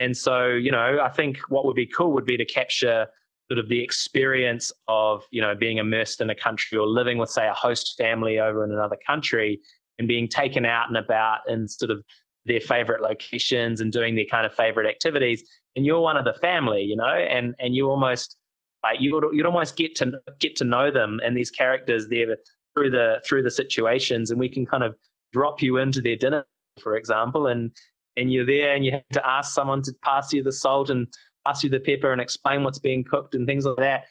and 0.00 0.16
so 0.16 0.46
you 0.46 0.70
know, 0.70 1.00
I 1.02 1.08
think 1.08 1.38
what 1.48 1.64
would 1.64 1.76
be 1.76 1.86
cool 1.86 2.12
would 2.12 2.26
be 2.26 2.36
to 2.36 2.44
capture 2.44 3.08
sort 3.50 3.58
of 3.58 3.68
the 3.68 3.82
experience 3.82 4.72
of 4.88 5.24
you 5.30 5.40
know 5.40 5.54
being 5.54 5.78
immersed 5.78 6.20
in 6.20 6.30
a 6.30 6.34
country 6.34 6.78
or 6.78 6.86
living 6.86 7.18
with 7.18 7.30
say 7.30 7.48
a 7.48 7.54
host 7.54 7.94
family 7.96 8.38
over 8.38 8.64
in 8.64 8.70
another 8.70 8.98
country 9.06 9.60
and 9.98 10.06
being 10.06 10.28
taken 10.28 10.64
out 10.64 10.88
and 10.88 10.96
about 10.96 11.40
in 11.48 11.66
sort 11.66 11.90
of 11.90 12.04
their 12.44 12.60
favorite 12.60 13.02
locations 13.02 13.80
and 13.80 13.92
doing 13.92 14.14
their 14.14 14.24
kind 14.30 14.46
of 14.46 14.54
favorite 14.54 14.88
activities 14.88 15.42
and 15.76 15.84
you're 15.86 16.00
one 16.00 16.16
of 16.16 16.24
the 16.24 16.34
family 16.34 16.82
you 16.82 16.96
know 16.96 17.04
and 17.04 17.54
and 17.58 17.74
you 17.74 17.88
almost 17.88 18.36
like 18.82 19.00
you 19.00 19.20
you'd 19.32 19.46
almost 19.46 19.76
get 19.76 19.94
to 19.94 20.12
get 20.38 20.54
to 20.56 20.64
know 20.64 20.90
them 20.90 21.20
and 21.24 21.36
these 21.36 21.50
characters 21.50 22.06
there 22.08 22.36
through 22.74 22.90
the 22.90 23.20
through 23.26 23.42
the 23.42 23.50
situations 23.50 24.30
and 24.30 24.38
we 24.38 24.48
can 24.48 24.64
kind 24.66 24.82
of 24.82 24.94
drop 25.32 25.62
you 25.62 25.78
into 25.78 26.00
their 26.00 26.16
dinner 26.16 26.44
for 26.78 26.96
example, 26.96 27.46
and 27.48 27.70
and 28.16 28.32
you're 28.32 28.46
there 28.46 28.74
and 28.74 28.84
you 28.84 28.92
have 28.92 29.08
to 29.12 29.26
ask 29.26 29.54
someone 29.54 29.82
to 29.82 29.92
pass 30.02 30.32
you 30.32 30.42
the 30.42 30.52
salt 30.52 30.90
and 30.90 31.06
pass 31.46 31.62
you 31.62 31.70
the 31.70 31.78
pepper 31.78 32.12
and 32.12 32.20
explain 32.20 32.64
what's 32.64 32.80
being 32.80 33.04
cooked 33.04 33.34
and 33.34 33.46
things 33.46 33.64
like 33.64 33.76
that. 33.76 34.04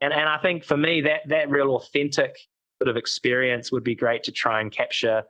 And 0.00 0.12
and 0.12 0.28
I 0.28 0.38
think 0.38 0.64
for 0.64 0.76
me 0.76 1.00
that 1.02 1.20
that 1.28 1.50
real 1.50 1.76
authentic 1.76 2.36
sort 2.80 2.88
of 2.88 2.96
experience 2.96 3.70
would 3.70 3.84
be 3.84 3.94
great 3.94 4.24
to 4.24 4.32
try 4.32 4.60
and 4.60 4.72
capture 4.72 5.24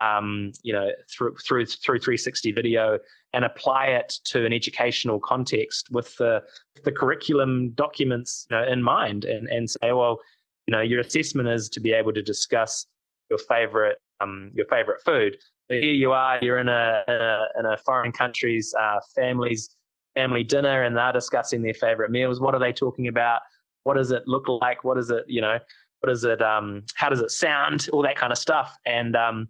um, 0.00 0.52
you 0.62 0.72
know, 0.72 0.90
through 1.10 1.36
through 1.36 1.66
through 1.66 1.98
360 1.98 2.52
video 2.52 2.98
and 3.32 3.44
apply 3.44 3.86
it 3.86 4.14
to 4.24 4.46
an 4.46 4.52
educational 4.52 5.18
context 5.18 5.88
with 5.90 6.16
the 6.16 6.42
the 6.84 6.92
curriculum 6.92 7.70
documents 7.70 8.46
you 8.50 8.56
know, 8.56 8.64
in 8.64 8.82
mind, 8.82 9.24
and 9.24 9.48
and 9.48 9.68
say, 9.68 9.92
well, 9.92 10.20
you 10.66 10.72
know, 10.72 10.80
your 10.80 11.00
assessment 11.00 11.48
is 11.48 11.68
to 11.70 11.80
be 11.80 11.92
able 11.92 12.12
to 12.12 12.22
discuss 12.22 12.86
your 13.30 13.38
favorite 13.38 13.98
um, 14.20 14.50
your 14.54 14.66
favorite 14.66 15.02
food. 15.04 15.36
But 15.68 15.78
here 15.82 15.92
you 15.92 16.12
are, 16.12 16.38
you're 16.40 16.58
in 16.58 16.68
a 16.68 17.02
in 17.08 17.14
a, 17.14 17.46
in 17.58 17.66
a 17.66 17.76
foreign 17.78 18.12
country's 18.12 18.74
uh, 18.78 19.00
families 19.14 19.70
family 20.14 20.42
dinner, 20.42 20.82
and 20.82 20.96
they're 20.96 21.12
discussing 21.12 21.62
their 21.62 21.74
favorite 21.74 22.10
meals. 22.10 22.40
What 22.40 22.54
are 22.54 22.58
they 22.58 22.72
talking 22.72 23.06
about? 23.08 23.40
What 23.84 23.94
does 23.94 24.10
it 24.10 24.24
look 24.26 24.48
like? 24.48 24.82
What 24.82 24.98
is 24.98 25.10
it? 25.10 25.24
You 25.28 25.40
know, 25.40 25.58
what 26.00 26.10
is 26.10 26.24
it? 26.24 26.42
Um, 26.42 26.82
how 26.96 27.08
does 27.08 27.20
it 27.20 27.30
sound? 27.30 27.88
All 27.92 28.02
that 28.02 28.16
kind 28.16 28.32
of 28.32 28.38
stuff, 28.38 28.74
and 28.84 29.14
um, 29.14 29.48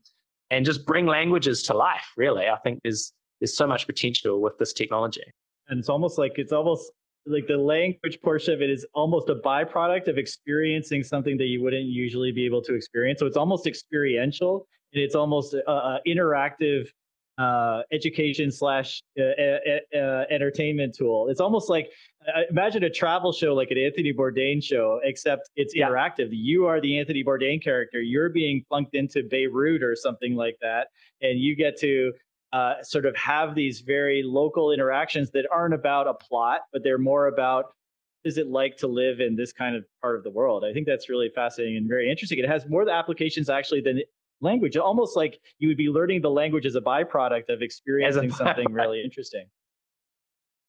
and 0.50 0.66
just 0.66 0.84
bring 0.84 1.06
languages 1.06 1.62
to 1.64 1.74
life. 1.74 2.06
Really, 2.16 2.48
I 2.48 2.56
think 2.56 2.80
there's 2.82 3.12
there's 3.40 3.56
so 3.56 3.66
much 3.66 3.86
potential 3.86 4.40
with 4.40 4.58
this 4.58 4.72
technology. 4.72 5.24
And 5.68 5.78
it's 5.78 5.88
almost 5.88 6.18
like 6.18 6.32
it's 6.36 6.52
almost 6.52 6.90
like 7.26 7.46
the 7.46 7.56
language 7.56 8.18
portion 8.22 8.54
of 8.54 8.62
it 8.62 8.70
is 8.70 8.86
almost 8.94 9.28
a 9.28 9.36
byproduct 9.36 10.08
of 10.08 10.18
experiencing 10.18 11.02
something 11.02 11.36
that 11.38 11.46
you 11.46 11.62
wouldn't 11.62 11.84
usually 11.84 12.32
be 12.32 12.44
able 12.46 12.62
to 12.62 12.74
experience. 12.74 13.20
So 13.20 13.26
it's 13.26 13.36
almost 13.36 13.66
experiential 13.66 14.66
and 14.92 15.02
it's 15.02 15.14
almost 15.14 15.54
a, 15.54 15.70
a 15.70 16.00
interactive 16.06 16.88
uh, 17.38 17.82
education 17.92 18.50
slash 18.50 19.00
uh, 19.18 19.22
uh, 19.96 20.24
entertainment 20.28 20.94
tool. 20.94 21.28
It's 21.28 21.40
almost 21.40 21.70
like 21.70 21.92
imagine 22.50 22.82
a 22.82 22.90
travel 22.90 23.32
show 23.32 23.54
like 23.54 23.70
an 23.70 23.78
Anthony 23.78 24.12
Bourdain 24.12 24.62
show, 24.62 25.00
except 25.04 25.50
it's 25.54 25.74
yeah. 25.74 25.88
interactive. 25.88 26.28
You 26.32 26.66
are 26.66 26.80
the 26.80 26.98
Anthony 26.98 27.22
Bourdain 27.22 27.62
character. 27.62 28.00
You're 28.00 28.28
being 28.28 28.64
plunked 28.68 28.94
into 28.94 29.22
Beirut 29.22 29.82
or 29.82 29.94
something 29.94 30.34
like 30.34 30.56
that, 30.62 30.88
and 31.22 31.38
you 31.38 31.54
get 31.54 31.78
to 31.80 32.12
uh, 32.52 32.82
sort 32.82 33.06
of 33.06 33.14
have 33.14 33.54
these 33.54 33.82
very 33.82 34.22
local 34.24 34.72
interactions 34.72 35.30
that 35.30 35.46
aren't 35.52 35.74
about 35.74 36.08
a 36.08 36.14
plot, 36.14 36.62
but 36.72 36.82
they're 36.82 36.98
more 36.98 37.28
about 37.28 37.66
is 38.24 38.36
it 38.36 38.48
like 38.48 38.76
to 38.76 38.88
live 38.88 39.20
in 39.20 39.36
this 39.36 39.52
kind 39.52 39.76
of 39.76 39.84
part 40.02 40.16
of 40.16 40.24
the 40.24 40.30
world? 40.30 40.64
I 40.64 40.72
think 40.72 40.86
that's 40.86 41.08
really 41.08 41.30
fascinating 41.34 41.76
and 41.76 41.88
very 41.88 42.10
interesting. 42.10 42.38
It 42.38 42.48
has 42.48 42.68
more 42.68 42.88
applications 42.90 43.48
actually 43.48 43.80
than 43.80 44.00
language. 44.40 44.76
Almost 44.76 45.16
like 45.16 45.40
you 45.58 45.68
would 45.68 45.76
be 45.76 45.88
learning 45.88 46.22
the 46.22 46.30
language 46.30 46.66
as 46.66 46.74
a 46.74 46.80
byproduct 46.80 47.48
of 47.48 47.62
experiencing 47.62 48.30
something 48.30 48.72
really 48.72 49.02
interesting. 49.02 49.46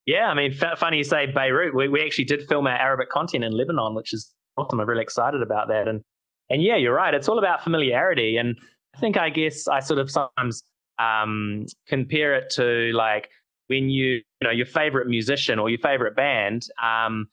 Yeah, 0.06 0.28
I 0.28 0.34
mean, 0.34 0.56
f- 0.60 0.80
funny 0.80 0.98
you 0.98 1.04
say 1.04 1.28
Beirut. 1.28 1.76
We, 1.76 1.88
we 1.88 2.02
actually 2.02 2.26
did 2.26 2.48
film 2.48 2.66
our 2.66 2.76
Arabic 2.76 3.10
content 3.10 3.44
in 3.44 3.52
Lebanon, 3.52 3.94
which 3.94 4.14
is 4.14 4.34
awesome. 4.58 4.80
I'm 4.80 4.90
really 4.90 5.04
excited 5.04 5.42
about 5.42 5.68
that. 5.68 5.88
And 5.88 6.02
and 6.50 6.64
yeah, 6.64 6.76
you're 6.76 6.96
right. 6.96 7.14
It's 7.14 7.30
all 7.30 7.38
about 7.38 7.64
familiarity. 7.64 8.38
And 8.38 8.58
I 8.96 9.00
think 9.00 9.18
I 9.18 9.30
guess 9.30 9.68
I 9.68 9.80
sort 9.82 10.00
of 10.00 10.10
sometimes 10.10 10.64
um, 10.98 11.66
compare 11.88 12.34
it 12.34 12.50
to 12.52 12.92
like 12.94 13.30
when 13.68 13.90
you 13.90 14.14
you 14.14 14.24
know 14.44 14.50
your 14.50 14.66
favorite 14.66 15.08
musician 15.08 15.60
or 15.60 15.70
your 15.70 15.80
favorite 15.80 16.16
band. 16.16 16.68
Um, 16.82 17.28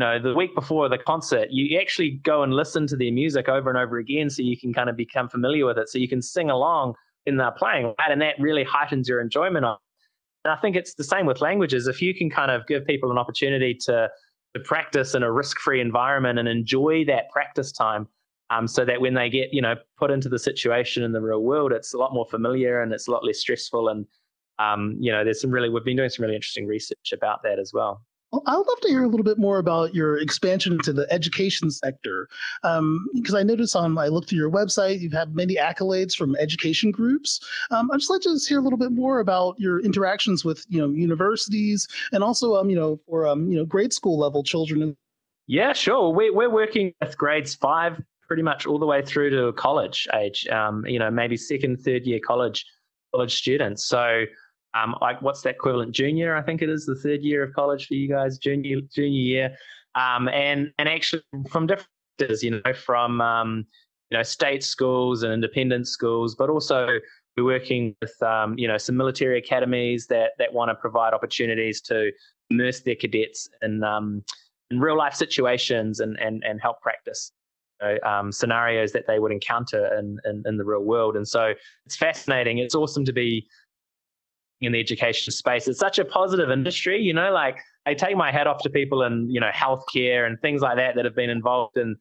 know, 0.00 0.18
the 0.18 0.34
week 0.34 0.54
before 0.54 0.88
the 0.88 0.98
concert, 0.98 1.48
you 1.50 1.78
actually 1.78 2.20
go 2.24 2.42
and 2.42 2.52
listen 2.52 2.86
to 2.88 2.96
their 2.96 3.12
music 3.12 3.48
over 3.48 3.70
and 3.70 3.78
over 3.78 3.98
again 3.98 4.28
so 4.28 4.42
you 4.42 4.56
can 4.56 4.74
kind 4.74 4.90
of 4.90 4.96
become 4.96 5.28
familiar 5.28 5.64
with 5.64 5.78
it. 5.78 5.88
So 5.88 5.98
you 5.98 6.08
can 6.08 6.20
sing 6.20 6.50
along 6.50 6.94
in 7.26 7.36
their 7.36 7.52
playing, 7.52 7.94
right? 7.98 8.10
And 8.10 8.20
that 8.20 8.34
really 8.40 8.64
heightens 8.64 9.08
your 9.08 9.20
enjoyment 9.20 9.64
of 9.64 9.76
it. 9.76 10.48
And 10.48 10.52
I 10.52 10.56
think 10.60 10.74
it's 10.74 10.94
the 10.94 11.04
same 11.04 11.26
with 11.26 11.40
languages. 11.40 11.86
If 11.86 12.02
you 12.02 12.14
can 12.14 12.30
kind 12.30 12.50
of 12.50 12.66
give 12.66 12.84
people 12.86 13.12
an 13.12 13.18
opportunity 13.18 13.74
to, 13.82 14.10
to 14.54 14.60
practice 14.60 15.14
in 15.14 15.22
a 15.22 15.30
risk-free 15.30 15.80
environment 15.80 16.38
and 16.38 16.48
enjoy 16.48 17.04
that 17.04 17.30
practice 17.30 17.70
time, 17.70 18.08
um, 18.50 18.66
so 18.66 18.84
that 18.84 19.00
when 19.00 19.14
they 19.14 19.30
get, 19.30 19.54
you 19.54 19.62
know, 19.62 19.76
put 19.96 20.10
into 20.10 20.28
the 20.28 20.38
situation 20.38 21.04
in 21.04 21.12
the 21.12 21.20
real 21.20 21.42
world, 21.42 21.72
it's 21.72 21.94
a 21.94 21.98
lot 21.98 22.12
more 22.12 22.26
familiar 22.26 22.82
and 22.82 22.92
it's 22.92 23.06
a 23.06 23.10
lot 23.10 23.24
less 23.24 23.38
stressful. 23.38 23.88
And 23.88 24.06
um, 24.58 24.96
you 25.00 25.10
know, 25.10 25.24
there's 25.24 25.40
some 25.40 25.50
really 25.50 25.68
we've 25.68 25.84
been 25.84 25.96
doing 25.96 26.10
some 26.10 26.24
really 26.24 26.36
interesting 26.36 26.66
research 26.66 27.12
about 27.12 27.42
that 27.44 27.58
as 27.58 27.72
well. 27.72 28.02
Well, 28.32 28.42
I 28.46 28.56
would 28.56 28.66
love 28.66 28.80
to 28.82 28.88
hear 28.88 29.02
a 29.02 29.08
little 29.08 29.24
bit 29.24 29.38
more 29.38 29.58
about 29.58 29.92
your 29.92 30.18
expansion 30.18 30.72
into 30.72 30.92
the 30.92 31.12
education 31.12 31.70
sector, 31.70 32.28
um, 32.62 33.08
because 33.14 33.34
I 33.34 33.42
noticed 33.42 33.74
on 33.74 33.98
I 33.98 34.06
looked 34.06 34.28
through 34.28 34.38
your 34.38 34.50
website, 34.50 35.00
you've 35.00 35.12
had 35.12 35.34
many 35.34 35.56
accolades 35.56 36.14
from 36.14 36.36
education 36.36 36.92
groups. 36.92 37.40
Um, 37.72 37.90
I'd 37.90 37.98
just 37.98 38.10
like 38.10 38.20
to 38.22 38.34
just 38.34 38.48
hear 38.48 38.60
a 38.60 38.62
little 38.62 38.78
bit 38.78 38.92
more 38.92 39.18
about 39.18 39.58
your 39.58 39.80
interactions 39.80 40.44
with 40.44 40.64
you 40.68 40.80
know 40.80 40.90
universities 40.90 41.88
and 42.12 42.22
also 42.22 42.54
um, 42.54 42.70
you 42.70 42.76
know 42.76 43.00
for 43.08 43.26
um, 43.26 43.50
you 43.50 43.58
know 43.58 43.64
grade 43.64 43.92
school 43.92 44.18
level 44.18 44.44
children. 44.44 44.96
Yeah, 45.48 45.72
sure. 45.72 46.10
We, 46.10 46.30
we're 46.30 46.50
working 46.50 46.94
with 47.00 47.18
grades 47.18 47.56
five 47.56 48.00
pretty 48.28 48.42
much 48.44 48.64
all 48.64 48.78
the 48.78 48.86
way 48.86 49.02
through 49.02 49.30
to 49.30 49.52
college 49.54 50.06
age. 50.14 50.46
Um, 50.46 50.86
you 50.86 51.00
know, 51.00 51.10
maybe 51.10 51.36
second, 51.36 51.78
third 51.78 52.06
year 52.06 52.20
college 52.24 52.64
college 53.12 53.34
students. 53.36 53.86
So 53.86 54.24
um, 54.74 54.94
like 55.00 55.20
what's 55.22 55.42
that 55.42 55.56
equivalent 55.56 55.92
junior? 55.92 56.36
I 56.36 56.42
think 56.42 56.62
it 56.62 56.68
is 56.68 56.86
the 56.86 56.94
third 56.94 57.22
year 57.22 57.42
of 57.42 57.52
college 57.54 57.86
for 57.86 57.94
you 57.94 58.08
guys, 58.08 58.38
junior 58.38 58.80
junior 58.94 59.08
year, 59.08 59.56
um, 59.94 60.28
and 60.28 60.72
and 60.78 60.88
actually 60.88 61.22
from 61.50 61.66
different, 61.66 62.42
you 62.42 62.62
know, 62.64 62.72
from 62.72 63.20
um, 63.20 63.66
you 64.10 64.18
know 64.18 64.22
state 64.22 64.62
schools 64.62 65.22
and 65.22 65.32
independent 65.32 65.88
schools, 65.88 66.34
but 66.34 66.50
also 66.50 66.88
we're 67.36 67.44
working 67.44 67.96
with 68.00 68.22
um, 68.22 68.56
you 68.58 68.68
know 68.68 68.78
some 68.78 68.96
military 68.96 69.38
academies 69.38 70.06
that 70.06 70.32
that 70.38 70.52
want 70.52 70.68
to 70.68 70.74
provide 70.74 71.14
opportunities 71.14 71.80
to 71.82 72.10
immerse 72.50 72.80
their 72.80 72.96
cadets 72.96 73.48
in 73.62 73.82
um, 73.82 74.22
in 74.70 74.80
real 74.80 74.96
life 74.96 75.14
situations 75.14 76.00
and 76.00 76.18
and 76.20 76.44
and 76.44 76.60
help 76.60 76.80
practice 76.80 77.32
um, 78.04 78.30
scenarios 78.32 78.92
that 78.92 79.06
they 79.06 79.18
would 79.18 79.32
encounter 79.32 79.86
in, 79.98 80.18
in, 80.24 80.42
in 80.46 80.56
the 80.56 80.64
real 80.64 80.82
world. 80.82 81.16
And 81.16 81.26
so 81.26 81.54
it's 81.86 81.96
fascinating. 81.96 82.58
It's 82.58 82.74
awesome 82.74 83.04
to 83.04 83.12
be 83.12 83.46
in 84.60 84.72
the 84.72 84.80
education 84.80 85.32
space. 85.32 85.66
It's 85.68 85.78
such 85.78 85.98
a 85.98 86.04
positive 86.04 86.50
industry, 86.50 87.00
you 87.00 87.14
know, 87.14 87.32
like 87.32 87.58
I 87.86 87.94
take 87.94 88.16
my 88.16 88.30
hat 88.30 88.46
off 88.46 88.62
to 88.62 88.70
people 88.70 89.02
in, 89.02 89.30
you 89.30 89.40
know, 89.40 89.50
healthcare 89.54 90.26
and 90.26 90.38
things 90.40 90.60
like 90.60 90.76
that 90.76 90.96
that 90.96 91.04
have 91.04 91.14
been 91.14 91.30
involved 91.30 91.78
in 91.78 91.96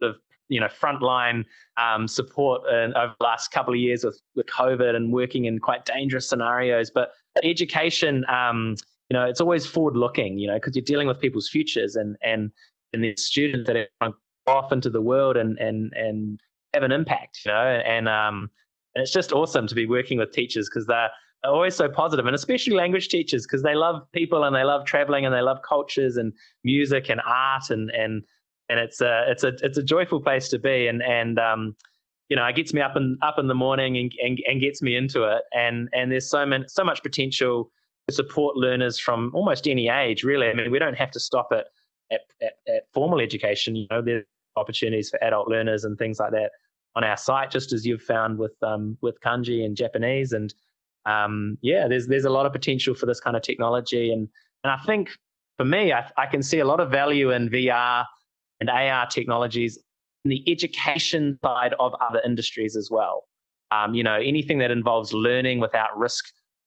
the, 0.00 0.14
you 0.48 0.58
know, 0.58 0.66
frontline 0.66 1.44
um, 1.76 2.08
support 2.08 2.62
in, 2.68 2.92
over 2.96 3.14
the 3.18 3.24
last 3.24 3.52
couple 3.52 3.72
of 3.72 3.78
years 3.78 4.04
with, 4.04 4.20
with 4.34 4.46
COVID 4.46 4.96
and 4.96 5.12
working 5.12 5.44
in 5.44 5.60
quite 5.60 5.84
dangerous 5.84 6.28
scenarios. 6.28 6.90
But 6.90 7.12
education, 7.44 8.24
um, 8.28 8.74
you 9.08 9.14
know, 9.16 9.24
it's 9.24 9.40
always 9.40 9.64
forward 9.64 9.96
looking, 9.96 10.38
you 10.38 10.48
know, 10.48 10.54
because 10.54 10.74
you're 10.74 10.84
dealing 10.84 11.06
with 11.06 11.20
people's 11.20 11.48
futures 11.48 11.94
and, 11.94 12.16
and, 12.22 12.50
and 12.92 13.04
the 13.04 13.14
students 13.16 13.68
that 13.68 13.88
are 14.00 14.12
off 14.48 14.72
into 14.72 14.90
the 14.90 15.00
world 15.00 15.36
and, 15.36 15.56
and, 15.58 15.92
and 15.94 16.40
have 16.74 16.82
an 16.82 16.90
impact, 16.90 17.40
you 17.46 17.52
know, 17.52 17.56
and, 17.56 18.08
um, 18.08 18.50
and 18.96 19.02
it's 19.02 19.12
just 19.12 19.32
awesome 19.32 19.68
to 19.68 19.76
be 19.76 19.86
working 19.86 20.18
with 20.18 20.32
teachers 20.32 20.68
because 20.68 20.86
they're, 20.86 21.10
always 21.44 21.74
so 21.74 21.88
positive, 21.88 22.26
and 22.26 22.34
especially 22.34 22.74
language 22.74 23.08
teachers 23.08 23.46
because 23.46 23.62
they 23.62 23.74
love 23.74 24.02
people 24.12 24.44
and 24.44 24.54
they 24.54 24.64
love 24.64 24.84
traveling 24.84 25.24
and 25.24 25.34
they 25.34 25.40
love 25.40 25.58
cultures 25.66 26.16
and 26.16 26.32
music 26.64 27.08
and 27.08 27.20
art 27.26 27.70
and 27.70 27.90
and 27.90 28.22
and 28.68 28.78
it's 28.78 29.00
a 29.00 29.24
it's 29.28 29.44
a 29.44 29.52
it's 29.62 29.78
a 29.78 29.82
joyful 29.82 30.20
place 30.20 30.48
to 30.48 30.58
be. 30.58 30.86
And 30.86 31.02
and 31.02 31.38
um 31.38 31.76
you 32.28 32.36
know 32.36 32.44
it 32.46 32.56
gets 32.56 32.72
me 32.74 32.80
up 32.80 32.96
and 32.96 33.18
up 33.22 33.38
in 33.38 33.48
the 33.48 33.54
morning 33.54 33.96
and, 33.96 34.12
and 34.22 34.38
and 34.46 34.60
gets 34.60 34.82
me 34.82 34.96
into 34.96 35.24
it. 35.24 35.42
And 35.52 35.88
and 35.92 36.12
there's 36.12 36.28
so 36.28 36.44
many 36.44 36.64
so 36.68 36.84
much 36.84 37.02
potential 37.02 37.70
to 38.08 38.14
support 38.14 38.56
learners 38.56 38.98
from 38.98 39.30
almost 39.34 39.66
any 39.66 39.88
age 39.88 40.24
really. 40.24 40.48
I 40.48 40.54
mean 40.54 40.70
we 40.70 40.78
don't 40.78 40.96
have 40.96 41.10
to 41.12 41.20
stop 41.20 41.48
at 41.52 41.66
at, 42.10 42.20
at, 42.42 42.52
at 42.68 42.82
formal 42.92 43.20
education 43.20 43.76
you 43.76 43.86
know 43.90 44.02
there's 44.02 44.24
opportunities 44.56 45.10
for 45.10 45.22
adult 45.22 45.48
learners 45.48 45.84
and 45.84 45.96
things 45.98 46.18
like 46.18 46.32
that 46.32 46.50
on 46.96 47.04
our 47.04 47.16
site 47.16 47.50
just 47.50 47.72
as 47.72 47.86
you've 47.86 48.02
found 48.02 48.38
with 48.38 48.60
um 48.62 48.96
with 49.00 49.20
kanji 49.20 49.64
and 49.64 49.76
japanese 49.76 50.32
and 50.32 50.52
um, 51.06 51.58
yeah, 51.62 51.88
there's 51.88 52.06
there's 52.06 52.24
a 52.24 52.30
lot 52.30 52.46
of 52.46 52.52
potential 52.52 52.94
for 52.94 53.06
this 53.06 53.20
kind 53.20 53.36
of 53.36 53.42
technology, 53.42 54.12
and 54.12 54.28
and 54.64 54.72
I 54.72 54.78
think 54.84 55.10
for 55.56 55.64
me, 55.64 55.92
I, 55.92 56.10
I 56.16 56.26
can 56.26 56.42
see 56.42 56.58
a 56.58 56.64
lot 56.64 56.80
of 56.80 56.90
value 56.90 57.30
in 57.30 57.48
VR 57.48 58.04
and 58.60 58.70
AR 58.70 59.06
technologies 59.06 59.78
in 60.24 60.30
the 60.30 60.44
education 60.50 61.38
side 61.42 61.74
of 61.78 61.94
other 62.00 62.20
industries 62.24 62.76
as 62.76 62.90
well. 62.90 63.24
Um, 63.70 63.94
you 63.94 64.02
know, 64.02 64.14
anything 64.16 64.58
that 64.58 64.70
involves 64.70 65.12
learning 65.12 65.60
without 65.60 65.96
risk 65.96 66.24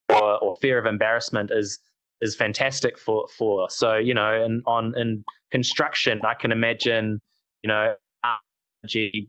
or, 0.09 0.37
or 0.43 0.55
fear 0.57 0.77
of 0.77 0.85
embarrassment 0.85 1.51
is 1.51 1.79
is 2.21 2.35
fantastic 2.35 2.97
for 2.97 3.27
for. 3.37 3.69
So 3.69 3.97
you 3.97 4.13
know, 4.13 4.43
and 4.43 4.63
on 4.65 4.97
in 4.97 5.23
construction, 5.51 6.21
I 6.25 6.33
can 6.33 6.51
imagine 6.51 7.21
you 7.61 7.67
know 7.67 7.95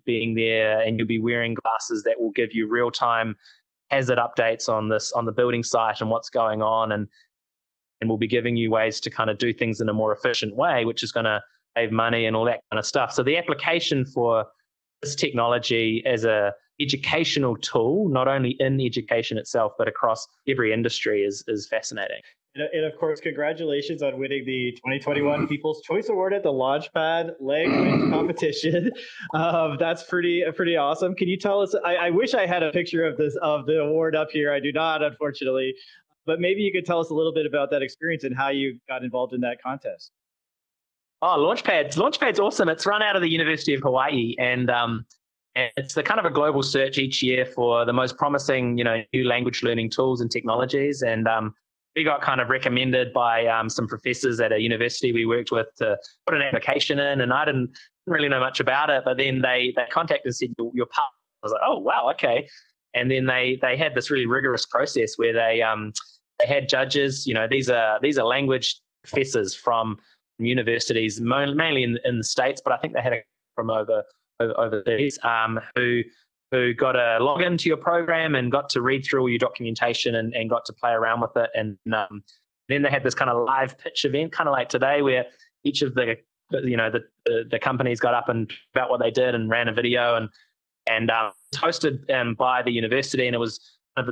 being 0.05 0.35
there 0.35 0.81
and 0.81 0.99
you'll 0.99 1.07
be 1.07 1.21
wearing 1.21 1.55
glasses 1.55 2.03
that 2.03 2.21
will 2.21 2.33
give 2.33 2.53
you 2.53 2.67
real 2.69 2.91
time 2.91 3.37
hazard 3.91 4.19
updates 4.19 4.69
on 4.69 4.89
this 4.89 5.13
on 5.13 5.25
the 5.25 5.33
building 5.33 5.63
site 5.63 6.01
and 6.01 6.11
what's 6.11 6.31
going 6.31 6.63
on 6.63 6.93
and 6.93 7.09
and 8.01 8.11
we'll 8.11 8.19
be 8.19 8.27
giving 8.27 8.57
you 8.57 8.71
ways 8.71 9.01
to 9.01 9.11
kind 9.11 9.31
of 9.31 9.39
do 9.39 9.53
things 9.53 9.81
in 9.81 9.89
a 9.89 9.93
more 9.93 10.13
efficient 10.13 10.55
way 10.57 10.85
which 10.85 11.03
is 11.03 11.13
going 11.13 11.25
to 11.25 11.41
save 11.77 11.93
money 11.93 12.27
and 12.27 12.37
all 12.37 12.45
that 12.45 12.61
kind 12.71 12.79
of 12.79 12.87
stuff. 12.87 13.13
So 13.13 13.23
the 13.23 13.37
application 13.37 14.05
for 14.05 14.47
this 15.03 15.15
technology 15.15 16.03
as 16.07 16.25
a 16.25 16.53
educational 16.81 17.57
tool 17.57 18.09
not 18.09 18.27
only 18.27 18.57
in 18.59 18.81
education 18.81 19.39
itself 19.39 19.73
but 19.79 19.87
across 19.87 20.27
every 20.49 20.73
industry 20.73 21.23
is 21.23 21.45
is 21.47 21.69
fascinating 21.69 22.21
And, 22.57 22.85
of 22.85 22.97
course, 22.99 23.21
congratulations 23.21 24.01
on 24.01 24.17
winning 24.17 24.45
the 24.45 24.71
2021 24.73 25.49
People's 25.49 25.83
Choice 25.83 26.09
Award 26.09 26.33
at 26.33 26.45
the 26.45 26.53
Launchpad 26.53 27.33
Language 27.41 28.11
Competition. 28.11 28.93
Um, 29.35 29.77
that's 29.81 30.05
pretty 30.05 30.45
pretty 30.55 30.77
awesome. 30.77 31.17
Can 31.17 31.27
you 31.27 31.37
tell 31.37 31.61
us? 31.61 31.75
I, 31.85 31.97
I, 31.97 32.11
wish 32.11 32.33
I 32.33 32.47
had 32.47 32.63
a 32.63 32.71
picture 32.71 33.05
of 33.05 33.17
this 33.17 33.37
of 33.43 33.67
the 33.67 33.81
award 33.81 34.15
up 34.15 34.31
here. 34.31 34.53
I 34.53 34.61
do 34.61 34.71
not, 34.71 35.03
unfortunately. 35.03 35.75
But 36.27 36.41
maybe 36.41 36.63
you 36.63 36.71
could 36.71 36.87
tell 36.87 37.01
us 37.01 37.11
a 37.11 37.15
little 37.15 37.35
bit 37.35 37.45
about 37.45 37.73
that 37.73 37.83
experience 37.83 38.23
and 38.23 38.35
how 38.37 38.51
you 38.51 38.79
got 38.89 39.03
involved 39.03 39.35
in 39.35 39.41
that 39.41 39.61
contest. 39.61 40.13
Oh, 41.23 41.37
Launchpad! 41.39 41.97
Launchpad's 41.97 42.39
awesome. 42.39 42.69
It's 42.69 42.87
run 42.87 43.03
out 43.03 43.17
of 43.17 43.23
the 43.23 43.31
University 43.31 43.75
of 43.75 43.83
Hawaii, 43.83 44.37
and 44.39 44.71
um, 44.71 45.05
it's 45.57 45.95
the 45.95 46.05
kind 46.05 46.21
of 46.21 46.27
a 46.27 46.31
global 46.31 46.63
search 46.63 46.99
each 46.99 47.21
year 47.21 47.47
for 47.47 47.85
the 47.85 47.93
most 47.93 48.17
promising, 48.17 48.79
you 48.79 48.85
know, 48.85 49.03
new 49.13 49.25
language 49.25 49.63
learning 49.65 49.91
tools 49.91 50.21
and 50.21 50.31
technologies. 50.31 51.03
And 51.03 51.27
um, 51.27 51.55
we 51.97 52.05
got 52.05 52.23
kind 52.23 52.41
of 52.41 52.49
recommended 52.49 53.13
by 53.13 53.47
um, 53.47 53.69
some 53.69 53.87
professors 53.87 54.41
at 54.41 54.53
a 54.53 54.61
university 54.61 55.13
we 55.13 55.27
worked 55.27 55.53
with 55.53 55.69
to 55.77 55.97
put 56.27 56.35
an 56.35 56.43
application 56.43 56.99
in, 56.99 57.21
and 57.21 57.33
I 57.33 57.45
didn't 57.45 57.71
really 58.07 58.29
know 58.29 58.41
much 58.41 58.61
about 58.61 58.91
it. 58.91 59.03
But 59.05 59.17
then 59.17 59.41
they 59.41 59.73
they 59.77 59.85
contacted 59.91 60.27
and 60.27 60.37
said 60.37 60.55
you're 60.73 60.87
part. 60.87 61.11
I 61.43 61.47
was 61.47 61.53
like, 61.53 61.63
oh 61.65 61.79
wow, 61.79 62.11
okay. 62.13 62.49
And 62.95 63.11
then 63.11 63.27
they 63.27 63.59
they 63.61 63.77
had 63.77 63.95
this 63.95 64.11
really 64.11 64.27
rigorous 64.27 64.67
process 64.67 65.15
where 65.17 65.33
they 65.33 65.63
um 65.63 65.93
they 66.41 66.47
had 66.47 66.69
judges. 66.69 67.27
You 67.27 67.35
know, 67.35 67.47
these 67.49 67.71
are 67.71 67.99
these 68.01 68.19
are 68.19 68.27
language 68.27 68.81
professors 69.05 69.55
from 69.55 69.99
universities, 70.39 71.21
mainly 71.21 71.85
in 71.85 71.99
in 72.05 72.19
the 72.19 72.25
states, 72.25 72.61
but 72.65 72.73
I 72.73 72.79
think 72.79 72.95
they 72.95 73.03
had 73.03 73.13
a 73.13 73.23
from 73.55 73.71
over 73.71 74.03
overseas 74.41 75.19
um, 75.23 75.61
who 75.77 76.03
who 76.55 76.73
got 76.73 76.95
a 76.95 77.19
login 77.21 77.59
to 77.59 77.69
your 77.69 77.77
program 77.77 78.37
and 78.37 78.53
got 78.53 78.69
to 78.71 78.81
read 78.81 79.05
through 79.05 79.21
all 79.23 79.29
your 79.29 79.39
documentation 79.39 80.15
and, 80.15 80.33
and 80.35 80.49
got 80.49 80.65
to 80.65 80.73
play 80.73 80.93
around 80.93 81.21
with 81.21 81.37
it. 81.37 81.51
And 81.55 81.77
um, 81.93 82.23
then 82.69 82.83
they 82.83 82.91
had 82.91 83.03
this 83.03 83.15
kind 83.15 83.29
of 83.29 83.45
live 83.45 83.77
pitch 83.77 84.05
event, 84.05 84.31
kind 84.31 84.49
of 84.49 84.53
like 84.53 84.69
today, 84.69 85.03
where 85.03 85.27
each 85.65 85.83
of 85.83 85.95
the 85.95 86.17
you 86.63 86.77
know 86.77 86.91
the, 86.91 87.01
the, 87.25 87.45
the 87.51 87.59
companies 87.59 87.99
got 87.99 88.15
up 88.15 88.29
and 88.29 88.53
about 88.73 88.89
what 88.89 89.01
they 89.01 89.11
did 89.11 89.35
and 89.35 89.51
ran 89.51 89.67
a 89.67 89.73
video 89.73 90.15
and 90.15 90.29
and 90.87 91.11
um, 91.11 91.33
hosted 91.57 92.09
um, 92.15 92.35
by 92.35 92.63
the 92.63 92.71
university. 92.71 93.27
And 93.27 93.35
it 93.35 93.39
was 93.39 93.59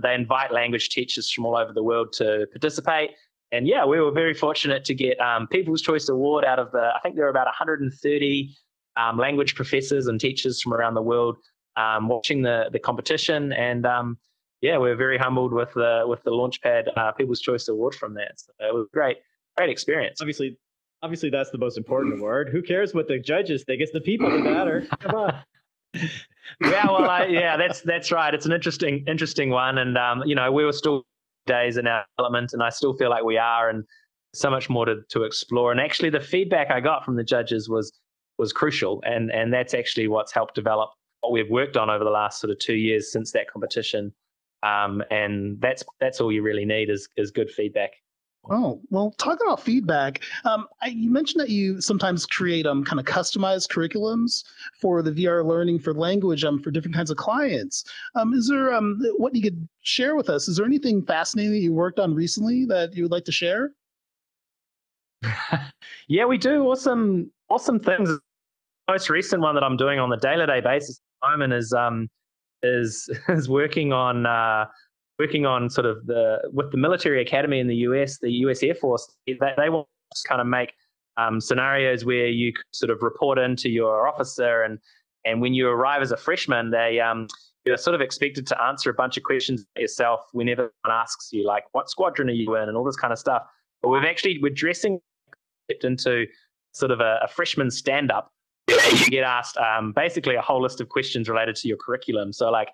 they 0.02 0.14
invite 0.14 0.52
language 0.52 0.88
teachers 0.88 1.30
from 1.30 1.46
all 1.46 1.56
over 1.56 1.72
the 1.72 1.82
world 1.82 2.12
to 2.14 2.46
participate. 2.50 3.10
And 3.52 3.68
yeah, 3.68 3.84
we 3.84 4.00
were 4.00 4.10
very 4.10 4.34
fortunate 4.34 4.84
to 4.86 4.94
get 4.94 5.20
um, 5.20 5.46
People's 5.46 5.82
Choice 5.82 6.08
Award 6.08 6.44
out 6.44 6.58
of 6.58 6.72
the. 6.72 6.90
I 6.96 6.98
think 7.02 7.14
there 7.14 7.24
were 7.24 7.30
about 7.30 7.46
130 7.46 8.56
um, 8.96 9.16
language 9.16 9.54
professors 9.54 10.08
and 10.08 10.20
teachers 10.20 10.60
from 10.60 10.74
around 10.74 10.94
the 10.94 11.02
world 11.02 11.36
um, 11.76 12.08
watching 12.08 12.42
the 12.42 12.68
the 12.72 12.78
competition, 12.78 13.52
and 13.52 13.86
um, 13.86 14.18
yeah, 14.60 14.78
we 14.78 14.90
are 14.90 14.96
very 14.96 15.18
humbled 15.18 15.52
with 15.52 15.72
the 15.74 16.04
with 16.06 16.22
the 16.22 16.30
Launchpad 16.30 16.96
uh, 16.96 17.12
People's 17.12 17.40
Choice 17.40 17.68
Award 17.68 17.94
from 17.94 18.14
that. 18.14 18.32
So 18.36 18.52
it 18.60 18.74
was 18.74 18.86
great, 18.92 19.18
great 19.56 19.70
experience. 19.70 20.20
Obviously, 20.20 20.56
obviously 21.02 21.30
that's 21.30 21.50
the 21.50 21.58
most 21.58 21.76
important 21.76 22.18
award. 22.18 22.48
Who 22.50 22.62
cares 22.62 22.94
what 22.94 23.08
the 23.08 23.18
judges 23.18 23.64
think? 23.64 23.82
It's 23.82 23.92
the 23.92 24.00
people 24.00 24.30
that 24.30 24.38
matter. 24.38 24.86
Come 25.00 25.14
on. 25.16 25.34
yeah, 25.94 26.86
well, 26.86 27.08
I, 27.08 27.26
yeah, 27.26 27.56
that's 27.56 27.80
that's 27.82 28.12
right. 28.12 28.32
It's 28.32 28.46
an 28.46 28.52
interesting 28.52 29.04
interesting 29.06 29.50
one, 29.50 29.78
and 29.78 29.98
um, 29.98 30.22
you 30.24 30.34
know, 30.34 30.50
we 30.50 30.64
were 30.64 30.72
still 30.72 31.04
days 31.46 31.76
in 31.76 31.86
our 31.86 32.04
development, 32.16 32.52
and 32.52 32.62
I 32.62 32.70
still 32.70 32.94
feel 32.94 33.10
like 33.10 33.24
we 33.24 33.36
are, 33.36 33.68
and 33.68 33.84
so 34.32 34.48
much 34.48 34.70
more 34.70 34.86
to 34.86 35.02
to 35.10 35.24
explore. 35.24 35.72
And 35.72 35.80
actually, 35.80 36.10
the 36.10 36.20
feedback 36.20 36.70
I 36.70 36.80
got 36.80 37.04
from 37.04 37.16
the 37.16 37.24
judges 37.24 37.68
was 37.68 37.92
was 38.38 38.52
crucial, 38.52 39.02
and 39.04 39.30
and 39.32 39.52
that's 39.52 39.74
actually 39.74 40.08
what's 40.08 40.32
helped 40.32 40.54
develop 40.54 40.90
what 41.22 41.32
we've 41.32 41.50
worked 41.50 41.76
on 41.76 41.88
over 41.88 42.04
the 42.04 42.10
last 42.10 42.40
sort 42.40 42.50
of 42.50 42.58
two 42.58 42.74
years 42.74 43.10
since 43.10 43.32
that 43.32 43.50
competition. 43.50 44.12
Um, 44.62 45.02
and 45.10 45.60
that's 45.60 45.82
that's 46.00 46.20
all 46.20 46.30
you 46.30 46.42
really 46.42 46.64
need 46.64 46.90
is 46.90 47.08
is 47.16 47.30
good 47.30 47.50
feedback. 47.50 47.92
Oh 48.50 48.80
well, 48.90 49.12
talking 49.18 49.46
about 49.46 49.60
feedback, 49.60 50.20
um, 50.44 50.66
I, 50.80 50.88
you 50.88 51.10
mentioned 51.10 51.40
that 51.40 51.48
you 51.48 51.80
sometimes 51.80 52.26
create 52.26 52.66
um 52.66 52.84
kind 52.84 52.98
of 52.98 53.06
customized 53.06 53.70
curriculums 53.70 54.44
for 54.80 55.00
the 55.00 55.12
VR 55.12 55.44
learning 55.44 55.78
for 55.78 55.94
language 55.94 56.44
um 56.44 56.60
for 56.60 56.72
different 56.72 56.94
kinds 56.94 57.10
of 57.10 57.16
clients. 57.16 57.84
Um, 58.16 58.34
is 58.34 58.48
there 58.48 58.72
um 58.72 59.00
what 59.16 59.34
you 59.34 59.42
could 59.42 59.68
share 59.82 60.16
with 60.16 60.28
us? 60.28 60.48
Is 60.48 60.56
there 60.56 60.66
anything 60.66 61.04
fascinating 61.04 61.52
that 61.52 61.58
you 61.58 61.72
worked 61.72 62.00
on 62.00 62.14
recently 62.14 62.64
that 62.66 62.94
you 62.94 63.04
would 63.04 63.12
like 63.12 63.24
to 63.26 63.32
share? 63.32 63.72
yeah, 66.08 66.24
we 66.24 66.36
do 66.36 66.64
awesome 66.64 67.30
awesome 67.48 67.78
things. 67.78 68.10
Most 68.88 69.08
recent 69.08 69.40
one 69.40 69.54
that 69.54 69.62
I'm 69.62 69.76
doing 69.76 70.00
on 70.00 70.10
the 70.10 70.16
day 70.16 70.36
to 70.36 70.46
day 70.46 70.60
basis 70.60 71.00
moment 71.22 71.52
is 71.52 71.72
um 71.72 72.08
is 72.62 73.08
is 73.28 73.48
working 73.48 73.92
on 73.92 74.26
uh, 74.26 74.66
working 75.18 75.46
on 75.46 75.70
sort 75.70 75.86
of 75.86 76.06
the 76.06 76.38
with 76.52 76.70
the 76.70 76.78
military 76.78 77.20
academy 77.20 77.60
in 77.60 77.66
the 77.66 77.76
US, 77.76 78.18
the 78.18 78.30
US 78.46 78.62
Air 78.62 78.74
Force. 78.74 79.08
They, 79.26 79.34
they 79.56 79.68
want 79.68 79.86
to 80.14 80.28
kind 80.28 80.40
of 80.40 80.46
make 80.46 80.72
um, 81.16 81.40
scenarios 81.40 82.04
where 82.04 82.26
you 82.26 82.52
sort 82.72 82.90
of 82.90 83.02
report 83.02 83.38
into 83.38 83.68
your 83.68 84.08
officer, 84.08 84.62
and 84.62 84.78
and 85.24 85.40
when 85.40 85.54
you 85.54 85.68
arrive 85.68 86.02
as 86.02 86.12
a 86.12 86.16
freshman, 86.16 86.70
they 86.70 87.00
um, 87.00 87.28
you're 87.64 87.76
sort 87.76 87.94
of 87.94 88.00
expected 88.00 88.46
to 88.48 88.62
answer 88.62 88.90
a 88.90 88.94
bunch 88.94 89.16
of 89.16 89.22
questions 89.22 89.64
yourself 89.76 90.20
whenever 90.32 90.72
someone 90.84 91.00
asks 91.00 91.32
you, 91.32 91.46
like 91.46 91.64
what 91.72 91.88
squadron 91.90 92.28
are 92.28 92.32
you 92.32 92.56
in, 92.56 92.68
and 92.68 92.76
all 92.76 92.84
this 92.84 92.96
kind 92.96 93.12
of 93.12 93.18
stuff. 93.18 93.42
But 93.82 93.90
we've 93.90 94.04
actually 94.04 94.38
we're 94.42 94.50
dressing 94.50 95.00
into 95.82 96.26
sort 96.72 96.90
of 96.90 97.00
a, 97.00 97.20
a 97.22 97.28
freshman 97.28 97.70
stand 97.70 98.10
up 98.10 98.32
you 98.68 99.06
get 99.10 99.24
asked 99.24 99.56
um, 99.56 99.92
basically 99.92 100.34
a 100.34 100.40
whole 100.40 100.62
list 100.62 100.80
of 100.80 100.88
questions 100.88 101.28
related 101.28 101.56
to 101.56 101.68
your 101.68 101.76
curriculum. 101.76 102.32
So 102.32 102.50
like 102.50 102.68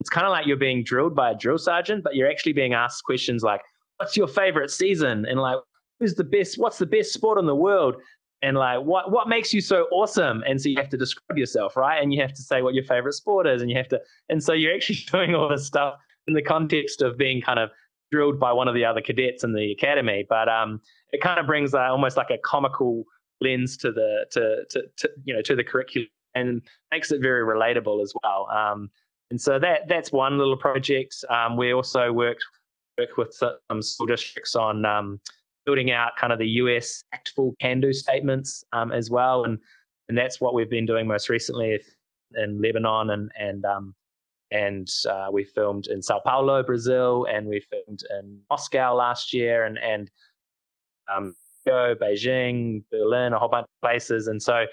it's 0.00 0.10
kind 0.10 0.26
of 0.26 0.30
like 0.30 0.46
you're 0.46 0.56
being 0.56 0.82
drilled 0.82 1.14
by 1.14 1.30
a 1.30 1.34
drill 1.34 1.58
sergeant, 1.58 2.04
but 2.04 2.14
you're 2.14 2.30
actually 2.30 2.52
being 2.52 2.74
asked 2.74 3.04
questions 3.04 3.42
like, 3.42 3.60
"What's 3.98 4.16
your 4.16 4.28
favorite 4.28 4.70
season?" 4.70 5.24
and 5.26 5.40
like, 5.40 5.58
"Who's 6.00 6.14
the 6.14 6.24
best? 6.24 6.58
What's 6.58 6.78
the 6.78 6.86
best 6.86 7.12
sport 7.12 7.38
in 7.38 7.46
the 7.46 7.54
world?" 7.54 7.96
and 8.42 8.56
like, 8.56 8.82
"What 8.82 9.10
what 9.10 9.28
makes 9.28 9.54
you 9.54 9.60
so 9.60 9.86
awesome?" 9.90 10.42
And 10.46 10.60
so 10.60 10.68
you 10.68 10.76
have 10.76 10.90
to 10.90 10.96
describe 10.96 11.38
yourself, 11.38 11.76
right? 11.76 12.02
And 12.02 12.12
you 12.12 12.20
have 12.20 12.32
to 12.34 12.42
say 12.42 12.62
what 12.62 12.74
your 12.74 12.84
favorite 12.84 13.14
sport 13.14 13.46
is, 13.46 13.62
and 13.62 13.70
you 13.70 13.76
have 13.76 13.88
to, 13.88 14.00
and 14.28 14.42
so 14.42 14.52
you're 14.52 14.74
actually 14.74 14.98
doing 15.10 15.34
all 15.34 15.48
this 15.48 15.66
stuff 15.66 15.94
in 16.26 16.34
the 16.34 16.42
context 16.42 17.02
of 17.02 17.16
being 17.16 17.40
kind 17.40 17.58
of 17.58 17.70
drilled 18.12 18.38
by 18.38 18.52
one 18.52 18.68
of 18.68 18.74
the 18.74 18.84
other 18.84 19.00
cadets 19.00 19.44
in 19.44 19.52
the 19.52 19.72
academy. 19.72 20.26
But 20.28 20.48
um, 20.48 20.80
it 21.12 21.20
kind 21.20 21.40
of 21.40 21.46
brings 21.46 21.74
uh, 21.74 21.80
almost 21.80 22.16
like 22.16 22.30
a 22.30 22.38
comical 22.38 23.04
lens 23.40 23.76
to 23.78 23.92
the 23.92 24.26
to, 24.32 24.64
to, 24.70 24.82
to 24.96 25.10
you 25.24 25.34
know 25.34 25.42
to 25.42 25.56
the 25.56 25.64
curriculum 25.64 26.08
and 26.34 26.62
makes 26.90 27.12
it 27.12 27.20
very 27.22 27.42
relatable 27.44 28.02
as 28.02 28.12
well. 28.22 28.48
Um, 28.50 28.90
and 29.30 29.40
so 29.40 29.58
that 29.58 29.88
that's 29.88 30.12
one 30.12 30.38
little 30.38 30.56
project. 30.56 31.24
Um, 31.30 31.56
we 31.56 31.72
also 31.72 32.12
worked 32.12 32.44
work 32.98 33.16
with 33.16 33.34
some 33.34 33.82
school 33.82 34.06
districts 34.06 34.54
on 34.54 34.84
um, 34.84 35.20
building 35.66 35.90
out 35.90 36.12
kind 36.16 36.32
of 36.32 36.38
the 36.38 36.46
US 36.46 37.02
ACTFL 37.14 37.54
can-do 37.60 37.92
statements 37.92 38.64
um, 38.72 38.92
as 38.92 39.10
well, 39.10 39.44
and 39.44 39.58
and 40.08 40.16
that's 40.16 40.40
what 40.40 40.54
we've 40.54 40.70
been 40.70 40.86
doing 40.86 41.06
most 41.06 41.28
recently 41.28 41.80
in 42.36 42.60
Lebanon 42.60 43.10
and 43.10 43.30
and 43.38 43.64
um, 43.64 43.94
and 44.50 44.88
uh, 45.10 45.28
we 45.32 45.44
filmed 45.44 45.88
in 45.88 46.00
Sao 46.00 46.20
Paulo, 46.24 46.62
Brazil, 46.62 47.26
and 47.28 47.46
we 47.46 47.60
filmed 47.60 48.02
in 48.18 48.40
Moscow 48.50 48.94
last 48.94 49.32
year, 49.32 49.64
and 49.64 49.78
and 49.78 50.10
Beijing, 51.66 52.82
Berlin, 52.90 53.32
a 53.32 53.38
whole 53.38 53.48
bunch 53.48 53.64
of 53.64 53.88
places. 53.88 54.26
And 54.26 54.42
so 54.42 54.66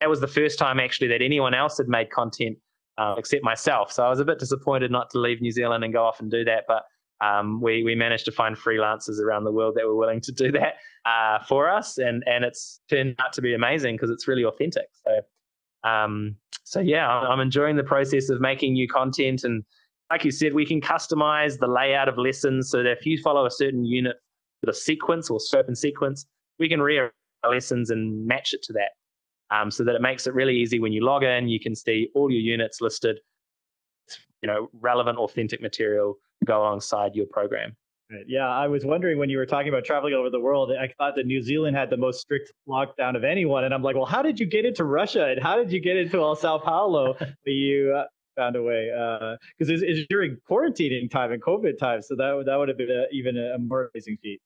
that 0.00 0.08
was 0.08 0.20
the 0.20 0.28
first 0.28 0.58
time 0.58 0.80
actually 0.80 1.08
that 1.08 1.22
anyone 1.22 1.54
else 1.54 1.78
had 1.78 1.88
made 1.88 2.10
content 2.10 2.58
uh, 2.98 3.14
except 3.18 3.42
myself. 3.42 3.92
So 3.92 4.04
I 4.04 4.08
was 4.08 4.20
a 4.20 4.24
bit 4.24 4.38
disappointed 4.38 4.90
not 4.90 5.10
to 5.10 5.18
leave 5.18 5.40
New 5.40 5.50
Zealand 5.50 5.84
and 5.84 5.92
go 5.92 6.04
off 6.04 6.20
and 6.20 6.30
do 6.30 6.44
that. 6.44 6.64
But 6.68 6.84
um, 7.20 7.60
we 7.60 7.82
we 7.82 7.94
managed 7.94 8.24
to 8.26 8.32
find 8.32 8.56
freelancers 8.56 9.18
around 9.18 9.44
the 9.44 9.52
world 9.52 9.74
that 9.76 9.86
were 9.86 9.96
willing 9.96 10.20
to 10.22 10.32
do 10.32 10.52
that 10.52 10.74
uh, 11.04 11.42
for 11.44 11.70
us, 11.70 11.98
and 11.98 12.22
and 12.26 12.44
it's 12.44 12.80
turned 12.90 13.16
out 13.18 13.32
to 13.34 13.42
be 13.42 13.54
amazing 13.54 13.94
because 13.94 14.10
it's 14.10 14.28
really 14.28 14.44
authentic. 14.44 14.86
So 15.04 15.88
um, 15.88 16.36
so 16.64 16.80
yeah, 16.80 17.08
I'm 17.08 17.40
enjoying 17.40 17.76
the 17.76 17.84
process 17.84 18.30
of 18.30 18.40
making 18.40 18.74
new 18.74 18.88
content, 18.88 19.44
and 19.44 19.64
like 20.10 20.24
you 20.24 20.30
said, 20.30 20.54
we 20.54 20.66
can 20.66 20.80
customize 20.80 21.58
the 21.58 21.68
layout 21.68 22.08
of 22.08 22.18
lessons 22.18 22.70
so 22.70 22.82
that 22.82 22.90
if 22.90 23.06
you 23.06 23.18
follow 23.22 23.46
a 23.46 23.50
certain 23.50 23.84
unit 23.84 24.16
sort 24.64 24.68
of 24.68 24.76
sequence 24.76 25.30
or 25.30 25.40
scope 25.40 25.66
and 25.66 25.78
sequence, 25.78 26.26
we 26.58 26.68
can 26.68 26.80
rearrange 26.80 27.12
lessons 27.48 27.90
and 27.90 28.26
match 28.26 28.52
it 28.52 28.62
to 28.64 28.72
that. 28.74 28.90
Um, 29.54 29.70
so 29.70 29.84
that 29.84 29.94
it 29.94 30.00
makes 30.00 30.26
it 30.26 30.34
really 30.34 30.56
easy 30.56 30.80
when 30.80 30.92
you 30.92 31.04
log 31.04 31.22
in, 31.22 31.48
you 31.48 31.60
can 31.60 31.76
see 31.76 32.08
all 32.14 32.30
your 32.30 32.40
units 32.40 32.80
listed, 32.80 33.20
you 34.42 34.46
know, 34.46 34.68
relevant, 34.80 35.18
authentic 35.18 35.60
material 35.60 36.16
go 36.44 36.62
alongside 36.62 37.14
your 37.14 37.26
program. 37.26 37.76
Yeah, 38.26 38.48
I 38.48 38.68
was 38.68 38.84
wondering 38.84 39.18
when 39.18 39.30
you 39.30 39.38
were 39.38 39.46
talking 39.46 39.68
about 39.68 39.84
traveling 39.84 40.14
over 40.14 40.30
the 40.30 40.40
world, 40.40 40.70
I 40.72 40.92
thought 40.98 41.14
that 41.16 41.26
New 41.26 41.42
Zealand 41.42 41.76
had 41.76 41.90
the 41.90 41.96
most 41.96 42.20
strict 42.20 42.52
lockdown 42.68 43.16
of 43.16 43.24
anyone. 43.24 43.64
And 43.64 43.72
I'm 43.72 43.82
like, 43.82 43.96
well, 43.96 44.04
how 44.04 44.22
did 44.22 44.38
you 44.38 44.46
get 44.46 44.64
into 44.64 44.84
Russia? 44.84 45.26
And 45.26 45.42
how 45.42 45.56
did 45.56 45.72
you 45.72 45.80
get 45.80 45.96
into 45.96 46.20
El 46.20 46.36
Sao 46.36 46.58
Paulo? 46.58 47.14
but 47.18 47.30
you 47.46 47.94
uh, 47.96 48.04
found 48.36 48.56
a 48.56 48.62
way. 48.62 48.90
Because 49.58 49.70
uh, 49.70 49.74
it's, 49.74 49.82
it's, 49.82 50.06
during 50.08 50.36
quarantining 50.48 51.10
time 51.10 51.32
and 51.32 51.42
COVID 51.42 51.78
time. 51.78 52.02
So 52.02 52.14
that, 52.16 52.44
that 52.46 52.56
would 52.56 52.68
have 52.68 52.78
been 52.78 52.90
a, 52.90 53.04
even 53.10 53.36
a 53.38 53.58
more 53.58 53.90
amazing 53.94 54.18
feat. 54.22 54.40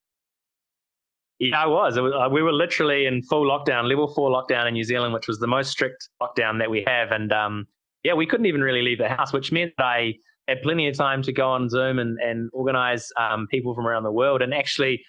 Yeah, 1.38 1.62
I 1.62 1.66
was. 1.66 1.98
was 1.98 2.12
uh, 2.12 2.28
we 2.28 2.42
were 2.42 2.52
literally 2.52 3.06
in 3.06 3.22
full 3.22 3.46
lockdown, 3.46 3.88
level 3.88 4.12
four 4.12 4.30
lockdown 4.30 4.66
in 4.66 4.74
New 4.74 4.84
Zealand, 4.84 5.14
which 5.14 5.28
was 5.28 5.38
the 5.38 5.46
most 5.46 5.70
strict 5.70 6.08
lockdown 6.20 6.58
that 6.58 6.70
we 6.70 6.82
have. 6.86 7.12
And 7.12 7.32
um, 7.32 7.66
yeah, 8.02 8.14
we 8.14 8.26
couldn't 8.26 8.46
even 8.46 8.60
really 8.60 8.82
leave 8.82 8.98
the 8.98 9.08
house, 9.08 9.32
which 9.32 9.52
meant 9.52 9.72
that 9.78 9.84
I 9.84 10.14
had 10.48 10.62
plenty 10.62 10.88
of 10.88 10.96
time 10.96 11.22
to 11.22 11.32
go 11.32 11.48
on 11.48 11.68
Zoom 11.68 11.98
and, 11.98 12.18
and 12.18 12.50
organize 12.52 13.08
um, 13.18 13.46
people 13.48 13.74
from 13.74 13.86
around 13.86 14.02
the 14.02 14.10
world. 14.10 14.42
And 14.42 14.52
actually, 14.52 15.04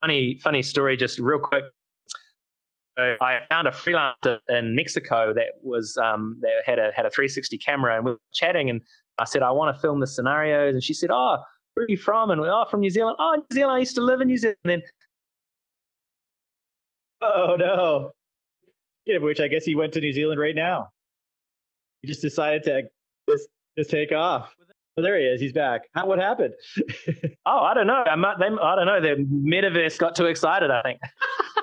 funny 0.00 0.38
funny 0.42 0.62
story, 0.62 0.96
just 0.96 1.18
real 1.18 1.40
quick. 1.40 1.64
So 2.98 3.16
I 3.20 3.40
found 3.48 3.66
a 3.66 3.70
freelancer 3.70 4.38
in 4.50 4.76
Mexico 4.76 5.32
that 5.34 5.54
was 5.62 5.96
um, 5.96 6.38
that 6.42 6.50
had 6.66 6.78
a 6.78 6.92
had 6.94 7.06
a 7.06 7.10
360 7.10 7.58
camera, 7.58 7.96
and 7.96 8.04
we 8.04 8.12
were 8.12 8.20
chatting, 8.34 8.68
and 8.68 8.82
I 9.18 9.24
said 9.24 9.42
I 9.42 9.50
want 9.50 9.74
to 9.74 9.80
film 9.80 10.00
the 10.00 10.06
scenarios, 10.06 10.74
and 10.74 10.82
she 10.84 10.92
said, 10.92 11.10
"Oh, 11.10 11.38
where 11.74 11.84
are 11.84 11.88
you 11.88 11.96
from?" 11.96 12.30
And 12.30 12.40
we, 12.40 12.48
"Oh, 12.48 12.66
from 12.70 12.80
New 12.80 12.90
Zealand." 12.90 13.16
"Oh, 13.18 13.34
New 13.36 13.54
Zealand. 13.54 13.76
I 13.76 13.78
used 13.78 13.94
to 13.94 14.02
live 14.02 14.20
in 14.20 14.28
New 14.28 14.36
Zealand." 14.36 14.58
And 14.64 14.70
then, 14.72 14.82
oh 17.22 17.56
no! 17.58 18.12
Yeah, 19.06 19.18
which 19.18 19.40
I 19.40 19.48
guess 19.48 19.64
he 19.64 19.74
went 19.74 19.92
to 19.94 20.00
New 20.00 20.12
Zealand 20.12 20.40
right 20.40 20.54
now. 20.54 20.88
He 22.02 22.08
just 22.08 22.22
decided 22.22 22.62
to 22.64 22.82
just, 23.28 23.48
just 23.78 23.90
take 23.90 24.12
off. 24.12 24.54
Oh, 24.96 25.02
there 25.02 25.18
he 25.18 25.24
is. 25.24 25.40
He's 25.40 25.52
back. 25.52 25.82
How, 25.94 26.06
what 26.06 26.18
happened? 26.18 26.52
oh, 27.46 27.60
I 27.60 27.72
don't 27.72 27.86
know. 27.86 28.04
I, 28.04 28.14
might, 28.14 28.38
they, 28.38 28.46
I 28.46 28.76
don't 28.76 28.86
know. 28.86 29.00
The 29.00 29.24
metaverse 29.24 29.98
got 29.98 30.14
too 30.14 30.26
excited. 30.26 30.70
I 30.70 30.82
think. 30.82 31.00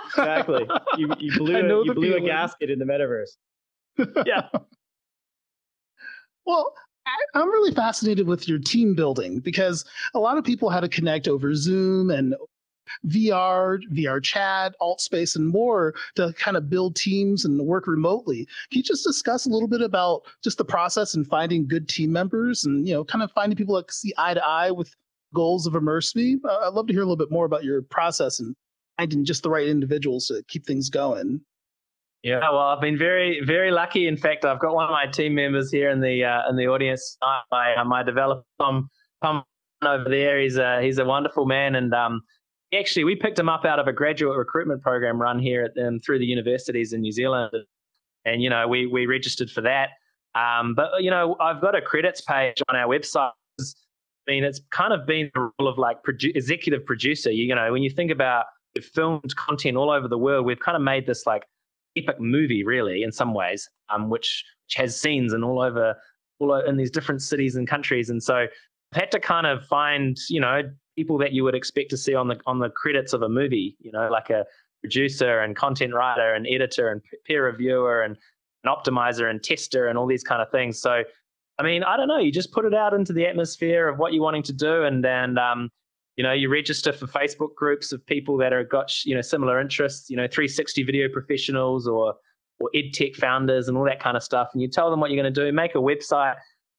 exactly. 0.07 0.67
You, 0.97 1.13
you 1.19 1.31
blew, 1.37 1.55
a, 1.55 1.85
you 1.85 1.93
blew 1.93 2.15
a 2.15 2.21
gasket 2.21 2.71
in 2.71 2.79
the 2.79 2.85
metaverse. 2.85 3.37
yeah. 4.25 4.47
well, 6.45 6.73
I, 7.05 7.39
I'm 7.39 7.49
really 7.49 7.73
fascinated 7.73 8.25
with 8.25 8.47
your 8.47 8.59
team 8.59 8.95
building 8.95 9.39
because 9.39 9.85
a 10.15 10.19
lot 10.19 10.37
of 10.37 10.43
people 10.43 10.69
had 10.69 10.81
to 10.81 10.89
connect 10.89 11.27
over 11.27 11.53
Zoom 11.53 12.09
and 12.09 12.33
VR, 13.07 13.79
VR 13.93 14.21
chat, 14.21 14.75
Altspace, 14.81 15.35
and 15.35 15.47
more 15.47 15.93
to 16.15 16.33
kind 16.33 16.57
of 16.57 16.69
build 16.69 16.95
teams 16.95 17.45
and 17.45 17.59
work 17.61 17.87
remotely. 17.87 18.45
Can 18.71 18.77
you 18.79 18.83
just 18.83 19.05
discuss 19.05 19.45
a 19.45 19.49
little 19.49 19.67
bit 19.67 19.81
about 19.81 20.23
just 20.43 20.57
the 20.57 20.65
process 20.65 21.13
and 21.15 21.27
finding 21.27 21.67
good 21.67 21.87
team 21.87 22.11
members 22.11 22.65
and 22.65 22.87
you 22.87 22.93
know 22.93 23.03
kind 23.03 23.23
of 23.23 23.31
finding 23.31 23.57
people 23.57 23.75
that 23.75 23.91
see 23.91 24.13
eye 24.17 24.33
to 24.33 24.45
eye 24.45 24.71
with 24.71 24.93
goals 25.33 25.67
of 25.67 25.73
Immerse 25.73 26.15
Uh, 26.15 26.67
I'd 26.67 26.73
love 26.73 26.87
to 26.87 26.93
hear 26.93 27.01
a 27.01 27.05
little 27.05 27.15
bit 27.15 27.31
more 27.31 27.45
about 27.45 27.63
your 27.63 27.81
process 27.83 28.39
and 28.39 28.55
finding 28.97 29.25
just 29.25 29.43
the 29.43 29.49
right 29.49 29.67
individuals 29.67 30.27
to 30.27 30.43
keep 30.47 30.65
things 30.65 30.89
going. 30.89 31.41
Yeah, 32.23 32.39
well, 32.41 32.59
I've 32.59 32.81
been 32.81 32.97
very, 32.97 33.41
very 33.45 33.71
lucky. 33.71 34.07
In 34.07 34.17
fact, 34.17 34.43
I've 34.43 34.59
got 34.59 34.75
one 34.75 34.85
of 34.85 34.91
my 34.91 35.05
team 35.05 35.35
members 35.35 35.71
here 35.71 35.89
in 35.89 36.01
the 36.01 36.25
uh, 36.25 36.49
in 36.49 36.57
the 36.57 36.67
audience. 36.67 37.17
My 37.49 37.75
uh, 37.75 37.85
my 37.85 38.03
developer 38.03 38.43
Tom, 38.59 38.89
Tom 39.23 39.43
over 39.85 40.09
there. 40.09 40.41
He's 40.41 40.57
a 40.57 40.81
he's 40.81 40.97
a 40.97 41.05
wonderful 41.05 41.45
man, 41.45 41.75
and 41.75 41.93
um, 41.93 42.21
actually 42.77 43.03
we 43.03 43.15
picked 43.15 43.39
him 43.39 43.49
up 43.49 43.65
out 43.65 43.79
of 43.79 43.87
a 43.87 43.93
graduate 43.93 44.37
recruitment 44.37 44.81
program 44.81 45.21
run 45.21 45.39
here 45.39 45.71
at, 45.75 45.83
um, 45.83 45.99
through 45.99 46.19
the 46.19 46.25
universities 46.25 46.93
in 46.93 47.01
New 47.01 47.11
Zealand, 47.11 47.53
and 48.25 48.41
you 48.41 48.49
know 48.49 48.67
we 48.67 48.85
we 48.85 49.05
registered 49.05 49.49
for 49.49 49.61
that. 49.61 49.89
Um, 50.35 50.75
but 50.75 51.01
you 51.01 51.09
know 51.09 51.35
I've 51.39 51.61
got 51.61 51.75
a 51.75 51.81
credits 51.81 52.21
page 52.21 52.61
on 52.69 52.75
our 52.75 52.87
website. 52.87 53.31
I 53.59 54.31
mean, 54.31 54.43
it's 54.43 54.61
kind 54.69 54.93
of 54.93 55.07
been 55.07 55.31
the 55.33 55.49
role 55.59 55.67
of 55.67 55.77
like 55.79 56.03
produ- 56.03 56.35
executive 56.35 56.85
producer. 56.85 57.31
You, 57.31 57.45
you 57.45 57.55
know, 57.55 57.71
when 57.71 57.81
you 57.81 57.89
think 57.89 58.11
about 58.11 58.45
we've 58.75 58.85
filmed 58.85 59.35
content 59.35 59.75
all 59.75 59.89
over 59.89 60.07
the 60.07 60.17
world, 60.17 60.45
we've 60.45 60.59
kind 60.59 60.75
of 60.75 60.83
made 60.83 61.07
this 61.07 61.25
like 61.25 61.45
epic 61.97 62.19
movie, 62.19 62.63
really, 62.63 63.01
in 63.01 63.11
some 63.11 63.33
ways, 63.33 63.67
um, 63.89 64.09
which, 64.09 64.45
which 64.67 64.75
has 64.75 64.99
scenes 64.99 65.33
and 65.33 65.43
all 65.43 65.61
over 65.61 65.95
all 66.39 66.51
over, 66.51 66.65
in 66.65 66.77
these 66.77 66.91
different 66.91 67.21
cities 67.21 67.55
and 67.55 67.67
countries. 67.67 68.09
And 68.09 68.21
so 68.21 68.35
I've 68.35 68.49
had 68.93 69.11
to 69.11 69.19
kind 69.19 69.47
of 69.47 69.65
find, 69.65 70.17
you 70.29 70.39
know, 70.39 70.61
people 70.99 71.17
that 71.17 71.31
you 71.31 71.45
would 71.45 71.55
expect 71.55 71.89
to 71.89 71.95
see 71.95 72.13
on 72.13 72.27
the 72.27 72.37
on 72.45 72.59
the 72.59 72.69
credits 72.69 73.13
of 73.13 73.21
a 73.21 73.29
movie, 73.29 73.77
you 73.79 73.89
know, 73.89 74.09
like 74.11 74.29
a 74.29 74.43
producer 74.81 75.39
and 75.39 75.55
content 75.55 75.93
writer 75.93 76.33
and 76.33 76.45
editor 76.45 76.89
and 76.91 77.01
peer 77.25 77.45
reviewer 77.45 78.01
and 78.01 78.17
an 78.65 78.69
optimizer 78.75 79.29
and 79.29 79.41
tester 79.41 79.87
and 79.87 79.97
all 79.97 80.05
these 80.05 80.23
kind 80.23 80.41
of 80.41 80.51
things. 80.51 80.81
So, 80.81 81.03
I 81.57 81.63
mean, 81.63 81.83
I 81.83 81.95
don't 81.95 82.09
know. 82.09 82.17
You 82.17 82.33
just 82.33 82.51
put 82.51 82.65
it 82.65 82.73
out 82.73 82.93
into 82.93 83.13
the 83.13 83.25
atmosphere 83.25 83.87
of 83.87 83.97
what 83.97 84.11
you're 84.11 84.21
wanting 84.21 84.43
to 84.43 84.53
do, 84.53 84.83
and 84.83 85.05
and 85.05 85.39
um, 85.39 85.69
you 86.17 86.23
know, 86.23 86.33
you 86.33 86.49
register 86.49 86.91
for 86.91 87.07
Facebook 87.07 87.55
groups 87.55 87.93
of 87.93 88.05
people 88.05 88.35
that 88.39 88.51
are 88.51 88.65
got 88.65 89.05
you 89.05 89.15
know 89.15 89.21
similar 89.21 89.61
interests. 89.61 90.09
You 90.09 90.17
know, 90.17 90.27
360 90.27 90.83
video 90.83 91.07
professionals 91.07 91.87
or 91.87 92.15
or 92.59 92.69
ed 92.75 92.91
tech 92.93 93.15
founders 93.15 93.69
and 93.69 93.77
all 93.77 93.85
that 93.85 94.01
kind 94.01 94.17
of 94.17 94.23
stuff. 94.23 94.49
And 94.51 94.61
you 94.61 94.67
tell 94.67 94.91
them 94.91 94.99
what 94.99 95.11
you're 95.11 95.23
going 95.23 95.33
to 95.33 95.45
do. 95.45 95.49
Make 95.53 95.75
a 95.75 95.77
website, 95.77 96.35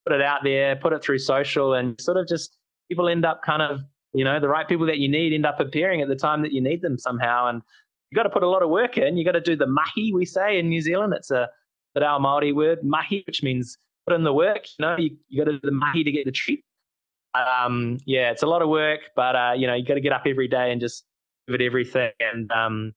put 0.07 0.15
it 0.15 0.21
out 0.21 0.41
there, 0.45 0.77
put 0.77 0.93
it 0.93 1.03
through 1.03 1.21
social, 1.21 1.73
and 1.73 1.99
sort 1.99 2.19
of 2.19 2.29
just 2.29 2.59
people 2.91 3.09
end 3.09 3.25
up 3.25 3.43
kind 3.43 3.63
of 3.63 3.81
you 4.13 4.25
know, 4.25 4.41
the 4.41 4.49
right 4.49 4.67
people 4.67 4.87
that 4.87 4.99
you 4.99 5.09
need 5.09 5.33
end 5.33 5.47
up 5.47 5.61
appearing 5.61 6.03
at 6.03 6.09
the 6.09 6.17
time 6.17 6.43
that 6.43 6.53
you 6.53 6.61
need 6.61 6.83
them 6.83 6.99
somehow. 6.99 7.49
And 7.49 7.63
you've 8.11 8.17
got 8.17 8.25
to 8.25 8.31
put 8.31 8.43
a 8.43 8.49
lot 8.49 8.63
of 8.63 8.71
work 8.71 8.99
in. 8.99 9.17
You've 9.17 9.27
got 9.27 9.33
to 9.33 9.41
do 9.41 9.57
the 9.57 9.67
mahi, 9.67 10.13
we 10.13 10.25
say 10.25 10.59
in 10.59 10.69
New 10.69 10.81
Zealand. 10.81 11.15
It's 11.17 11.31
a 11.31 11.49
that 11.95 12.03
our 12.03 12.21
Maori 12.21 12.53
word, 12.53 12.85
mahi, 12.85 13.25
which 13.27 13.43
means 13.43 13.77
put 14.07 14.15
in 14.15 14.23
the 14.23 14.33
work. 14.33 14.65
You 14.79 14.87
know, 14.87 14.97
you, 14.97 15.17
you 15.29 15.45
got 15.45 15.51
to 15.51 15.59
do 15.59 15.71
the 15.71 15.73
mahi 15.73 16.05
to 16.05 16.13
get 16.13 16.25
the 16.25 16.33
treat. 16.33 16.65
Um, 17.35 17.99
yeah, 18.07 18.31
it's 18.31 18.43
a 18.43 18.47
lot 18.47 18.63
of 18.63 18.69
work, 18.69 19.01
but 19.15 19.37
uh, 19.37 19.53
you 19.57 19.67
know, 19.67 19.75
you 19.75 19.85
got 19.85 19.95
to 19.95 20.01
get 20.01 20.13
up 20.13 20.23
every 20.27 20.49
day 20.49 20.73
and 20.73 20.81
just 20.81 21.05
give 21.47 21.61
it 21.61 21.65
everything. 21.65 22.11
And 22.21 22.51
um, 22.53 22.93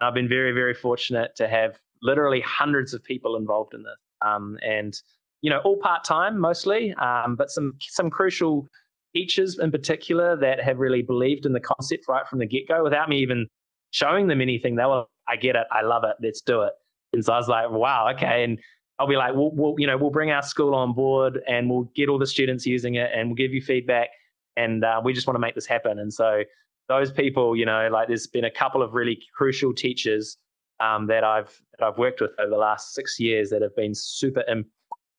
I've 0.00 0.14
been 0.14 0.28
very, 0.28 0.52
very 0.52 0.74
fortunate 0.74 1.34
to 1.36 1.48
have 1.48 1.78
literally 2.02 2.40
hundreds 2.40 2.94
of 2.94 3.02
people 3.02 3.36
involved 3.36 3.74
in 3.74 3.82
this. 3.82 3.96
Um, 4.22 4.58
and 4.62 4.98
you 5.40 5.50
know, 5.50 5.58
all 5.58 5.76
part 5.76 6.04
time 6.04 6.38
mostly, 6.38 6.92
um, 6.94 7.36
but 7.36 7.50
some 7.50 7.74
some 7.80 8.10
crucial 8.10 8.68
teachers 9.14 9.58
in 9.58 9.70
particular 9.70 10.36
that 10.36 10.60
have 10.60 10.78
really 10.78 11.02
believed 11.02 11.46
in 11.46 11.52
the 11.52 11.60
concept 11.60 12.04
right 12.08 12.26
from 12.26 12.38
the 12.38 12.46
get 12.46 12.68
go 12.68 12.82
without 12.82 13.08
me 13.08 13.18
even 13.18 13.46
showing 13.90 14.26
them 14.26 14.40
anything. 14.40 14.76
They 14.76 14.84
were, 14.84 15.04
I 15.28 15.36
get 15.36 15.56
it, 15.56 15.66
I 15.72 15.82
love 15.82 16.04
it, 16.04 16.16
let's 16.22 16.40
do 16.40 16.62
it. 16.62 16.72
And 17.12 17.24
so 17.24 17.32
I 17.32 17.38
was 17.38 17.48
like, 17.48 17.70
wow, 17.70 18.10
okay. 18.14 18.44
And 18.44 18.58
I'll 18.98 19.06
be 19.06 19.16
like, 19.16 19.34
we'll, 19.34 19.50
we'll, 19.52 19.74
you 19.78 19.86
know, 19.86 19.96
we'll 19.96 20.10
bring 20.10 20.30
our 20.30 20.42
school 20.42 20.74
on 20.74 20.92
board 20.92 21.40
and 21.46 21.70
we'll 21.70 21.90
get 21.94 22.08
all 22.08 22.18
the 22.18 22.26
students 22.26 22.66
using 22.66 22.96
it 22.96 23.10
and 23.14 23.28
we'll 23.28 23.36
give 23.36 23.52
you 23.52 23.62
feedback. 23.62 24.10
And 24.56 24.84
uh, 24.84 25.00
we 25.02 25.12
just 25.12 25.26
want 25.26 25.36
to 25.36 25.40
make 25.40 25.54
this 25.54 25.66
happen. 25.66 25.98
And 26.00 26.12
so 26.12 26.42
those 26.88 27.12
people, 27.12 27.54
you 27.54 27.64
know, 27.64 27.88
like 27.92 28.08
there's 28.08 28.26
been 28.26 28.44
a 28.44 28.50
couple 28.50 28.82
of 28.82 28.94
really 28.94 29.18
crucial 29.36 29.72
teachers 29.72 30.36
um, 30.80 31.06
that 31.06 31.24
I've 31.24 31.60
that 31.78 31.86
I've 31.86 31.98
worked 31.98 32.20
with 32.20 32.32
over 32.38 32.50
the 32.50 32.56
last 32.56 32.94
six 32.94 33.18
years 33.18 33.50
that 33.50 33.62
have 33.62 33.74
been 33.76 33.94
super 33.94 34.42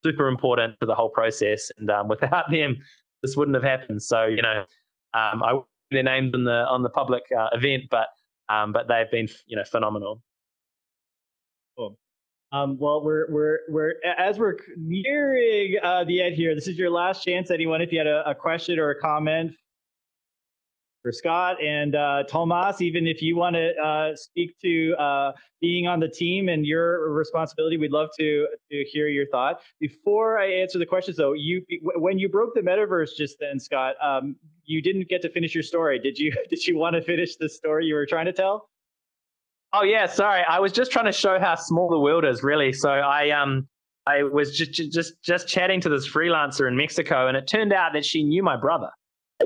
super 0.04 0.28
important 0.28 0.76
to 0.80 0.86
the 0.86 0.96
whole 0.96 1.10
process. 1.10 1.72
And 1.78 1.90
um, 1.90 2.08
without 2.10 2.50
them, 2.52 2.78
this 3.22 3.36
wouldn't 3.36 3.56
have 3.56 3.64
happened. 3.64 4.02
So 4.02 4.26
you 4.26 4.42
know, 4.42 4.66
um, 5.14 5.44
I 5.44 5.60
their 5.92 6.04
names 6.04 6.32
on 6.34 6.44
the 6.44 6.66
on 6.68 6.84
the 6.84 6.90
public 6.90 7.24
uh, 7.38 7.50
event, 7.54 7.84
but 7.90 8.08
um, 8.50 8.72
but 8.74 8.88
they've 8.88 9.10
been 9.12 9.28
you 9.48 9.56
know 9.56 9.64
phenomenal. 9.64 10.22
Cool. 11.78 11.98
Um, 12.52 12.78
well, 12.80 13.04
we're 13.04 13.32
we're 13.32 13.60
we're 13.70 13.94
as 14.18 14.40
we're 14.40 14.58
nearing 14.78 15.76
uh, 15.84 16.04
the 16.04 16.22
end 16.22 16.36
here. 16.36 16.56
This 16.56 16.68
is 16.68 16.78
your 16.78 16.90
last 16.90 17.24
chance. 17.24 17.52
Anyone, 17.52 17.82
if 17.82 17.92
you 17.92 18.00
had 18.00 18.08
a, 18.08 18.30
a 18.30 18.36
question 18.36 18.80
or 18.80 18.90
a 18.92 19.00
comment 19.00 19.54
for 21.02 21.12
Scott 21.12 21.62
and 21.64 21.96
uh, 21.96 22.24
Tomas, 22.28 22.82
even 22.82 23.08
if 23.08 23.22
you 23.22 23.36
want 23.36 23.56
to 23.56 23.72
uh, 23.76 24.16
speak 24.16 24.58
to 24.62 24.94
uh, 25.00 25.32
being 25.62 25.88
on 25.88 26.00
the 26.00 26.08
team 26.08 26.50
and 26.50 26.66
your 26.66 27.12
responsibility, 27.12 27.78
we'd 27.78 27.92
love 27.92 28.10
to 28.20 28.48
to 28.72 28.84
hear 28.92 29.08
your 29.08 29.28
thought. 29.28 29.62
Before 29.80 30.40
I 30.40 30.48
answer 30.48 30.80
the 30.80 30.86
questions, 30.86 31.18
though, 31.18 31.34
you 31.34 31.64
when 31.96 32.20
you 32.20 32.30
broke 32.30 32.54
the 32.54 32.62
metaverse 32.62 33.10
just 33.18 33.38
then, 33.40 33.60
Scott, 33.60 33.96
um, 34.02 34.36
you 34.66 34.82
didn't 34.82 35.08
get 35.10 35.22
to 35.22 35.30
finish 35.30 35.54
your 35.54 35.64
story. 35.64 36.00
Did 36.00 36.18
you? 36.18 36.32
Did 36.50 36.66
you 36.66 36.78
want 36.78 36.96
to 36.96 37.02
finish 37.02 37.36
the 37.36 37.50
story 37.50 37.86
you 37.86 37.96
were 37.96 38.06
trying 38.06 38.26
to 38.26 38.34
tell? 38.34 38.70
Oh 39.72 39.84
yeah, 39.84 40.08
sorry. 40.08 40.44
I 40.50 40.60
was 40.60 40.72
just 40.72 40.92
trying 40.92 41.06
to 41.06 41.12
show 41.12 41.40
how 41.40 41.56
small 41.56 41.90
the 41.90 42.00
world 42.00 42.26
is, 42.26 42.44
really. 42.44 42.74
So 42.74 42.90
I 42.90 43.30
um 43.30 43.68
I 44.06 44.24
was 44.24 44.58
just 44.58 44.74
just 44.92 45.22
just 45.22 45.48
chatting 45.48 45.80
to 45.82 45.90
this 45.90 46.10
freelancer 46.10 46.68
in 46.68 46.76
Mexico, 46.76 47.28
and 47.28 47.38
it 47.38 47.48
turned 47.48 47.72
out 47.72 47.94
that 47.94 48.04
she 48.04 48.24
knew 48.24 48.44
my 48.44 48.58
brother 48.58 48.90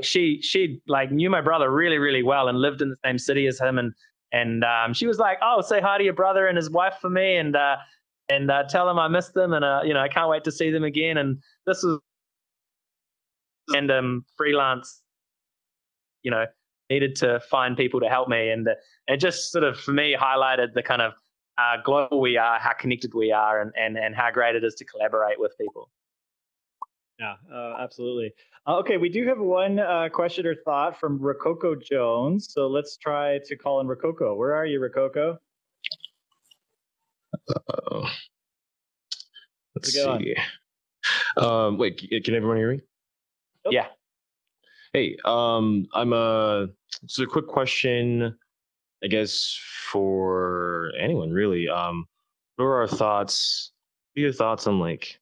she 0.02 0.42
she 0.42 0.82
like 0.88 1.12
knew 1.12 1.30
my 1.30 1.42
brother 1.42 1.72
really 1.72 1.98
really 1.98 2.24
well 2.24 2.48
and 2.48 2.60
lived 2.60 2.82
in 2.82 2.90
the 2.90 2.98
same 3.06 3.18
city 3.18 3.48
as 3.48 3.60
him. 3.60 3.78
And 3.78 3.94
and 4.32 4.64
um, 4.64 4.94
she 4.94 5.08
was 5.08 5.20
like 5.20 5.38
oh 5.42 5.62
say 5.62 5.80
hi 5.82 5.98
to 5.98 6.04
your 6.04 6.14
brother 6.14 6.48
and 6.48 6.58
his 6.58 6.70
wife 6.70 6.96
for 7.00 7.10
me 7.10 7.36
and 7.36 7.56
uh, 7.56 7.78
and 8.30 8.50
uh, 8.50 8.64
tell 8.64 8.86
them 8.86 9.00
I 9.00 9.08
miss 9.08 9.30
them 9.30 9.54
and 9.54 9.64
uh, 9.64 9.82
you 9.84 9.94
know 9.94 10.00
I 10.00 10.08
can't 10.08 10.30
wait 10.30 10.44
to 10.46 10.52
see 10.52 10.72
them 10.72 10.84
again. 10.84 11.18
And 11.18 11.38
this 11.66 11.84
was 11.84 12.00
random 13.72 14.26
freelance 14.36 15.02
you 16.24 16.32
know 16.32 16.46
needed 16.90 17.16
to 17.18 17.40
find 17.50 17.78
people 17.78 18.00
to 18.00 18.10
help 18.10 18.28
me. 18.28 18.50
And 18.50 18.68
it 19.08 19.18
just 19.18 19.52
sort 19.52 19.64
of 19.64 19.80
for 19.80 19.92
me 19.92 20.16
highlighted 20.20 20.74
the 20.74 20.84
kind 20.84 21.02
of 21.02 21.14
uh, 21.58 21.78
global 21.84 22.20
we 22.20 22.38
are 22.38 22.60
how 22.60 22.74
connected 22.74 23.14
we 23.14 23.32
are 23.32 23.62
and, 23.62 23.72
and 23.80 23.98
and 23.98 24.16
how 24.16 24.32
great 24.32 24.56
it 24.56 24.64
is 24.64 24.76
to 24.76 24.86
collaborate 24.86 25.40
with 25.40 25.54
people. 25.60 25.90
Yeah, 27.20 27.36
uh, 27.54 27.76
absolutely. 27.80 28.34
Uh, 28.66 28.78
okay, 28.78 28.96
we 28.96 29.10
do 29.10 29.28
have 29.28 29.40
one 29.40 29.80
uh, 29.80 30.08
question 30.12 30.48
or 30.48 30.56
thought 30.56 30.98
from 30.98 31.20
Rococo 31.20 31.76
Jones. 31.76 32.54
So 32.54 32.68
let's 32.68 32.96
try 32.96 33.40
to 33.46 33.58
call 33.58 33.82
in 33.82 33.88
Rococo. 33.88 34.36
Where 34.36 34.56
are 34.56 34.66
you, 34.66 34.82
Rococo? 34.82 35.38
Uh, 37.50 38.08
let's 39.76 39.92
see. 39.92 40.36
Um, 41.36 41.78
wait, 41.78 41.98
can 41.98 42.36
everyone 42.36 42.58
hear 42.58 42.72
me? 42.72 42.82
Yep. 43.66 43.74
Yeah. 43.74 43.88
Hey, 44.94 45.18
um, 45.26 45.88
I'm 45.94 46.14
a. 46.14 46.68
It's 47.04 47.20
a 47.20 47.26
quick 47.26 47.48
question, 47.48 48.38
I 49.04 49.08
guess, 49.08 49.60
for 49.92 50.94
anyone 50.98 51.32
really. 51.32 51.68
Um, 51.68 52.06
what 52.56 52.66
are 52.66 52.82
our 52.82 52.88
thoughts? 52.88 53.72
What 54.14 54.22
are 54.22 54.24
your 54.24 54.34
thoughts 54.34 54.68
on 54.68 54.80
like 54.80 55.20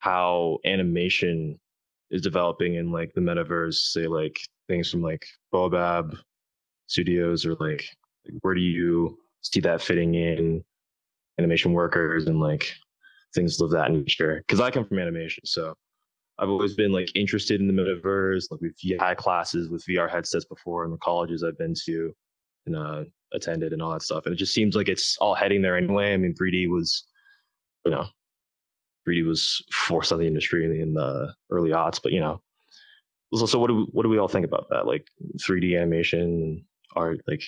how 0.00 0.58
animation 0.66 1.58
is 2.10 2.22
developing 2.22 2.76
in 2.76 2.90
like 2.90 3.12
the 3.14 3.20
metaverse, 3.20 3.74
say 3.74 4.06
like 4.06 4.36
things 4.68 4.90
from 4.90 5.02
like 5.02 5.26
Baobab 5.52 6.16
studios, 6.86 7.44
or 7.44 7.54
like 7.56 7.84
where 8.42 8.54
do 8.54 8.60
you 8.60 9.18
see 9.42 9.60
that 9.60 9.82
fitting 9.82 10.14
in 10.14 10.64
animation 11.38 11.72
workers 11.72 12.26
and 12.26 12.40
like 12.40 12.74
things 13.34 13.60
of 13.60 13.70
that 13.70 13.90
nature? 13.90 14.42
Because 14.46 14.60
I 14.60 14.70
come 14.70 14.86
from 14.86 14.98
animation, 14.98 15.44
so 15.44 15.74
I've 16.38 16.48
always 16.48 16.74
been 16.74 16.92
like 16.92 17.10
interested 17.14 17.60
in 17.60 17.66
the 17.66 17.72
metaverse. 17.72 18.50
Like 18.50 18.60
we've 18.60 19.00
had 19.00 19.16
classes 19.16 19.68
with 19.68 19.84
VR 19.86 20.10
headsets 20.10 20.44
before 20.44 20.84
in 20.84 20.90
the 20.90 20.98
colleges 20.98 21.42
I've 21.42 21.58
been 21.58 21.74
to 21.86 22.12
and 22.66 22.76
uh, 22.76 23.04
attended 23.32 23.72
and 23.72 23.82
all 23.82 23.92
that 23.92 24.02
stuff. 24.02 24.26
And 24.26 24.34
it 24.34 24.38
just 24.38 24.54
seems 24.54 24.76
like 24.76 24.88
it's 24.88 25.16
all 25.18 25.34
heading 25.34 25.62
there 25.62 25.76
anyway. 25.76 26.14
I 26.14 26.16
mean, 26.16 26.34
3D 26.34 26.68
was, 26.68 27.04
you 27.84 27.90
know, 27.90 28.06
3D 29.08 29.26
was 29.26 29.64
forced 29.72 30.12
on 30.12 30.18
the 30.18 30.26
industry 30.26 30.64
in 30.64 30.70
the, 30.70 30.82
in 30.82 30.94
the 30.94 31.34
early 31.50 31.70
aughts, 31.70 32.00
but 32.02 32.12
you 32.12 32.20
know, 32.20 32.40
so, 33.34 33.46
so 33.46 33.58
what 33.58 33.68
do 33.68 33.76
we, 33.76 33.82
what 33.92 34.02
do 34.02 34.08
we 34.08 34.18
all 34.18 34.28
think 34.28 34.44
about 34.44 34.68
that? 34.70 34.86
Like 34.86 35.06
3D 35.38 35.76
animation, 35.76 36.64
art, 36.94 37.20
like, 37.26 37.42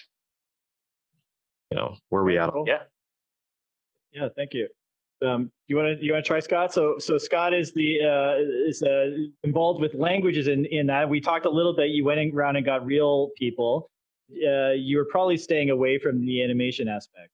you 1.71 1.79
know, 1.79 1.97
where 2.09 2.23
are 2.23 2.25
we 2.25 2.39
at? 2.39 2.51
Yeah. 2.67 2.83
Yeah, 4.13 4.29
thank 4.37 4.55
you. 4.55 4.69
Um, 5.23 5.51
you 5.69 5.77
want 5.77 5.99
to 5.99 6.05
you 6.05 6.13
want 6.13 6.25
to 6.25 6.27
try 6.27 6.41
Scott? 6.41 6.73
So 6.73 6.99
so 6.99 7.19
Scott 7.19 7.53
is 7.53 7.73
the 7.73 8.01
uh, 8.01 8.69
is 8.69 8.83
uh, 8.83 9.11
involved 9.45 9.81
with 9.81 9.95
languages 9.95 10.49
in 10.49 10.65
in 10.67 10.87
that. 10.87 11.09
We 11.09 11.21
talked 11.21 11.45
a 11.45 11.51
little 11.51 11.77
bit. 11.77 11.91
You 11.91 12.05
went 12.05 12.35
around 12.35 12.57
and 12.57 12.65
got 12.65 12.87
real 12.87 13.31
people. 13.37 13.91
Uh, 14.33 14.71
you 14.71 14.97
were 14.97 15.05
probably 15.05 15.37
staying 15.37 15.71
away 15.71 15.99
from 15.99 16.25
the 16.25 16.43
animation 16.43 16.89
aspect. 16.89 17.31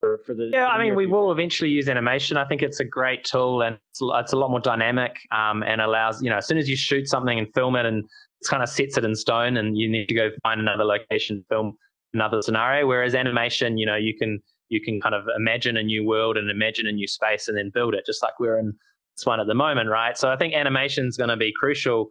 For, 0.00 0.18
for 0.24 0.34
the 0.34 0.50
yeah, 0.52 0.68
I 0.68 0.82
mean, 0.82 0.94
we 0.94 1.04
future. 1.04 1.16
will 1.16 1.32
eventually 1.32 1.70
use 1.70 1.88
animation. 1.88 2.36
I 2.36 2.44
think 2.44 2.62
it's 2.62 2.78
a 2.78 2.84
great 2.84 3.24
tool 3.24 3.62
and 3.62 3.76
it's, 3.90 4.00
it's 4.00 4.32
a 4.32 4.36
lot 4.36 4.50
more 4.50 4.60
dynamic 4.60 5.16
um, 5.32 5.64
and 5.64 5.80
allows 5.80 6.22
you 6.22 6.30
know 6.30 6.36
as 6.36 6.46
soon 6.46 6.56
as 6.56 6.68
you 6.68 6.76
shoot 6.76 7.08
something 7.08 7.36
and 7.36 7.48
film 7.52 7.74
it 7.74 7.84
and 7.84 8.04
it 8.04 8.48
kind 8.48 8.62
of 8.62 8.68
sets 8.68 8.96
it 8.96 9.04
in 9.04 9.16
stone 9.16 9.56
and 9.56 9.76
you 9.76 9.88
need 9.88 10.06
to 10.06 10.14
go 10.14 10.30
find 10.42 10.60
another 10.60 10.84
location, 10.84 11.44
film 11.48 11.76
another 12.14 12.42
scenario. 12.42 12.86
Whereas 12.86 13.14
animation, 13.14 13.76
you 13.76 13.86
know, 13.86 13.96
you 13.96 14.16
can 14.16 14.40
you 14.68 14.80
can 14.80 15.00
kind 15.00 15.14
of 15.14 15.24
imagine 15.36 15.76
a 15.76 15.82
new 15.82 16.06
world 16.06 16.36
and 16.36 16.50
imagine 16.50 16.86
a 16.86 16.92
new 16.92 17.08
space 17.08 17.48
and 17.48 17.56
then 17.56 17.70
build 17.72 17.94
it, 17.94 18.04
just 18.06 18.22
like 18.22 18.38
we're 18.38 18.58
in 18.58 18.72
this 19.16 19.26
one 19.26 19.40
at 19.40 19.46
the 19.46 19.54
moment, 19.54 19.88
right? 19.88 20.16
So 20.16 20.30
I 20.30 20.36
think 20.36 20.54
animation 20.54 21.06
is 21.06 21.16
going 21.16 21.30
to 21.30 21.36
be 21.36 21.52
crucial 21.58 22.08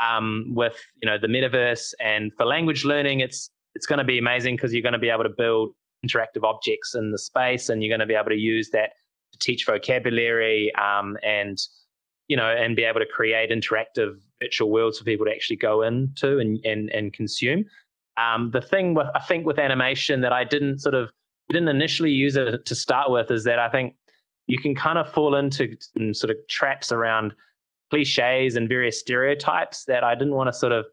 um, 0.00 0.52
with 0.54 0.76
you 1.02 1.08
know 1.08 1.18
the 1.18 1.28
metaverse 1.28 1.94
and 2.00 2.32
for 2.36 2.44
language 2.44 2.84
learning. 2.84 3.20
It's 3.20 3.50
it's 3.74 3.86
going 3.86 3.98
to 3.98 4.04
be 4.04 4.18
amazing 4.18 4.56
because 4.56 4.72
you're 4.72 4.82
going 4.82 4.92
to 4.92 4.98
be 4.98 5.10
able 5.10 5.24
to 5.24 5.34
build 5.36 5.70
interactive 6.06 6.44
objects 6.44 6.94
in 6.94 7.10
the 7.10 7.18
space, 7.18 7.68
and 7.68 7.82
you're 7.82 7.90
going 7.90 8.00
to 8.00 8.06
be 8.06 8.14
able 8.14 8.30
to 8.30 8.36
use 8.36 8.70
that 8.70 8.90
to 9.32 9.38
teach 9.38 9.66
vocabulary 9.66 10.72
um, 10.74 11.16
and 11.22 11.58
you 12.28 12.36
know 12.36 12.48
and 12.48 12.76
be 12.76 12.84
able 12.84 13.00
to 13.00 13.06
create 13.06 13.50
interactive 13.50 14.16
virtual 14.42 14.70
worlds 14.70 14.98
for 14.98 15.04
people 15.04 15.26
to 15.26 15.32
actually 15.32 15.56
go 15.56 15.82
into 15.82 16.38
and 16.38 16.64
and, 16.64 16.90
and 16.90 17.12
consume. 17.12 17.64
Um, 18.16 18.50
the 18.52 18.60
thing 18.60 18.94
with 18.94 19.08
I 19.14 19.20
think 19.20 19.46
with 19.46 19.58
animation 19.58 20.20
that 20.20 20.32
I 20.32 20.44
didn't 20.44 20.80
sort 20.80 20.94
of 20.94 21.10
didn't 21.48 21.68
initially 21.68 22.10
use 22.10 22.36
it 22.36 22.64
to 22.64 22.74
start 22.74 23.10
with 23.10 23.30
is 23.30 23.44
that 23.44 23.58
I 23.58 23.68
think 23.68 23.94
you 24.46 24.58
can 24.58 24.74
kind 24.74 24.98
of 24.98 25.10
fall 25.12 25.34
into 25.36 25.76
sort 26.12 26.30
of 26.30 26.36
traps 26.48 26.92
around 26.92 27.34
cliches 27.90 28.56
and 28.56 28.68
various 28.68 28.98
stereotypes 28.98 29.84
that 29.84 30.04
I 30.04 30.14
didn't 30.14 30.34
want 30.34 30.48
to 30.48 30.52
sort 30.52 30.72
of, 30.72 30.86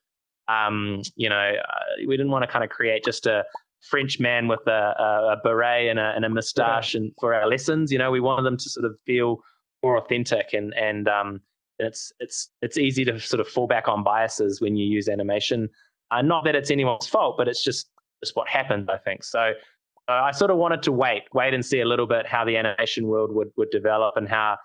um, 0.47 1.01
you 1.16 1.30
know, 1.30 1.36
uh, 1.36 2.05
we 2.07 2.16
didn't 2.16 2.32
want 2.32 2.43
to 2.43 2.47
kind 2.47 2.64
of 2.64 2.70
create 2.70 3.03
just 3.03 3.26
a 3.26 3.43
French 3.82 4.19
man 4.19 4.47
with 4.47 4.65
a, 4.67 4.95
a, 4.99 5.34
a 5.34 5.38
beret 5.43 5.89
and 5.89 5.99
a, 5.99 6.13
and 6.15 6.23
a 6.23 6.29
moustache 6.29 6.95
and 6.95 7.11
for 7.19 7.34
our 7.34 7.47
lessons. 7.47 7.91
You 7.91 7.97
know, 7.97 8.11
we 8.11 8.19
wanted 8.19 8.43
them 8.43 8.57
to 8.57 8.69
sort 8.69 8.86
of 8.86 8.95
feel 9.05 9.39
more 9.84 9.97
authentic 9.97 10.53
and 10.53 10.73
and 10.75 11.07
um, 11.07 11.41
it's 11.79 12.13
it's 12.19 12.49
it's 12.61 12.77
easy 12.77 13.03
to 13.05 13.19
sort 13.19 13.39
of 13.39 13.47
fall 13.47 13.67
back 13.67 13.88
on 13.88 14.03
biases 14.03 14.61
when 14.61 14.75
you 14.75 14.86
use 14.86 15.09
animation. 15.09 15.69
Uh, 16.11 16.21
not 16.21 16.43
that 16.45 16.55
it's 16.55 16.71
anyone's 16.71 17.07
fault, 17.07 17.36
but 17.38 17.47
it's 17.47 17.63
just 17.63 17.89
just 18.23 18.36
what 18.36 18.47
happened. 18.47 18.89
I 18.91 18.97
think 18.97 19.23
so. 19.23 19.53
Uh, 20.07 20.13
I 20.13 20.32
sort 20.32 20.51
of 20.51 20.57
wanted 20.57 20.84
to 20.84 20.91
wait, 20.91 21.23
wait 21.34 21.53
and 21.53 21.65
see 21.65 21.79
a 21.79 21.86
little 21.86 22.07
bit 22.07 22.27
how 22.27 22.43
the 22.45 22.57
animation 22.57 23.07
world 23.07 23.34
would 23.34 23.49
would 23.57 23.71
develop 23.71 24.17
and 24.17 24.27
how 24.27 24.57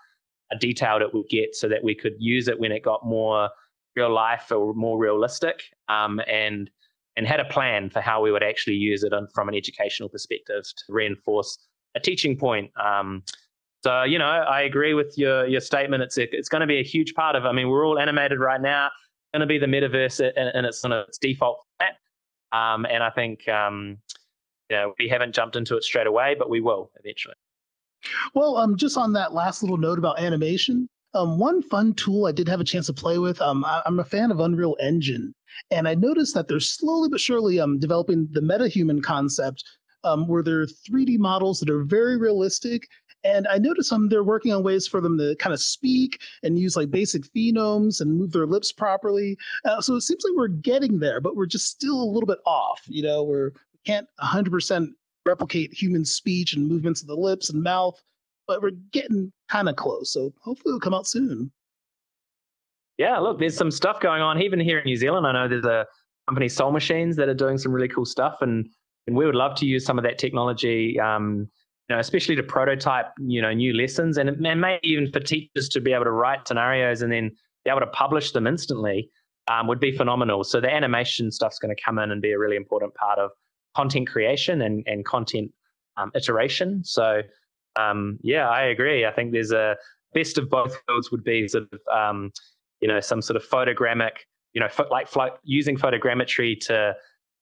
detailed 0.59 1.01
it 1.01 1.13
would 1.13 1.27
get, 1.29 1.55
so 1.55 1.67
that 1.67 1.83
we 1.83 1.95
could 1.95 2.13
use 2.19 2.47
it 2.47 2.59
when 2.59 2.71
it 2.71 2.83
got 2.83 3.05
more 3.05 3.49
real 3.95 4.13
life 4.13 4.51
or 4.51 4.73
more 4.75 4.97
realistic, 4.99 5.63
um, 5.89 6.21
and 6.27 6.69
and 7.17 7.27
had 7.27 7.39
a 7.39 7.45
plan 7.45 7.89
for 7.89 7.99
how 7.99 8.21
we 8.21 8.31
would 8.31 8.43
actually 8.43 8.75
use 8.75 9.03
it 9.03 9.11
on, 9.11 9.27
from 9.33 9.49
an 9.49 9.55
educational 9.55 10.07
perspective 10.07 10.63
to 10.63 10.93
reinforce 10.93 11.57
a 11.95 11.99
teaching 11.99 12.37
point. 12.37 12.71
Um, 12.79 13.23
so 13.83 14.03
you 14.03 14.19
know, 14.19 14.25
I 14.25 14.61
agree 14.61 14.93
with 14.93 15.17
your 15.17 15.45
your 15.47 15.61
statement. 15.61 16.03
It's 16.03 16.17
it's 16.17 16.47
going 16.47 16.61
to 16.61 16.67
be 16.67 16.79
a 16.79 16.83
huge 16.83 17.13
part 17.13 17.35
of. 17.35 17.45
I 17.45 17.51
mean, 17.51 17.69
we're 17.69 17.85
all 17.85 17.99
animated 17.99 18.39
right 18.39 18.61
now. 18.61 18.87
It's 18.87 19.31
going 19.33 19.41
to 19.41 19.47
be 19.47 19.57
the 19.57 19.65
metaverse 19.65 20.19
and, 20.35 20.55
in 20.55 20.65
its, 20.65 20.83
in 20.83 20.91
its 20.91 21.17
default 21.17 21.59
format, 21.79 21.97
um, 22.53 22.85
and 22.85 23.03
I 23.03 23.09
think 23.09 23.47
um, 23.49 23.97
we 24.99 25.09
haven't 25.09 25.33
jumped 25.33 25.55
into 25.55 25.75
it 25.75 25.83
straight 25.83 26.07
away, 26.07 26.35
but 26.37 26.49
we 26.49 26.61
will 26.61 26.91
eventually. 26.99 27.35
Well, 28.33 28.57
um, 28.57 28.77
just 28.77 28.97
on 28.97 29.13
that 29.13 29.33
last 29.33 29.63
little 29.63 29.77
note 29.77 29.97
about 29.97 30.19
animation, 30.19 30.87
um, 31.13 31.39
one 31.39 31.61
fun 31.61 31.93
tool 31.93 32.25
I 32.25 32.31
did 32.31 32.47
have 32.47 32.59
a 32.59 32.65
chance 32.65 32.87
to 32.87 32.93
play 32.93 33.17
with. 33.17 33.41
Um, 33.41 33.63
I, 33.65 33.81
am 33.85 33.99
a 33.99 34.03
fan 34.03 34.31
of 34.31 34.39
Unreal 34.39 34.75
Engine, 34.79 35.33
and 35.71 35.87
I 35.87 35.95
noticed 35.95 36.33
that 36.35 36.47
they're 36.47 36.59
slowly 36.59 37.09
but 37.09 37.19
surely 37.19 37.59
um 37.59 37.79
developing 37.79 38.27
the 38.31 38.41
metahuman 38.41 39.01
concept, 39.01 39.63
um, 40.03 40.27
where 40.27 40.43
there 40.43 40.61
are 40.61 40.67
3D 40.67 41.17
models 41.17 41.59
that 41.59 41.69
are 41.69 41.83
very 41.83 42.17
realistic. 42.17 42.87
And 43.23 43.47
I 43.47 43.57
noticed 43.57 43.91
um 43.91 44.09
they're 44.09 44.23
working 44.23 44.53
on 44.53 44.63
ways 44.63 44.87
for 44.87 45.01
them 45.01 45.17
to 45.17 45.35
kind 45.37 45.53
of 45.53 45.61
speak 45.61 46.21
and 46.43 46.59
use 46.59 46.75
like 46.75 46.91
basic 46.91 47.23
phonemes 47.33 48.01
and 48.01 48.17
move 48.17 48.31
their 48.31 48.45
lips 48.45 48.71
properly. 48.71 49.37
Uh, 49.65 49.81
so 49.81 49.95
it 49.95 50.01
seems 50.01 50.23
like 50.23 50.37
we're 50.37 50.47
getting 50.47 50.99
there, 50.99 51.19
but 51.19 51.35
we're 51.35 51.45
just 51.45 51.67
still 51.67 52.01
a 52.01 52.11
little 52.11 52.27
bit 52.27 52.39
off. 52.45 52.81
You 52.85 53.03
know, 53.03 53.23
we're 53.23 53.49
we 53.49 53.79
can't 53.85 54.07
100% 54.21 54.89
replicate 55.25 55.73
human 55.73 56.05
speech 56.05 56.53
and 56.53 56.67
movements 56.67 57.01
of 57.01 57.07
the 57.07 57.15
lips 57.15 57.49
and 57.49 57.61
mouth, 57.61 58.01
but 58.47 58.61
we're 58.61 58.71
getting 58.91 59.31
kind 59.49 59.69
of 59.69 59.75
close. 59.75 60.13
So 60.13 60.33
hopefully 60.41 60.71
it'll 60.71 60.79
come 60.79 60.93
out 60.93 61.07
soon. 61.07 61.51
Yeah, 62.97 63.19
look, 63.19 63.39
there's 63.39 63.55
some 63.55 63.69
stuff 63.69 63.99
going 63.99 64.21
on 64.21 64.41
even 64.41 64.59
here 64.59 64.79
in 64.79 64.85
New 64.85 64.95
Zealand. 64.95 65.27
I 65.27 65.33
know 65.33 65.47
there's 65.47 65.65
a 65.65 65.85
company, 66.27 66.49
Soul 66.49 66.71
Machines, 66.71 67.15
that 67.17 67.29
are 67.29 67.35
doing 67.35 67.57
some 67.57 67.71
really 67.71 67.87
cool 67.87 68.05
stuff, 68.05 68.37
and 68.41 68.67
and 69.05 69.15
we 69.15 69.25
would 69.25 69.35
love 69.35 69.55
to 69.57 69.65
use 69.65 69.85
some 69.85 69.97
of 69.97 70.03
that 70.03 70.17
technology. 70.17 70.99
Um, 70.99 71.47
you 71.89 71.95
know, 71.95 71.99
especially 71.99 72.35
to 72.35 72.43
prototype, 72.43 73.05
you 73.17 73.41
know, 73.41 73.53
new 73.53 73.73
lessons, 73.73 74.17
and, 74.17 74.29
and 74.29 74.61
maybe 74.61 74.79
even 74.83 75.09
for 75.11 75.21
teachers 75.21 75.69
to 75.69 75.79
be 75.79 75.93
able 75.93 76.03
to 76.03 76.11
write 76.11 76.45
scenarios 76.45 77.01
and 77.01 77.11
then 77.11 77.31
be 77.63 77.69
able 77.69 77.79
to 77.79 77.87
publish 77.87 78.31
them 78.31 78.45
instantly 78.45 79.09
um, 79.47 79.67
would 79.67 79.79
be 79.79 79.95
phenomenal. 79.95 80.43
So 80.43 80.59
the 80.59 80.69
animation 80.69 81.31
stuff's 81.31 81.59
going 81.59 81.73
to 81.73 81.81
come 81.81 81.97
in 81.99 82.11
and 82.11 82.21
be 82.21 82.31
a 82.31 82.39
really 82.39 82.57
important 82.57 82.93
part 82.95 83.19
of 83.19 83.31
content 83.75 84.09
creation 84.09 84.61
and 84.63 84.83
and 84.87 85.05
content 85.05 85.51
um, 85.97 86.11
iteration. 86.15 86.83
So 86.83 87.21
um, 87.77 88.19
yeah, 88.21 88.49
I 88.49 88.63
agree. 88.63 89.05
I 89.05 89.11
think 89.11 89.31
there's 89.31 89.51
a 89.51 89.75
best 90.13 90.37
of 90.37 90.49
both 90.49 90.75
worlds 90.87 91.11
would 91.11 91.23
be 91.23 91.47
sort 91.47 91.65
of 91.71 91.79
um, 91.93 92.31
you 92.81 92.87
know 92.87 92.99
some 92.99 93.21
sort 93.21 93.37
of 93.37 93.47
photogrammic, 93.47 94.11
you 94.53 94.61
know, 94.61 94.69
pho- 94.69 94.87
like 94.89 95.07
flo- 95.07 95.37
using 95.43 95.77
photogrammetry 95.77 96.59
to 96.61 96.95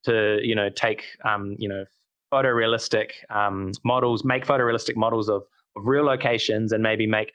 to 0.06 0.40
you 0.42 0.56
know 0.56 0.70
take 0.70 1.06
um, 1.24 1.56
you 1.58 1.70
know 1.70 1.86
photorealistic 2.34 3.12
um, 3.30 3.72
models, 3.84 4.24
make 4.26 4.46
photorealistic 4.46 4.96
models 4.96 5.30
of, 5.30 5.44
of 5.76 5.86
real 5.86 6.04
locations, 6.04 6.72
and 6.72 6.84
maybe 6.84 7.08
make 7.08 7.32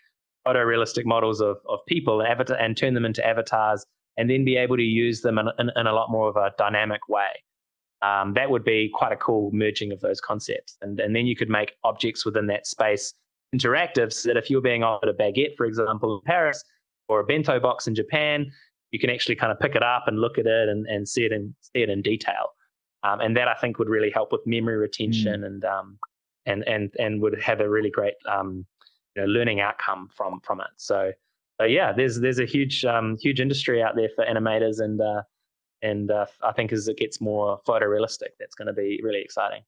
photorealistic 0.46 1.05
models 1.05 1.40
of 1.40 1.59
of 1.68 1.78
people 1.86 2.20
and 2.20 2.28
avatar 2.28 2.57
and 2.57 2.76
turn 2.76 2.94
them 2.94 3.05
into 3.05 3.26
avatars, 3.26 3.84
and 4.16 4.28
then 4.30 4.44
be 4.44 4.57
able 4.57 4.76
to 4.76 4.82
use 4.82 5.20
them 5.22 5.38
in, 5.38 5.48
in, 5.59 5.70
in 5.76 5.86
a 5.86 5.92
lot 5.92 6.11
more 6.11 6.28
of 6.28 6.36
a 6.36 6.53
dynamic 6.59 7.09
way. 7.09 7.28
Um, 8.03 8.34
that 8.34 8.51
would 8.51 8.64
be 8.64 8.90
quite 8.94 9.12
a 9.12 9.16
cool 9.16 9.51
merging 9.53 9.92
of 9.92 10.01
those 10.01 10.20
concepts, 10.20 10.76
and 10.80 11.01
and 11.01 11.14
then 11.14 11.26
you 11.26 11.36
could 11.36 11.51
make 11.51 11.76
objects 11.84 12.24
within 12.24 12.46
that 12.46 12.66
space 12.66 13.14
interactive, 13.55 14.12
so 14.12 14.28
that 14.28 14.36
if 14.36 14.48
you're 14.48 14.62
being 14.62 14.82
offered 14.82 15.09
a 15.09 15.12
baguette, 15.12 15.57
for 15.57 15.66
example, 15.66 16.16
in 16.16 16.20
Paris, 16.24 16.64
or 17.09 17.20
a 17.20 17.24
bento 17.24 17.61
box 17.61 17.86
in 17.86 17.94
Japan, 17.94 18.51
you 18.90 18.98
can 18.98 19.11
actually 19.11 19.34
kind 19.34 19.53
of 19.53 19.59
pick 19.59 19.74
it 19.74 19.82
up 19.82 20.05
and 20.07 20.20
look 20.20 20.38
at 20.38 20.46
it 20.46 20.68
and, 20.68 20.86
and 20.86 21.09
see 21.09 21.24
it 21.24 21.32
in 21.32 21.55
see 21.61 21.82
it 21.82 21.90
in 21.90 22.03
detail. 22.03 22.55
Um, 23.03 23.20
and 23.20 23.36
that 23.36 23.48
I 23.48 23.55
think 23.55 23.78
would 23.78 23.88
really 23.88 24.11
help 24.11 24.32
with 24.32 24.42
memory 24.46 24.76
retention 24.76 25.40
mm. 25.40 25.46
and 25.46 25.64
um, 25.64 25.98
and 26.46 26.66
and 26.66 26.90
and 26.98 27.20
would 27.22 27.40
have 27.40 27.61
a 27.61 27.68
really 27.68 27.90
great 27.90 28.14
um, 28.28 28.66
you 29.16 29.22
know, 29.22 29.28
learning 29.28 29.61
outcome 29.61 30.09
from 30.14 30.40
from 30.40 30.61
it. 30.61 30.68
So, 30.76 31.12
so 31.61 31.66
yeah, 31.66 31.92
there's 31.92 32.20
there's 32.20 32.38
a 32.38 32.46
huge 32.46 32.84
um, 32.84 33.16
huge 33.20 33.40
industry 33.40 33.82
out 33.82 33.96
there 33.96 34.11
for 34.14 34.24
animators, 34.24 34.80
and 34.80 35.01
uh, 35.01 35.22
and 35.83 36.11
uh, 36.11 36.26
I 36.43 36.53
think 36.53 36.72
as 36.72 36.89
it 36.89 36.99
gets 36.99 37.20
more 37.20 37.61
photorealistic, 37.66 38.31
that's 38.39 38.55
going 38.55 38.66
to 38.66 38.72
be 38.72 39.01
really 39.03 39.20
exciting. 39.20 39.62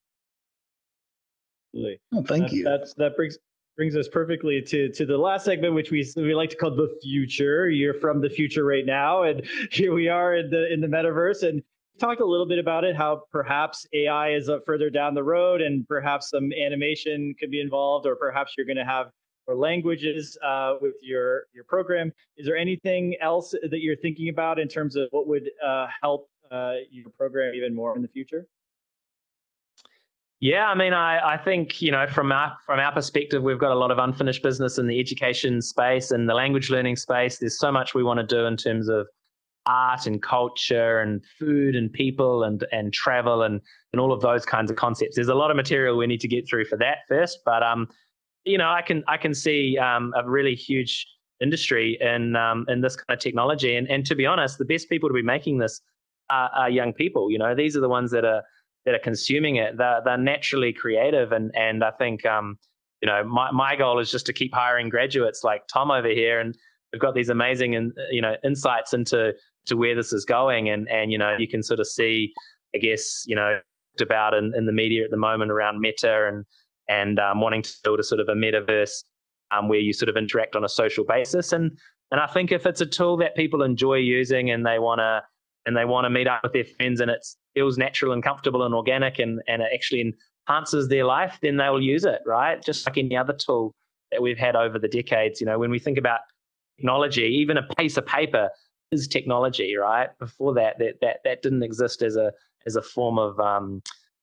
Absolutely. 1.74 2.00
Oh, 2.14 2.22
thank 2.22 2.50
that, 2.50 2.52
you. 2.52 2.64
That's 2.64 2.94
that 2.94 3.16
brings 3.16 3.38
brings 3.76 3.96
us 3.96 4.08
perfectly 4.08 4.60
to 4.60 4.90
to 4.90 5.06
the 5.06 5.16
last 5.16 5.44
segment, 5.44 5.74
which 5.74 5.90
we 5.90 6.06
we 6.16 6.34
like 6.34 6.50
to 6.50 6.56
call 6.56 6.74
the 6.74 6.94
future. 7.02 7.70
You're 7.70 7.94
from 7.94 8.20
the 8.20 8.28
future 8.28 8.64
right 8.64 8.84
now, 8.84 9.22
and 9.22 9.42
here 9.70 9.94
we 9.94 10.08
are 10.08 10.36
in 10.36 10.50
the 10.50 10.72
in 10.72 10.80
the 10.80 10.86
metaverse. 10.86 11.42
And 11.48 11.56
we 11.94 11.98
talked 11.98 12.20
a 12.20 12.26
little 12.26 12.46
bit 12.46 12.58
about 12.58 12.84
it, 12.84 12.96
how 12.96 13.24
perhaps 13.30 13.86
AI 13.92 14.34
is 14.34 14.48
up 14.48 14.62
further 14.66 14.90
down 14.90 15.14
the 15.14 15.24
road, 15.24 15.62
and 15.62 15.86
perhaps 15.88 16.30
some 16.30 16.52
animation 16.52 17.34
could 17.38 17.50
be 17.50 17.60
involved, 17.60 18.06
or 18.06 18.16
perhaps 18.16 18.54
you're 18.56 18.66
going 18.66 18.76
to 18.76 18.84
have 18.84 19.10
or 19.46 19.56
languages 19.56 20.38
uh, 20.44 20.74
with 20.80 20.94
your 21.02 21.44
your 21.52 21.64
program. 21.64 22.12
Is 22.36 22.46
there 22.46 22.56
anything 22.56 23.16
else 23.20 23.50
that 23.50 23.80
you're 23.80 23.96
thinking 23.96 24.28
about 24.28 24.58
in 24.58 24.68
terms 24.68 24.96
of 24.96 25.08
what 25.10 25.26
would 25.26 25.50
uh, 25.64 25.86
help 26.00 26.28
uh, 26.50 26.74
your 26.90 27.10
program 27.10 27.54
even 27.54 27.74
more 27.74 27.96
in 27.96 28.02
the 28.02 28.08
future? 28.08 28.46
Yeah, 30.40 30.66
I 30.66 30.74
mean, 30.74 30.92
I, 30.92 31.34
I 31.34 31.36
think 31.36 31.80
you 31.80 31.92
know 31.92 32.06
from 32.08 32.32
our 32.32 32.56
from 32.66 32.80
our 32.80 32.92
perspective, 32.92 33.42
we've 33.42 33.60
got 33.60 33.70
a 33.70 33.78
lot 33.78 33.90
of 33.90 33.98
unfinished 33.98 34.42
business 34.42 34.76
in 34.78 34.88
the 34.88 34.98
education 34.98 35.62
space 35.62 36.10
and 36.10 36.28
the 36.28 36.34
language 36.34 36.68
learning 36.68 36.96
space. 36.96 37.38
There's 37.38 37.58
so 37.58 37.70
much 37.70 37.94
we 37.94 38.02
want 38.02 38.18
to 38.18 38.26
do 38.26 38.44
in 38.46 38.56
terms 38.56 38.88
of 38.88 39.06
art 39.66 40.06
and 40.06 40.20
culture 40.20 41.00
and 41.00 41.24
food 41.38 41.76
and 41.76 41.92
people 41.92 42.42
and 42.42 42.66
and 42.72 42.92
travel 42.92 43.42
and 43.42 43.60
and 43.92 44.00
all 44.00 44.12
of 44.12 44.20
those 44.20 44.44
kinds 44.44 44.68
of 44.68 44.76
concepts. 44.76 45.14
There's 45.14 45.28
a 45.28 45.34
lot 45.34 45.50
of 45.50 45.56
material 45.56 45.96
we 45.96 46.08
need 46.08 46.20
to 46.20 46.28
get 46.28 46.48
through 46.48 46.64
for 46.64 46.76
that 46.78 46.98
first, 47.08 47.38
but 47.44 47.62
um, 47.62 47.88
you 48.44 48.58
know, 48.58 48.70
I 48.70 48.82
can 48.82 49.04
I 49.06 49.16
can 49.16 49.34
see 49.34 49.78
um, 49.78 50.12
a 50.16 50.28
really 50.28 50.54
huge 50.54 51.06
industry 51.40 51.98
in 52.00 52.36
um, 52.36 52.64
in 52.68 52.80
this 52.80 52.96
kind 52.96 53.16
of 53.16 53.20
technology. 53.20 53.76
And 53.76 53.88
and 53.90 54.04
to 54.06 54.14
be 54.14 54.26
honest, 54.26 54.58
the 54.58 54.64
best 54.64 54.88
people 54.88 55.08
to 55.08 55.14
be 55.14 55.22
making 55.22 55.58
this 55.58 55.80
are, 56.30 56.50
are 56.54 56.70
young 56.70 56.92
people. 56.92 57.30
You 57.30 57.38
know, 57.38 57.54
these 57.54 57.76
are 57.76 57.80
the 57.80 57.88
ones 57.88 58.10
that 58.12 58.24
are 58.24 58.42
that 58.84 58.94
are 58.94 59.00
consuming 59.00 59.56
it. 59.56 59.76
They're, 59.76 60.00
they're 60.04 60.18
naturally 60.18 60.72
creative, 60.72 61.32
and 61.32 61.50
and 61.54 61.84
I 61.84 61.90
think 61.92 62.26
um, 62.26 62.58
you 63.00 63.06
know 63.06 63.24
my 63.24 63.50
my 63.50 63.76
goal 63.76 63.98
is 63.98 64.10
just 64.10 64.26
to 64.26 64.32
keep 64.32 64.54
hiring 64.54 64.88
graduates 64.88 65.44
like 65.44 65.66
Tom 65.72 65.90
over 65.90 66.08
here, 66.08 66.40
and 66.40 66.56
we've 66.92 67.02
got 67.02 67.14
these 67.14 67.28
amazing 67.28 67.76
and 67.76 67.92
you 68.10 68.22
know 68.22 68.34
insights 68.44 68.92
into 68.92 69.34
to 69.66 69.76
where 69.76 69.94
this 69.94 70.12
is 70.12 70.24
going, 70.24 70.68
and 70.68 70.88
and 70.88 71.12
you 71.12 71.18
know 71.18 71.36
you 71.38 71.48
can 71.48 71.62
sort 71.62 71.80
of 71.80 71.86
see, 71.86 72.32
I 72.74 72.78
guess 72.78 73.24
you 73.26 73.36
know 73.36 73.60
about 74.00 74.32
in, 74.32 74.54
in 74.56 74.64
the 74.64 74.72
media 74.72 75.04
at 75.04 75.10
the 75.10 75.18
moment 75.18 75.50
around 75.50 75.78
Meta 75.78 76.26
and 76.26 76.46
and 76.88 77.18
um, 77.18 77.40
wanting 77.40 77.62
to 77.62 77.72
build 77.84 78.00
a 78.00 78.02
sort 78.02 78.20
of 78.20 78.28
a 78.28 78.34
metaverse 78.34 79.04
um, 79.50 79.68
where 79.68 79.78
you 79.78 79.92
sort 79.92 80.08
of 80.08 80.16
interact 80.16 80.56
on 80.56 80.64
a 80.64 80.68
social 80.68 81.04
basis. 81.04 81.52
And 81.52 81.78
and 82.10 82.20
I 82.20 82.26
think 82.26 82.52
if 82.52 82.66
it's 82.66 82.80
a 82.80 82.86
tool 82.86 83.16
that 83.18 83.34
people 83.36 83.62
enjoy 83.62 83.96
using 83.96 84.50
and 84.50 84.66
they 84.66 84.78
want 84.78 84.98
to 84.98 85.22
and 85.64 85.76
they 85.76 85.84
want 85.84 86.04
to 86.04 86.10
meet 86.10 86.26
up 86.26 86.42
with 86.42 86.52
their 86.52 86.64
friends 86.64 87.00
and 87.00 87.10
it 87.10 87.24
feels 87.54 87.78
natural 87.78 88.12
and 88.12 88.22
comfortable 88.22 88.64
and 88.64 88.74
organic 88.74 89.18
and 89.18 89.40
and 89.48 89.62
it 89.62 89.70
actually 89.72 90.14
enhances 90.48 90.88
their 90.88 91.04
life, 91.04 91.38
then 91.42 91.56
they 91.56 91.68
will 91.68 91.82
use 91.82 92.04
it, 92.04 92.20
right? 92.26 92.62
Just 92.62 92.86
like 92.86 92.98
any 92.98 93.16
other 93.16 93.32
tool 93.32 93.74
that 94.10 94.20
we've 94.20 94.38
had 94.38 94.56
over 94.56 94.78
the 94.78 94.88
decades. 94.88 95.40
You 95.40 95.46
know, 95.46 95.58
when 95.58 95.70
we 95.70 95.78
think 95.78 95.98
about 95.98 96.20
technology, 96.78 97.24
even 97.24 97.56
a 97.56 97.66
piece 97.78 97.96
of 97.96 98.06
paper 98.06 98.50
is 98.90 99.08
technology, 99.08 99.76
right? 99.76 100.10
Before 100.18 100.54
that, 100.54 100.78
that 100.78 101.00
that 101.00 101.18
that 101.24 101.42
didn't 101.42 101.62
exist 101.62 102.02
as 102.02 102.16
a 102.16 102.32
as 102.66 102.76
a 102.76 102.82
form 102.82 103.18
of 103.18 103.38
um, 103.40 103.82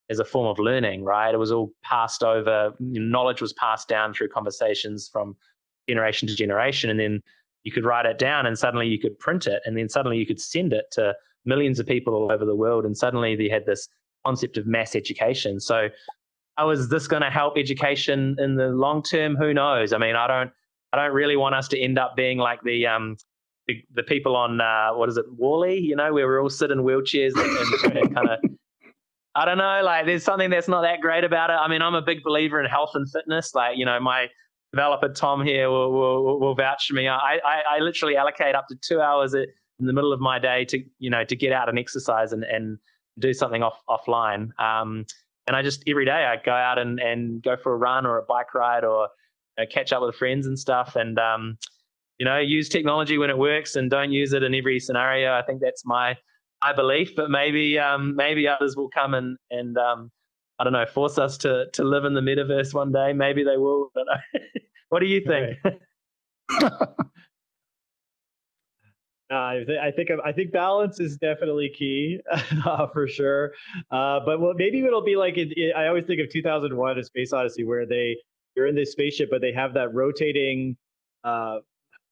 as 0.09 0.19
a 0.19 0.25
form 0.25 0.47
of 0.47 0.57
learning, 0.57 1.03
right? 1.03 1.33
It 1.33 1.37
was 1.37 1.51
all 1.51 1.71
passed 1.83 2.23
over, 2.23 2.73
knowledge 2.79 3.41
was 3.41 3.53
passed 3.53 3.87
down 3.87 4.13
through 4.13 4.29
conversations 4.29 5.07
from 5.11 5.35
generation 5.87 6.27
to 6.27 6.35
generation. 6.35 6.89
And 6.89 6.99
then 6.99 7.21
you 7.63 7.71
could 7.71 7.85
write 7.85 8.05
it 8.05 8.17
down 8.17 8.45
and 8.45 8.57
suddenly 8.57 8.87
you 8.87 8.99
could 8.99 9.17
print 9.19 9.45
it 9.45 9.61
and 9.65 9.77
then 9.77 9.89
suddenly 9.89 10.17
you 10.17 10.25
could 10.25 10.41
send 10.41 10.73
it 10.73 10.85
to 10.93 11.13
millions 11.45 11.79
of 11.79 11.85
people 11.85 12.15
all 12.15 12.31
over 12.31 12.45
the 12.45 12.55
world. 12.55 12.85
And 12.85 12.97
suddenly 12.97 13.35
they 13.35 13.49
had 13.49 13.65
this 13.65 13.87
concept 14.25 14.57
of 14.57 14.65
mass 14.65 14.95
education. 14.95 15.59
So 15.59 15.89
how 16.57 16.71
is 16.71 16.89
this 16.89 17.07
going 17.07 17.21
to 17.21 17.29
help 17.29 17.57
education 17.57 18.35
in 18.39 18.55
the 18.55 18.69
long 18.69 19.03
term? 19.03 19.35
Who 19.35 19.53
knows? 19.53 19.93
I 19.93 19.99
mean, 19.99 20.15
I 20.15 20.27
don't, 20.27 20.51
I 20.91 20.97
don't 20.97 21.13
really 21.13 21.37
want 21.37 21.53
us 21.53 21.67
to 21.69 21.79
end 21.79 21.99
up 21.99 22.15
being 22.15 22.39
like 22.39 22.61
the, 22.63 22.87
um, 22.87 23.15
the, 23.67 23.83
the 23.93 24.03
people 24.03 24.35
on 24.35 24.59
uh, 24.59 24.89
what 24.93 25.07
is 25.07 25.17
it, 25.17 25.25
WALL-E? 25.31 25.77
You 25.77 25.95
know, 25.95 26.11
where 26.11 26.27
we 26.27 26.37
all 26.37 26.49
sit 26.49 26.71
in 26.71 26.79
wheelchairs 26.79 27.33
and, 27.35 27.95
and 27.95 28.15
kind 28.15 28.29
of 28.29 28.39
I 29.39 29.45
don't 29.45 29.57
know, 29.57 29.81
like 29.85 30.05
there's 30.05 30.25
something 30.25 30.49
that's 30.49 30.67
not 30.67 30.81
that 30.81 30.99
great 30.99 31.23
about 31.23 31.49
it. 31.49 31.53
I 31.53 31.69
mean, 31.69 31.81
I'm 31.81 31.95
a 31.95 32.01
big 32.01 32.23
believer 32.23 32.59
in 32.59 32.69
health 32.69 32.91
and 32.93 33.09
fitness. 33.09 33.55
Like, 33.55 33.77
you 33.77 33.85
know, 33.85 33.97
my 33.97 34.27
developer 34.73 35.07
Tom 35.07 35.45
here 35.45 35.69
will 35.69 35.93
will, 35.93 36.39
will 36.41 36.55
vouch 36.55 36.87
for 36.87 36.95
me. 36.95 37.07
I, 37.07 37.39
I, 37.45 37.61
I 37.77 37.79
literally 37.79 38.17
allocate 38.17 38.53
up 38.53 38.67
to 38.67 38.75
two 38.75 38.99
hours 38.99 39.33
in 39.33 39.45
the 39.79 39.93
middle 39.93 40.11
of 40.11 40.19
my 40.19 40.39
day 40.39 40.65
to 40.65 40.83
you 40.97 41.09
know 41.09 41.23
to 41.23 41.35
get 41.37 41.53
out 41.53 41.69
and 41.69 41.79
exercise 41.79 42.33
and 42.33 42.43
and 42.43 42.79
do 43.17 43.33
something 43.33 43.63
off 43.63 43.79
offline. 43.87 44.49
Um, 44.59 45.05
and 45.47 45.55
I 45.55 45.61
just 45.61 45.83
every 45.87 46.03
day 46.03 46.25
I 46.25 46.35
go 46.43 46.51
out 46.51 46.77
and 46.77 46.99
and 46.99 47.41
go 47.41 47.55
for 47.55 47.73
a 47.73 47.77
run 47.77 48.05
or 48.05 48.17
a 48.17 48.23
bike 48.23 48.53
ride 48.53 48.83
or 48.83 49.07
you 49.57 49.63
know, 49.63 49.69
catch 49.71 49.93
up 49.93 50.01
with 50.01 50.15
friends 50.15 50.47
and 50.47 50.59
stuff. 50.59 50.97
And 50.97 51.17
um, 51.17 51.57
you 52.17 52.25
know, 52.25 52.39
use 52.39 52.67
technology 52.67 53.17
when 53.17 53.29
it 53.29 53.37
works 53.37 53.77
and 53.77 53.89
don't 53.89 54.11
use 54.11 54.33
it 54.33 54.43
in 54.43 54.53
every 54.53 54.81
scenario. 54.81 55.33
I 55.33 55.43
think 55.43 55.61
that's 55.61 55.85
my 55.85 56.17
I 56.61 56.73
believe, 56.73 57.15
but 57.15 57.29
maybe 57.29 57.79
um, 57.79 58.15
maybe 58.15 58.47
others 58.47 58.75
will 58.75 58.89
come 58.89 59.13
and 59.13 59.37
and 59.49 59.77
um, 59.77 60.11
I 60.59 60.63
don't 60.63 60.73
know, 60.73 60.85
force 60.85 61.17
us 61.17 61.37
to 61.39 61.67
to 61.73 61.83
live 61.83 62.05
in 62.05 62.13
the 62.13 62.21
metaverse 62.21 62.73
one 62.73 62.91
day. 62.91 63.13
Maybe 63.13 63.43
they 63.43 63.57
will. 63.57 63.91
I 63.95 63.99
don't 63.99 64.05
know. 64.07 64.39
what 64.89 64.99
do 64.99 65.05
you 65.05 65.21
think? 65.21 65.57
Uh, 65.63 66.69
I, 69.31 69.63
th- 69.65 69.79
I, 69.79 69.91
think 69.91 70.09
I 70.25 70.31
think 70.31 70.51
balance 70.51 70.99
is 70.99 71.17
definitely 71.17 71.71
key 71.77 72.19
uh, 72.65 72.87
for 72.87 73.07
sure. 73.07 73.53
Uh, 73.91 74.19
but 74.25 74.41
well, 74.41 74.53
maybe 74.55 74.79
it'll 74.79 75.03
be 75.03 75.15
like 75.15 75.37
it, 75.37 75.49
it, 75.55 75.75
I 75.75 75.87
always 75.87 76.05
think 76.05 76.19
of 76.19 76.29
2001: 76.29 76.97
A 76.97 77.03
Space 77.03 77.31
Odyssey, 77.31 77.63
where 77.63 77.85
they 77.85 78.17
you're 78.55 78.67
in 78.67 78.75
this 78.75 78.91
spaceship, 78.91 79.29
but 79.31 79.41
they 79.41 79.53
have 79.53 79.73
that 79.75 79.93
rotating 79.93 80.75
uh, 81.23 81.59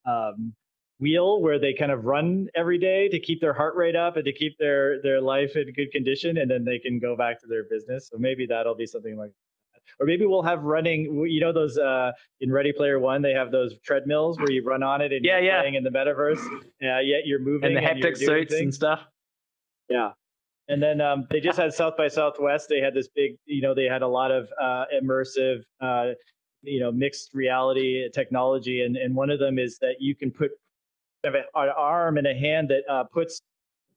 um, 0.05 0.53
wheel 0.99 1.41
where 1.41 1.59
they 1.59 1.73
kind 1.73 1.91
of 1.91 2.05
run 2.05 2.47
every 2.55 2.77
day 2.77 3.07
to 3.09 3.19
keep 3.19 3.39
their 3.39 3.53
heart 3.53 3.75
rate 3.75 3.95
up 3.95 4.15
and 4.15 4.25
to 4.25 4.33
keep 4.33 4.57
their 4.57 5.01
their 5.01 5.21
life 5.21 5.55
in 5.55 5.71
good 5.73 5.91
condition 5.91 6.37
and 6.37 6.49
then 6.49 6.65
they 6.65 6.79
can 6.79 6.99
go 6.99 7.15
back 7.15 7.39
to 7.39 7.47
their 7.47 7.65
business 7.65 8.09
so 8.11 8.17
maybe 8.17 8.45
that'll 8.47 8.75
be 8.75 8.85
something 8.85 9.15
like 9.15 9.29
that. 9.29 9.81
or 9.99 10.07
maybe 10.07 10.25
we'll 10.25 10.41
have 10.41 10.63
running 10.63 11.03
you 11.27 11.39
know 11.39 11.53
those 11.53 11.77
uh 11.77 12.11
in 12.41 12.51
ready 12.51 12.71
player 12.71 12.99
one 12.99 13.21
they 13.21 13.31
have 13.31 13.51
those 13.51 13.77
treadmills 13.85 14.39
where 14.39 14.51
you 14.51 14.63
run 14.63 14.81
on 14.81 15.01
it 15.01 15.13
and 15.13 15.23
yeah, 15.23 15.37
you're 15.37 15.45
yeah. 15.45 15.61
playing 15.61 15.75
in 15.75 15.83
the 15.83 15.91
metaverse 15.91 16.43
uh, 16.83 16.99
yet 16.99 17.25
you're 17.25 17.39
moving 17.39 17.75
and 17.75 17.77
the 17.77 17.81
haptic 17.81 18.07
and 18.07 18.17
suits 18.17 18.53
things. 18.53 18.61
and 18.61 18.73
stuff 18.73 19.01
yeah 19.89 20.11
and 20.69 20.83
then 20.83 20.99
um, 20.99 21.27
they 21.29 21.39
just 21.39 21.57
had 21.57 21.73
South 21.73 21.95
by 21.95 22.09
Southwest. 22.09 22.67
They 22.67 22.81
had 22.81 22.93
this 22.93 23.07
big, 23.07 23.37
you 23.45 23.61
know, 23.61 23.73
they 23.73 23.85
had 23.85 24.01
a 24.01 24.07
lot 24.07 24.31
of 24.31 24.49
uh, 24.61 24.83
immersive, 25.01 25.61
uh, 25.79 26.07
you 26.61 26.81
know, 26.81 26.91
mixed 26.91 27.33
reality 27.33 28.09
technology, 28.13 28.81
and 28.81 28.97
and 28.97 29.15
one 29.15 29.29
of 29.29 29.39
them 29.39 29.59
is 29.59 29.77
that 29.79 29.95
you 29.99 30.13
can 30.13 30.29
put 30.29 30.51
have 31.27 31.35
an 31.35 31.69
arm 31.75 32.17
and 32.17 32.27
a 32.27 32.33
hand 32.33 32.69
that 32.69 32.83
uh, 32.89 33.03
puts 33.05 33.41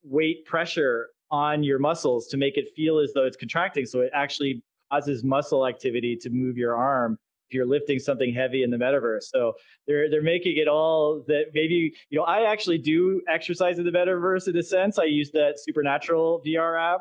weight 0.02 0.44
pressure 0.46 1.08
on 1.30 1.62
your 1.62 1.78
muscles 1.78 2.26
to 2.28 2.36
make 2.36 2.56
it 2.56 2.68
feel 2.74 2.98
as 2.98 3.12
though 3.12 3.24
it's 3.24 3.36
contracting. 3.36 3.86
So 3.86 4.00
it 4.00 4.10
actually 4.14 4.62
causes 4.90 5.22
muscle 5.22 5.66
activity 5.66 6.16
to 6.16 6.30
move 6.30 6.56
your 6.56 6.76
arm 6.76 7.18
if 7.48 7.54
you're 7.54 7.66
lifting 7.66 7.98
something 7.98 8.32
heavy 8.32 8.62
in 8.62 8.70
the 8.70 8.76
metaverse. 8.76 9.24
So 9.24 9.54
they're 9.86 10.08
they're 10.10 10.22
making 10.22 10.56
it 10.56 10.68
all 10.68 11.24
that 11.26 11.46
maybe 11.54 11.92
you 12.10 12.18
know 12.18 12.24
I 12.24 12.50
actually 12.50 12.78
do 12.78 13.20
exercise 13.28 13.78
in 13.78 13.84
the 13.84 13.90
metaverse 13.90 14.48
in 14.48 14.56
a 14.56 14.62
sense. 14.62 14.98
I 14.98 15.04
use 15.04 15.30
that 15.32 15.54
Supernatural 15.58 16.42
VR 16.46 16.94
app 16.94 17.00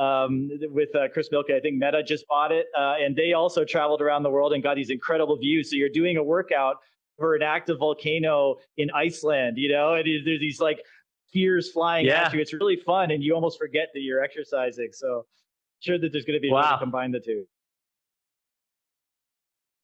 um, 0.00 0.50
with 0.70 0.94
uh, 0.94 1.08
Chris 1.12 1.28
Milken. 1.30 1.56
I 1.56 1.60
think 1.60 1.76
Meta 1.78 2.02
just 2.02 2.26
bought 2.28 2.52
it, 2.52 2.66
uh, 2.78 2.94
and 3.00 3.16
they 3.16 3.32
also 3.32 3.64
traveled 3.64 4.00
around 4.00 4.22
the 4.22 4.30
world 4.30 4.52
and 4.52 4.62
got 4.62 4.76
these 4.76 4.90
incredible 4.90 5.36
views. 5.36 5.70
So 5.70 5.76
you're 5.76 5.88
doing 5.88 6.16
a 6.16 6.22
workout 6.22 6.76
for 7.18 7.34
an 7.34 7.42
active 7.42 7.78
volcano 7.78 8.56
in 8.76 8.90
Iceland, 8.90 9.58
you 9.58 9.70
know, 9.70 9.94
and 9.94 10.06
there's 10.06 10.40
these 10.40 10.60
like 10.60 10.80
spheres 11.28 11.70
flying 11.70 12.06
yeah. 12.06 12.26
at 12.26 12.32
you. 12.32 12.40
It's 12.40 12.52
really 12.52 12.76
fun, 12.76 13.10
and 13.10 13.22
you 13.22 13.34
almost 13.34 13.58
forget 13.58 13.88
that 13.94 14.00
you're 14.00 14.22
exercising. 14.22 14.88
So, 14.92 15.26
sure 15.80 15.98
that 15.98 16.12
there's 16.12 16.24
going 16.24 16.36
to 16.38 16.40
be 16.40 16.48
a 16.48 16.52
wow. 16.52 16.62
way 16.62 16.70
to 16.70 16.78
combine 16.78 17.12
the 17.12 17.20
two. 17.20 17.44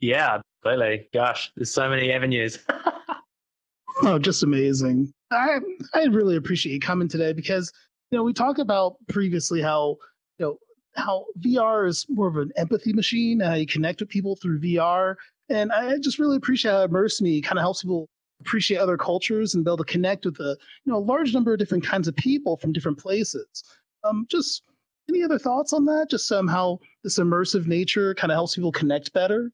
Yeah, 0.01 0.41
absolutely. 0.65 1.09
Gosh, 1.13 1.51
there's 1.57 1.73
so 1.73 1.89
many 1.89 2.13
avenues. 2.13 2.59
oh, 4.03 4.19
just 4.19 4.43
amazing. 4.43 5.13
I 5.31 5.59
I 5.93 6.05
really 6.05 6.37
appreciate 6.37 6.73
you 6.73 6.81
coming 6.81 7.09
today 7.09 7.33
because 7.33 7.73
you 8.11 8.19
know 8.19 8.25
we 8.25 8.33
talked 8.33 8.61
about 8.61 8.97
previously 9.09 9.61
how 9.61 9.97
you 10.39 10.47
know 10.47 10.59
how 10.95 11.25
VR 11.41 11.89
is 11.89 12.07
more 12.09 12.29
of 12.29 12.37
an 12.37 12.53
empathy 12.57 12.93
machine, 12.93 13.41
how 13.41 13.55
you 13.55 13.67
connect 13.67 14.01
with 14.01 14.09
people 14.09 14.37
through 14.37 14.61
VR. 14.61 15.17
And 15.49 15.73
I 15.73 15.99
just 15.99 16.19
really 16.19 16.37
appreciate 16.37 16.73
how 16.73 16.85
Immerse 16.85 17.21
Me 17.21 17.41
kind 17.41 17.59
of 17.59 17.63
helps 17.63 17.83
people 17.83 18.09
appreciate 18.41 18.79
other 18.79 18.97
cultures 18.97 19.55
and 19.55 19.65
be 19.65 19.71
able 19.71 19.79
to 19.79 19.85
connect 19.85 20.25
with 20.25 20.39
a 20.41 20.57
you 20.85 20.93
know 20.93 20.99
a 20.99 20.99
large 20.99 21.33
number 21.33 21.53
of 21.53 21.59
different 21.59 21.85
kinds 21.85 22.09
of 22.09 22.17
people 22.17 22.57
from 22.57 22.73
different 22.73 22.99
places. 22.99 23.47
Um, 24.05 24.27
just 24.31 24.63
any 25.09 25.23
other 25.23 25.39
thoughts 25.39 25.73
on 25.73 25.85
that? 25.87 26.09
Just 26.11 26.29
somehow 26.29 26.79
this 27.03 27.19
immersive 27.19 27.67
nature 27.67 28.15
kind 28.15 28.31
of 28.31 28.37
helps 28.37 28.55
people 28.55 28.73
connect 28.73 29.13
better. 29.13 29.51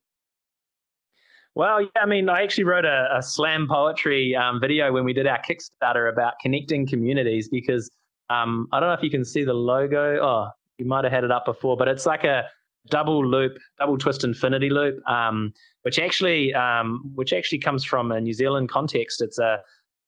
Well, 1.57 1.83
yeah, 1.83 1.89
I 2.01 2.07
mean, 2.07 2.29
I 2.29 2.43
actually 2.43 2.65
wrote 2.65 2.85
a, 2.85 3.09
a 3.13 3.23
slam 3.23 3.67
poetry 3.69 4.37
um, 4.37 4.61
video 4.61 4.93
when 4.93 5.05
we 5.05 5.13
did 5.13 5.27
our 5.27 5.41
Kickstarter 5.43 6.13
about 6.13 6.35
connecting 6.41 6.87
communities 6.87 7.49
because 7.49 7.91
um, 8.29 8.69
I 8.73 8.79
don't 8.79 8.89
know 8.89 8.95
if 8.95 9.03
you 9.03 9.11
can 9.11 9.25
see 9.25 9.43
the 9.43 9.53
logo. 9.53 10.19
Oh, 10.23 10.49
you 10.79 10.87
might 10.87 11.05
have 11.05 11.13
had 11.13 11.25
it 11.25 11.33
up 11.33 11.45
before, 11.45 11.77
but 11.77 11.89
it's 11.89 12.07
like 12.07 12.23
a 12.23 12.45
double 12.89 13.27
loop, 13.27 13.59
double 13.79 13.99
twist 13.99 14.25
infinity 14.25 14.71
loop, 14.71 14.97
um, 15.09 15.53
which 15.83 15.99
actually 15.99 16.55
um, 16.55 17.03
which 17.15 17.33
actually 17.33 17.59
comes 17.59 17.85
from 17.85 18.13
a 18.13 18.21
New 18.21 18.33
Zealand 18.33 18.69
context. 18.69 19.21
It's 19.21 19.39
a 19.39 19.59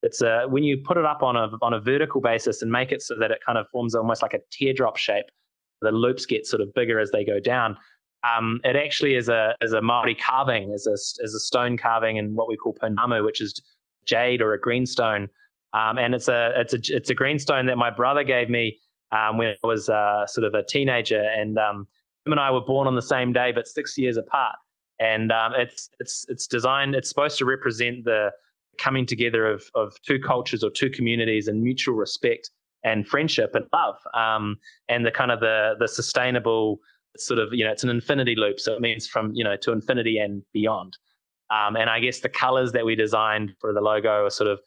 it's 0.01 0.21
a 0.21 0.45
when 0.47 0.63
you 0.63 0.77
put 0.77 0.97
it 0.97 1.05
up 1.05 1.23
on 1.23 1.35
a 1.35 1.49
on 1.61 1.73
a 1.73 1.79
vertical 1.79 2.21
basis 2.21 2.61
and 2.61 2.71
make 2.71 2.91
it 2.91 3.01
so 3.01 3.15
that 3.19 3.31
it 3.31 3.39
kind 3.45 3.57
of 3.57 3.67
forms 3.71 3.95
almost 3.95 4.21
like 4.21 4.33
a 4.33 4.39
teardrop 4.51 4.97
shape. 4.97 5.25
The 5.81 5.91
loops 5.91 6.25
get 6.25 6.45
sort 6.45 6.61
of 6.61 6.73
bigger 6.73 6.99
as 6.99 7.11
they 7.11 7.25
go 7.25 7.39
down. 7.39 7.77
Um, 8.23 8.61
it 8.63 8.75
actually 8.75 9.15
is 9.15 9.27
a 9.29 9.55
is 9.61 9.73
a 9.73 9.81
Maori 9.81 10.15
carving, 10.15 10.71
is 10.71 10.87
a 10.87 10.93
is 10.93 11.33
a 11.35 11.39
stone 11.39 11.77
carving 11.77 12.17
in 12.17 12.35
what 12.35 12.47
we 12.47 12.55
call 12.55 12.75
pounamu, 12.81 13.23
which 13.23 13.41
is 13.41 13.61
jade 14.05 14.41
or 14.41 14.53
a 14.53 14.59
greenstone. 14.59 15.27
Um, 15.73 15.97
and 15.97 16.13
it's 16.13 16.27
a 16.27 16.51
it's 16.55 16.73
a 16.73 16.79
it's 16.95 17.09
a 17.09 17.15
greenstone 17.15 17.65
that 17.65 17.77
my 17.77 17.89
brother 17.89 18.23
gave 18.23 18.49
me 18.49 18.79
um, 19.11 19.37
when 19.37 19.49
I 19.49 19.67
was 19.67 19.89
uh, 19.89 20.25
sort 20.27 20.45
of 20.45 20.53
a 20.53 20.63
teenager, 20.63 21.21
and 21.21 21.57
um, 21.57 21.87
and 22.31 22.39
I 22.39 22.51
were 22.51 22.61
born 22.61 22.87
on 22.87 22.95
the 22.95 23.01
same 23.01 23.33
day, 23.33 23.51
but 23.51 23.67
six 23.67 23.97
years 23.97 24.17
apart. 24.17 24.55
And 24.99 25.31
um, 25.31 25.53
it's 25.55 25.89
it's 25.99 26.25
it's 26.29 26.47
designed. 26.47 26.95
It's 26.95 27.09
supposed 27.09 27.37
to 27.39 27.45
represent 27.45 28.05
the 28.05 28.31
coming 28.77 29.05
together 29.05 29.45
of 29.45 29.63
of 29.75 29.95
two 30.03 30.19
cultures 30.19 30.63
or 30.63 30.69
two 30.69 30.89
communities 30.89 31.47
and 31.47 31.61
mutual 31.61 31.95
respect 31.95 32.49
and 32.83 33.07
friendship 33.07 33.55
and 33.55 33.65
love, 33.73 33.97
um, 34.13 34.57
and 34.89 35.05
the 35.05 35.11
kind 35.11 35.31
of 35.31 35.39
the 35.39 35.75
the 35.79 35.87
sustainable 35.87 36.79
sort 37.17 37.39
of 37.39 37.53
you 37.53 37.63
know 37.63 37.71
it's 37.71 37.83
an 37.83 37.89
infinity 37.89 38.35
loop, 38.35 38.59
so 38.59 38.73
it 38.73 38.81
means 38.81 39.07
from 39.07 39.31
you 39.33 39.43
know 39.43 39.55
to 39.57 39.71
infinity 39.71 40.17
and 40.17 40.43
beyond. 40.53 40.97
Um, 41.49 41.75
and 41.75 41.89
I 41.89 41.99
guess 41.99 42.19
the 42.19 42.29
colors 42.29 42.71
that 42.71 42.85
we 42.85 42.95
designed 42.95 43.53
for 43.59 43.73
the 43.73 43.81
logo 43.81 44.25
are 44.25 44.29
sort 44.29 44.49
of 44.49 44.59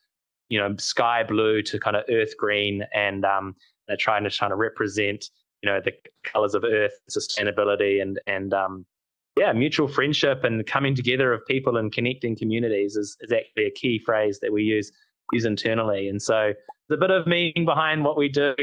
you 0.49 0.59
know 0.59 0.75
sky 0.77 1.23
blue 1.23 1.63
to 1.63 1.79
kind 1.79 1.97
of 1.97 2.05
earth 2.11 2.37
green, 2.37 2.85
and 2.93 3.25
um, 3.25 3.55
they're 3.87 3.97
trying 3.97 4.25
to 4.25 4.31
trying 4.31 4.51
to 4.51 4.57
represent 4.57 5.27
you 5.67 5.73
know 5.73 5.81
the 5.85 5.93
colors 6.25 6.55
of 6.55 6.63
earth, 6.63 6.93
sustainability, 7.11 8.01
and 8.01 8.21
and 8.27 8.55
um, 8.55 8.87
yeah, 9.37 9.53
mutual 9.53 9.89
friendship 9.89 10.45
and 10.45 10.65
coming 10.65 10.95
together 10.95 11.33
of 11.33 11.45
people 11.47 11.77
and 11.77 11.93
connecting 11.93 12.37
communities 12.37 12.97
is, 12.97 13.17
is 13.21 13.33
actually 13.33 13.65
a 13.65 13.71
key 13.73 13.99
phrase 13.99 14.39
that 14.41 14.53
we 14.53 14.63
use 14.63 14.93
use 15.33 15.45
internally. 15.45 16.09
And 16.09 16.23
so 16.23 16.53
there's 16.89 16.99
a 16.99 17.01
bit 17.01 17.11
of 17.11 17.27
meaning 17.27 17.65
behind 17.65 18.05
what 18.05 18.17
we 18.17 18.29
do 18.29 18.55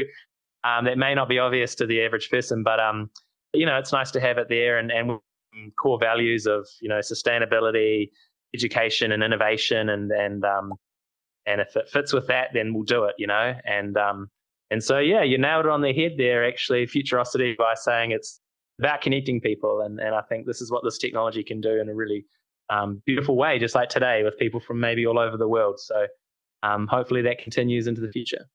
um, 0.64 0.86
that 0.86 0.96
may 0.96 1.14
not 1.14 1.28
be 1.28 1.38
obvious 1.38 1.74
to 1.74 1.86
the 1.86 2.02
average 2.02 2.30
person, 2.30 2.62
but 2.62 2.80
um, 2.80 3.10
you 3.52 3.66
know, 3.66 3.76
it's 3.76 3.92
nice 3.92 4.10
to 4.12 4.20
have 4.20 4.38
it 4.38 4.48
there 4.48 4.78
and, 4.78 4.90
and 4.90 5.20
core 5.76 5.98
values 5.98 6.46
of 6.46 6.66
you 6.80 6.88
know 6.88 7.00
sustainability, 7.00 8.08
education, 8.54 9.12
and 9.12 9.22
innovation, 9.22 9.90
and 9.90 10.10
and 10.10 10.42
um, 10.42 10.72
and 11.44 11.60
if 11.60 11.76
it 11.76 11.90
fits 11.90 12.14
with 12.14 12.26
that, 12.28 12.48
then 12.54 12.72
we'll 12.72 12.84
do 12.84 13.04
it. 13.04 13.14
You 13.18 13.26
know, 13.26 13.54
and 13.66 13.94
um, 13.98 14.30
and 14.70 14.82
so 14.82 14.98
yeah, 14.98 15.22
you 15.22 15.38
nailed 15.38 15.66
it 15.66 15.70
on 15.70 15.80
the 15.80 15.92
head 15.92 16.12
there. 16.16 16.46
Actually, 16.46 16.86
futurosity 16.86 17.54
by 17.56 17.74
saying 17.74 18.10
it's 18.10 18.40
about 18.78 19.00
connecting 19.00 19.40
people, 19.40 19.82
and 19.82 20.00
and 20.00 20.14
I 20.14 20.22
think 20.22 20.46
this 20.46 20.60
is 20.60 20.70
what 20.70 20.82
this 20.84 20.98
technology 20.98 21.42
can 21.42 21.60
do 21.60 21.80
in 21.80 21.88
a 21.88 21.94
really 21.94 22.24
um, 22.70 23.02
beautiful 23.06 23.36
way, 23.36 23.58
just 23.58 23.74
like 23.74 23.88
today 23.88 24.22
with 24.22 24.38
people 24.38 24.60
from 24.60 24.80
maybe 24.80 25.06
all 25.06 25.18
over 25.18 25.36
the 25.36 25.48
world. 25.48 25.78
So 25.78 26.06
um, 26.62 26.86
hopefully 26.86 27.22
that 27.22 27.38
continues 27.38 27.86
into 27.86 28.00
the 28.00 28.10
future. 28.10 28.46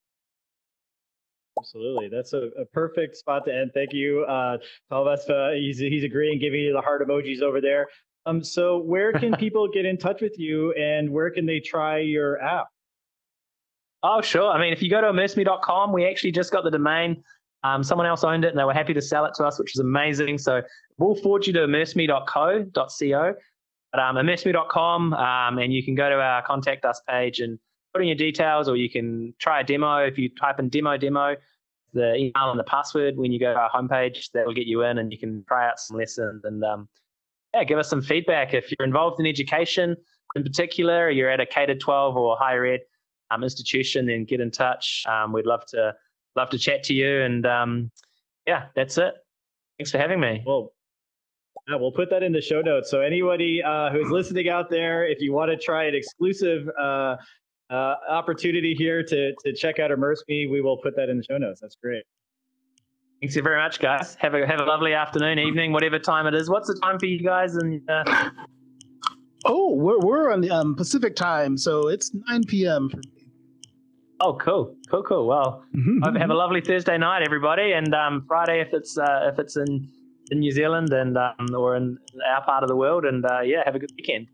Absolutely. 1.57 2.09
That's 2.09 2.33
a, 2.33 2.49
a, 2.59 2.65
perfect 2.65 3.17
spot 3.17 3.45
to 3.45 3.53
end. 3.53 3.71
Thank 3.73 3.91
you, 3.91 4.23
uh, 4.23 4.57
Talvespa. 4.91 5.57
He's, 5.57 5.77
he's 5.77 6.05
agreeing, 6.05 6.39
giving 6.39 6.61
you 6.61 6.71
the 6.71 6.81
heart 6.81 7.05
emojis 7.05 7.41
over 7.41 7.59
there. 7.59 7.87
Um, 8.25 8.43
so 8.43 8.79
where 8.79 9.11
can 9.11 9.35
people 9.39 9.67
get 9.67 9.85
in 9.85 9.97
touch 9.97 10.21
with 10.21 10.39
you 10.39 10.71
and 10.73 11.09
where 11.09 11.29
can 11.29 11.45
they 11.45 11.59
try 11.59 11.99
your 11.99 12.41
app? 12.41 12.67
Oh, 14.01 14.21
sure. 14.21 14.49
I 14.49 14.59
mean, 14.59 14.71
if 14.71 14.81
you 14.81 14.89
go 14.89 15.01
to 15.01 15.07
immerseme.com, 15.07 15.91
we 15.91 16.05
actually 16.05 16.31
just 16.31 16.51
got 16.51 16.63
the 16.63 16.71
domain. 16.71 17.23
Um, 17.63 17.83
someone 17.83 18.07
else 18.07 18.23
owned 18.23 18.45
it 18.45 18.49
and 18.49 18.57
they 18.57 18.63
were 18.63 18.73
happy 18.73 18.93
to 18.93 19.01
sell 19.01 19.25
it 19.25 19.33
to 19.35 19.43
us, 19.43 19.59
which 19.59 19.75
is 19.75 19.79
amazing. 19.79 20.37
So 20.37 20.61
we'll 20.97 21.15
forward 21.15 21.45
you 21.45 21.53
to 21.53 21.59
immerseme.co.co, 21.59 23.35
but 23.91 23.99
um, 23.99 24.15
immerseme.com, 24.15 25.13
um, 25.13 25.57
and 25.57 25.73
you 25.73 25.83
can 25.83 25.95
go 25.95 26.07
to 26.07 26.15
our 26.15 26.41
contact 26.43 26.85
us 26.85 27.01
page 27.09 27.41
and 27.41 27.59
put 27.93 28.01
in 28.01 28.07
your 28.07 28.15
details, 28.15 28.69
or 28.69 28.77
you 28.77 28.89
can 28.89 29.33
try 29.39 29.59
a 29.59 29.63
demo. 29.63 29.97
If 29.97 30.17
you 30.17 30.29
type 30.29 30.59
in 30.59 30.69
demo 30.69 30.95
demo, 30.95 31.35
the 31.93 32.15
email 32.15 32.51
and 32.51 32.59
the 32.59 32.63
password 32.63 33.17
when 33.17 33.33
you 33.33 33.39
go 33.39 33.53
to 33.53 33.59
our 33.59 33.69
homepage, 33.71 34.31
that 34.33 34.45
will 34.45 34.53
get 34.53 34.67
you 34.67 34.83
in, 34.83 34.99
and 34.99 35.11
you 35.11 35.17
can 35.17 35.43
try 35.45 35.67
out 35.67 35.79
some 35.79 35.97
lessons 35.97 36.45
and 36.45 36.63
um, 36.63 36.87
yeah, 37.53 37.65
give 37.65 37.79
us 37.79 37.89
some 37.89 38.01
feedback. 38.01 38.53
If 38.53 38.71
you're 38.71 38.85
involved 38.85 39.19
in 39.19 39.25
education 39.25 39.97
in 40.35 40.43
particular, 40.43 41.09
you're 41.09 41.29
at 41.29 41.39
a 41.41 41.45
K 41.45 41.65
to 41.65 41.75
12 41.75 42.15
or 42.15 42.37
higher 42.37 42.65
ed 42.65 42.81
um, 43.31 43.43
institution, 43.43 44.05
then 44.05 44.25
get 44.25 44.39
in 44.39 44.51
touch. 44.51 45.03
Um, 45.07 45.33
we'd 45.33 45.45
love 45.45 45.65
to 45.67 45.95
love 46.35 46.49
to 46.49 46.57
chat 46.57 46.83
to 46.83 46.93
you. 46.93 47.21
And 47.21 47.45
um, 47.45 47.91
yeah, 48.47 48.65
that's 48.75 48.97
it. 48.97 49.13
Thanks 49.77 49.91
for 49.91 49.97
having 49.97 50.19
me. 50.19 50.43
Well, 50.45 50.73
yeah, 51.67 51.75
we'll 51.75 51.91
put 51.91 52.09
that 52.09 52.23
in 52.23 52.31
the 52.31 52.41
show 52.41 52.61
notes. 52.61 52.89
So 52.89 53.01
anybody 53.01 53.61
uh, 53.63 53.91
who's 53.91 54.09
listening 54.09 54.49
out 54.49 54.69
there, 54.69 55.05
if 55.05 55.21
you 55.21 55.33
want 55.33 55.51
to 55.51 55.57
try 55.57 55.85
an 55.85 55.95
exclusive 55.95 56.67
uh, 56.79 57.15
uh, 57.69 57.95
opportunity 58.09 58.73
here 58.73 59.03
to 59.03 59.33
to 59.45 59.53
check 59.53 59.79
out 59.79 59.91
Immerse 59.91 60.23
Me, 60.27 60.47
we 60.47 60.61
will 60.61 60.77
put 60.77 60.95
that 60.95 61.09
in 61.09 61.17
the 61.17 61.23
show 61.23 61.37
notes. 61.37 61.59
That's 61.61 61.75
great. 61.75 62.03
Thanks 63.21 63.35
you 63.35 63.41
very 63.41 63.61
much, 63.61 63.79
guys. 63.79 64.15
Have 64.15 64.33
a 64.33 64.47
have 64.47 64.61
a 64.61 64.63
lovely 64.63 64.93
afternoon, 64.93 65.39
evening, 65.39 65.73
whatever 65.73 65.99
time 65.99 66.25
it 66.25 66.33
is. 66.33 66.49
What's 66.49 66.67
the 66.67 66.79
time 66.81 66.97
for 66.97 67.05
you 67.05 67.19
guys? 67.19 67.55
And 67.55 67.81
uh... 67.89 68.29
oh, 69.45 69.73
we're 69.75 69.99
we're 69.99 70.31
on 70.31 70.41
the 70.41 70.49
um, 70.49 70.75
Pacific 70.75 71.15
time, 71.15 71.57
so 71.57 71.89
it's 71.89 72.11
9 72.13 72.43
p.m. 72.45 72.89
for 72.89 72.97
me. 72.97 73.18
Oh, 74.21 74.33
cool, 74.33 74.75
cool, 74.89 75.03
cool. 75.03 75.27
Well, 75.27 75.63
mm-hmm. 75.75 76.15
have 76.17 76.29
a 76.29 76.33
lovely 76.33 76.61
Thursday 76.61 76.97
night, 76.97 77.23
everybody, 77.23 77.71
and 77.71 77.93
um, 77.95 78.25
Friday 78.27 78.59
if 78.61 78.73
it's 78.73 78.97
uh, 78.97 79.29
if 79.31 79.39
it's 79.39 79.55
in 79.55 79.89
in 80.31 80.39
New 80.39 80.51
Zealand 80.51 80.91
and 80.91 81.17
um, 81.17 81.55
or 81.55 81.75
in 81.75 81.97
our 82.29 82.43
part 82.43 82.63
of 82.63 82.69
the 82.69 82.75
world, 82.75 83.05
and 83.05 83.25
uh, 83.25 83.41
yeah, 83.41 83.61
have 83.65 83.75
a 83.75 83.79
good 83.79 83.91
weekend. 83.95 84.27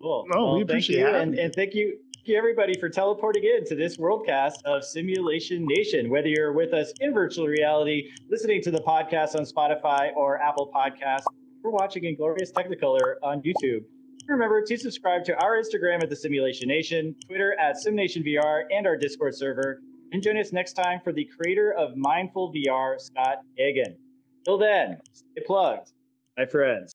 Cool. 0.00 0.26
Oh, 0.34 0.44
well, 0.44 0.56
we 0.56 0.62
appreciate 0.62 1.06
it, 1.06 1.14
and, 1.14 1.38
and 1.38 1.54
thank 1.54 1.74
you 1.74 1.98
Thank 2.22 2.34
you, 2.34 2.38
everybody, 2.38 2.78
for 2.78 2.88
teleporting 2.88 3.42
in 3.42 3.64
to 3.66 3.74
this 3.74 3.96
worldcast 3.96 4.62
of 4.64 4.84
Simulation 4.84 5.66
Nation. 5.66 6.08
Whether 6.08 6.28
you're 6.28 6.52
with 6.52 6.72
us 6.72 6.92
in 7.00 7.12
virtual 7.12 7.48
reality, 7.48 8.12
listening 8.30 8.62
to 8.62 8.70
the 8.70 8.78
podcast 8.78 9.34
on 9.34 9.42
Spotify 9.42 10.14
or 10.14 10.40
Apple 10.40 10.70
Podcasts, 10.72 11.24
or 11.64 11.72
watching 11.72 12.04
in 12.04 12.14
glorious 12.14 12.52
Technicolor 12.52 13.14
on 13.24 13.42
YouTube. 13.42 13.82
Remember 14.28 14.62
to 14.62 14.78
subscribe 14.78 15.24
to 15.24 15.34
our 15.42 15.60
Instagram 15.60 16.02
at 16.02 16.08
the 16.08 16.16
Simulation 16.16 16.68
Nation, 16.68 17.14
Twitter 17.26 17.54
at 17.58 17.76
SimNationVR, 17.76 18.62
and 18.70 18.86
our 18.86 18.96
Discord 18.96 19.34
server. 19.34 19.80
And 20.12 20.22
join 20.22 20.38
us 20.38 20.52
next 20.52 20.74
time 20.74 21.00
for 21.02 21.12
the 21.12 21.28
creator 21.36 21.74
of 21.76 21.96
Mindful 21.96 22.52
VR, 22.52 23.00
Scott 23.00 23.38
Hagen. 23.56 23.96
Till 24.44 24.58
then, 24.58 24.98
stay 25.12 25.42
plugged, 25.46 25.92
my 26.36 26.46
friends. 26.46 26.90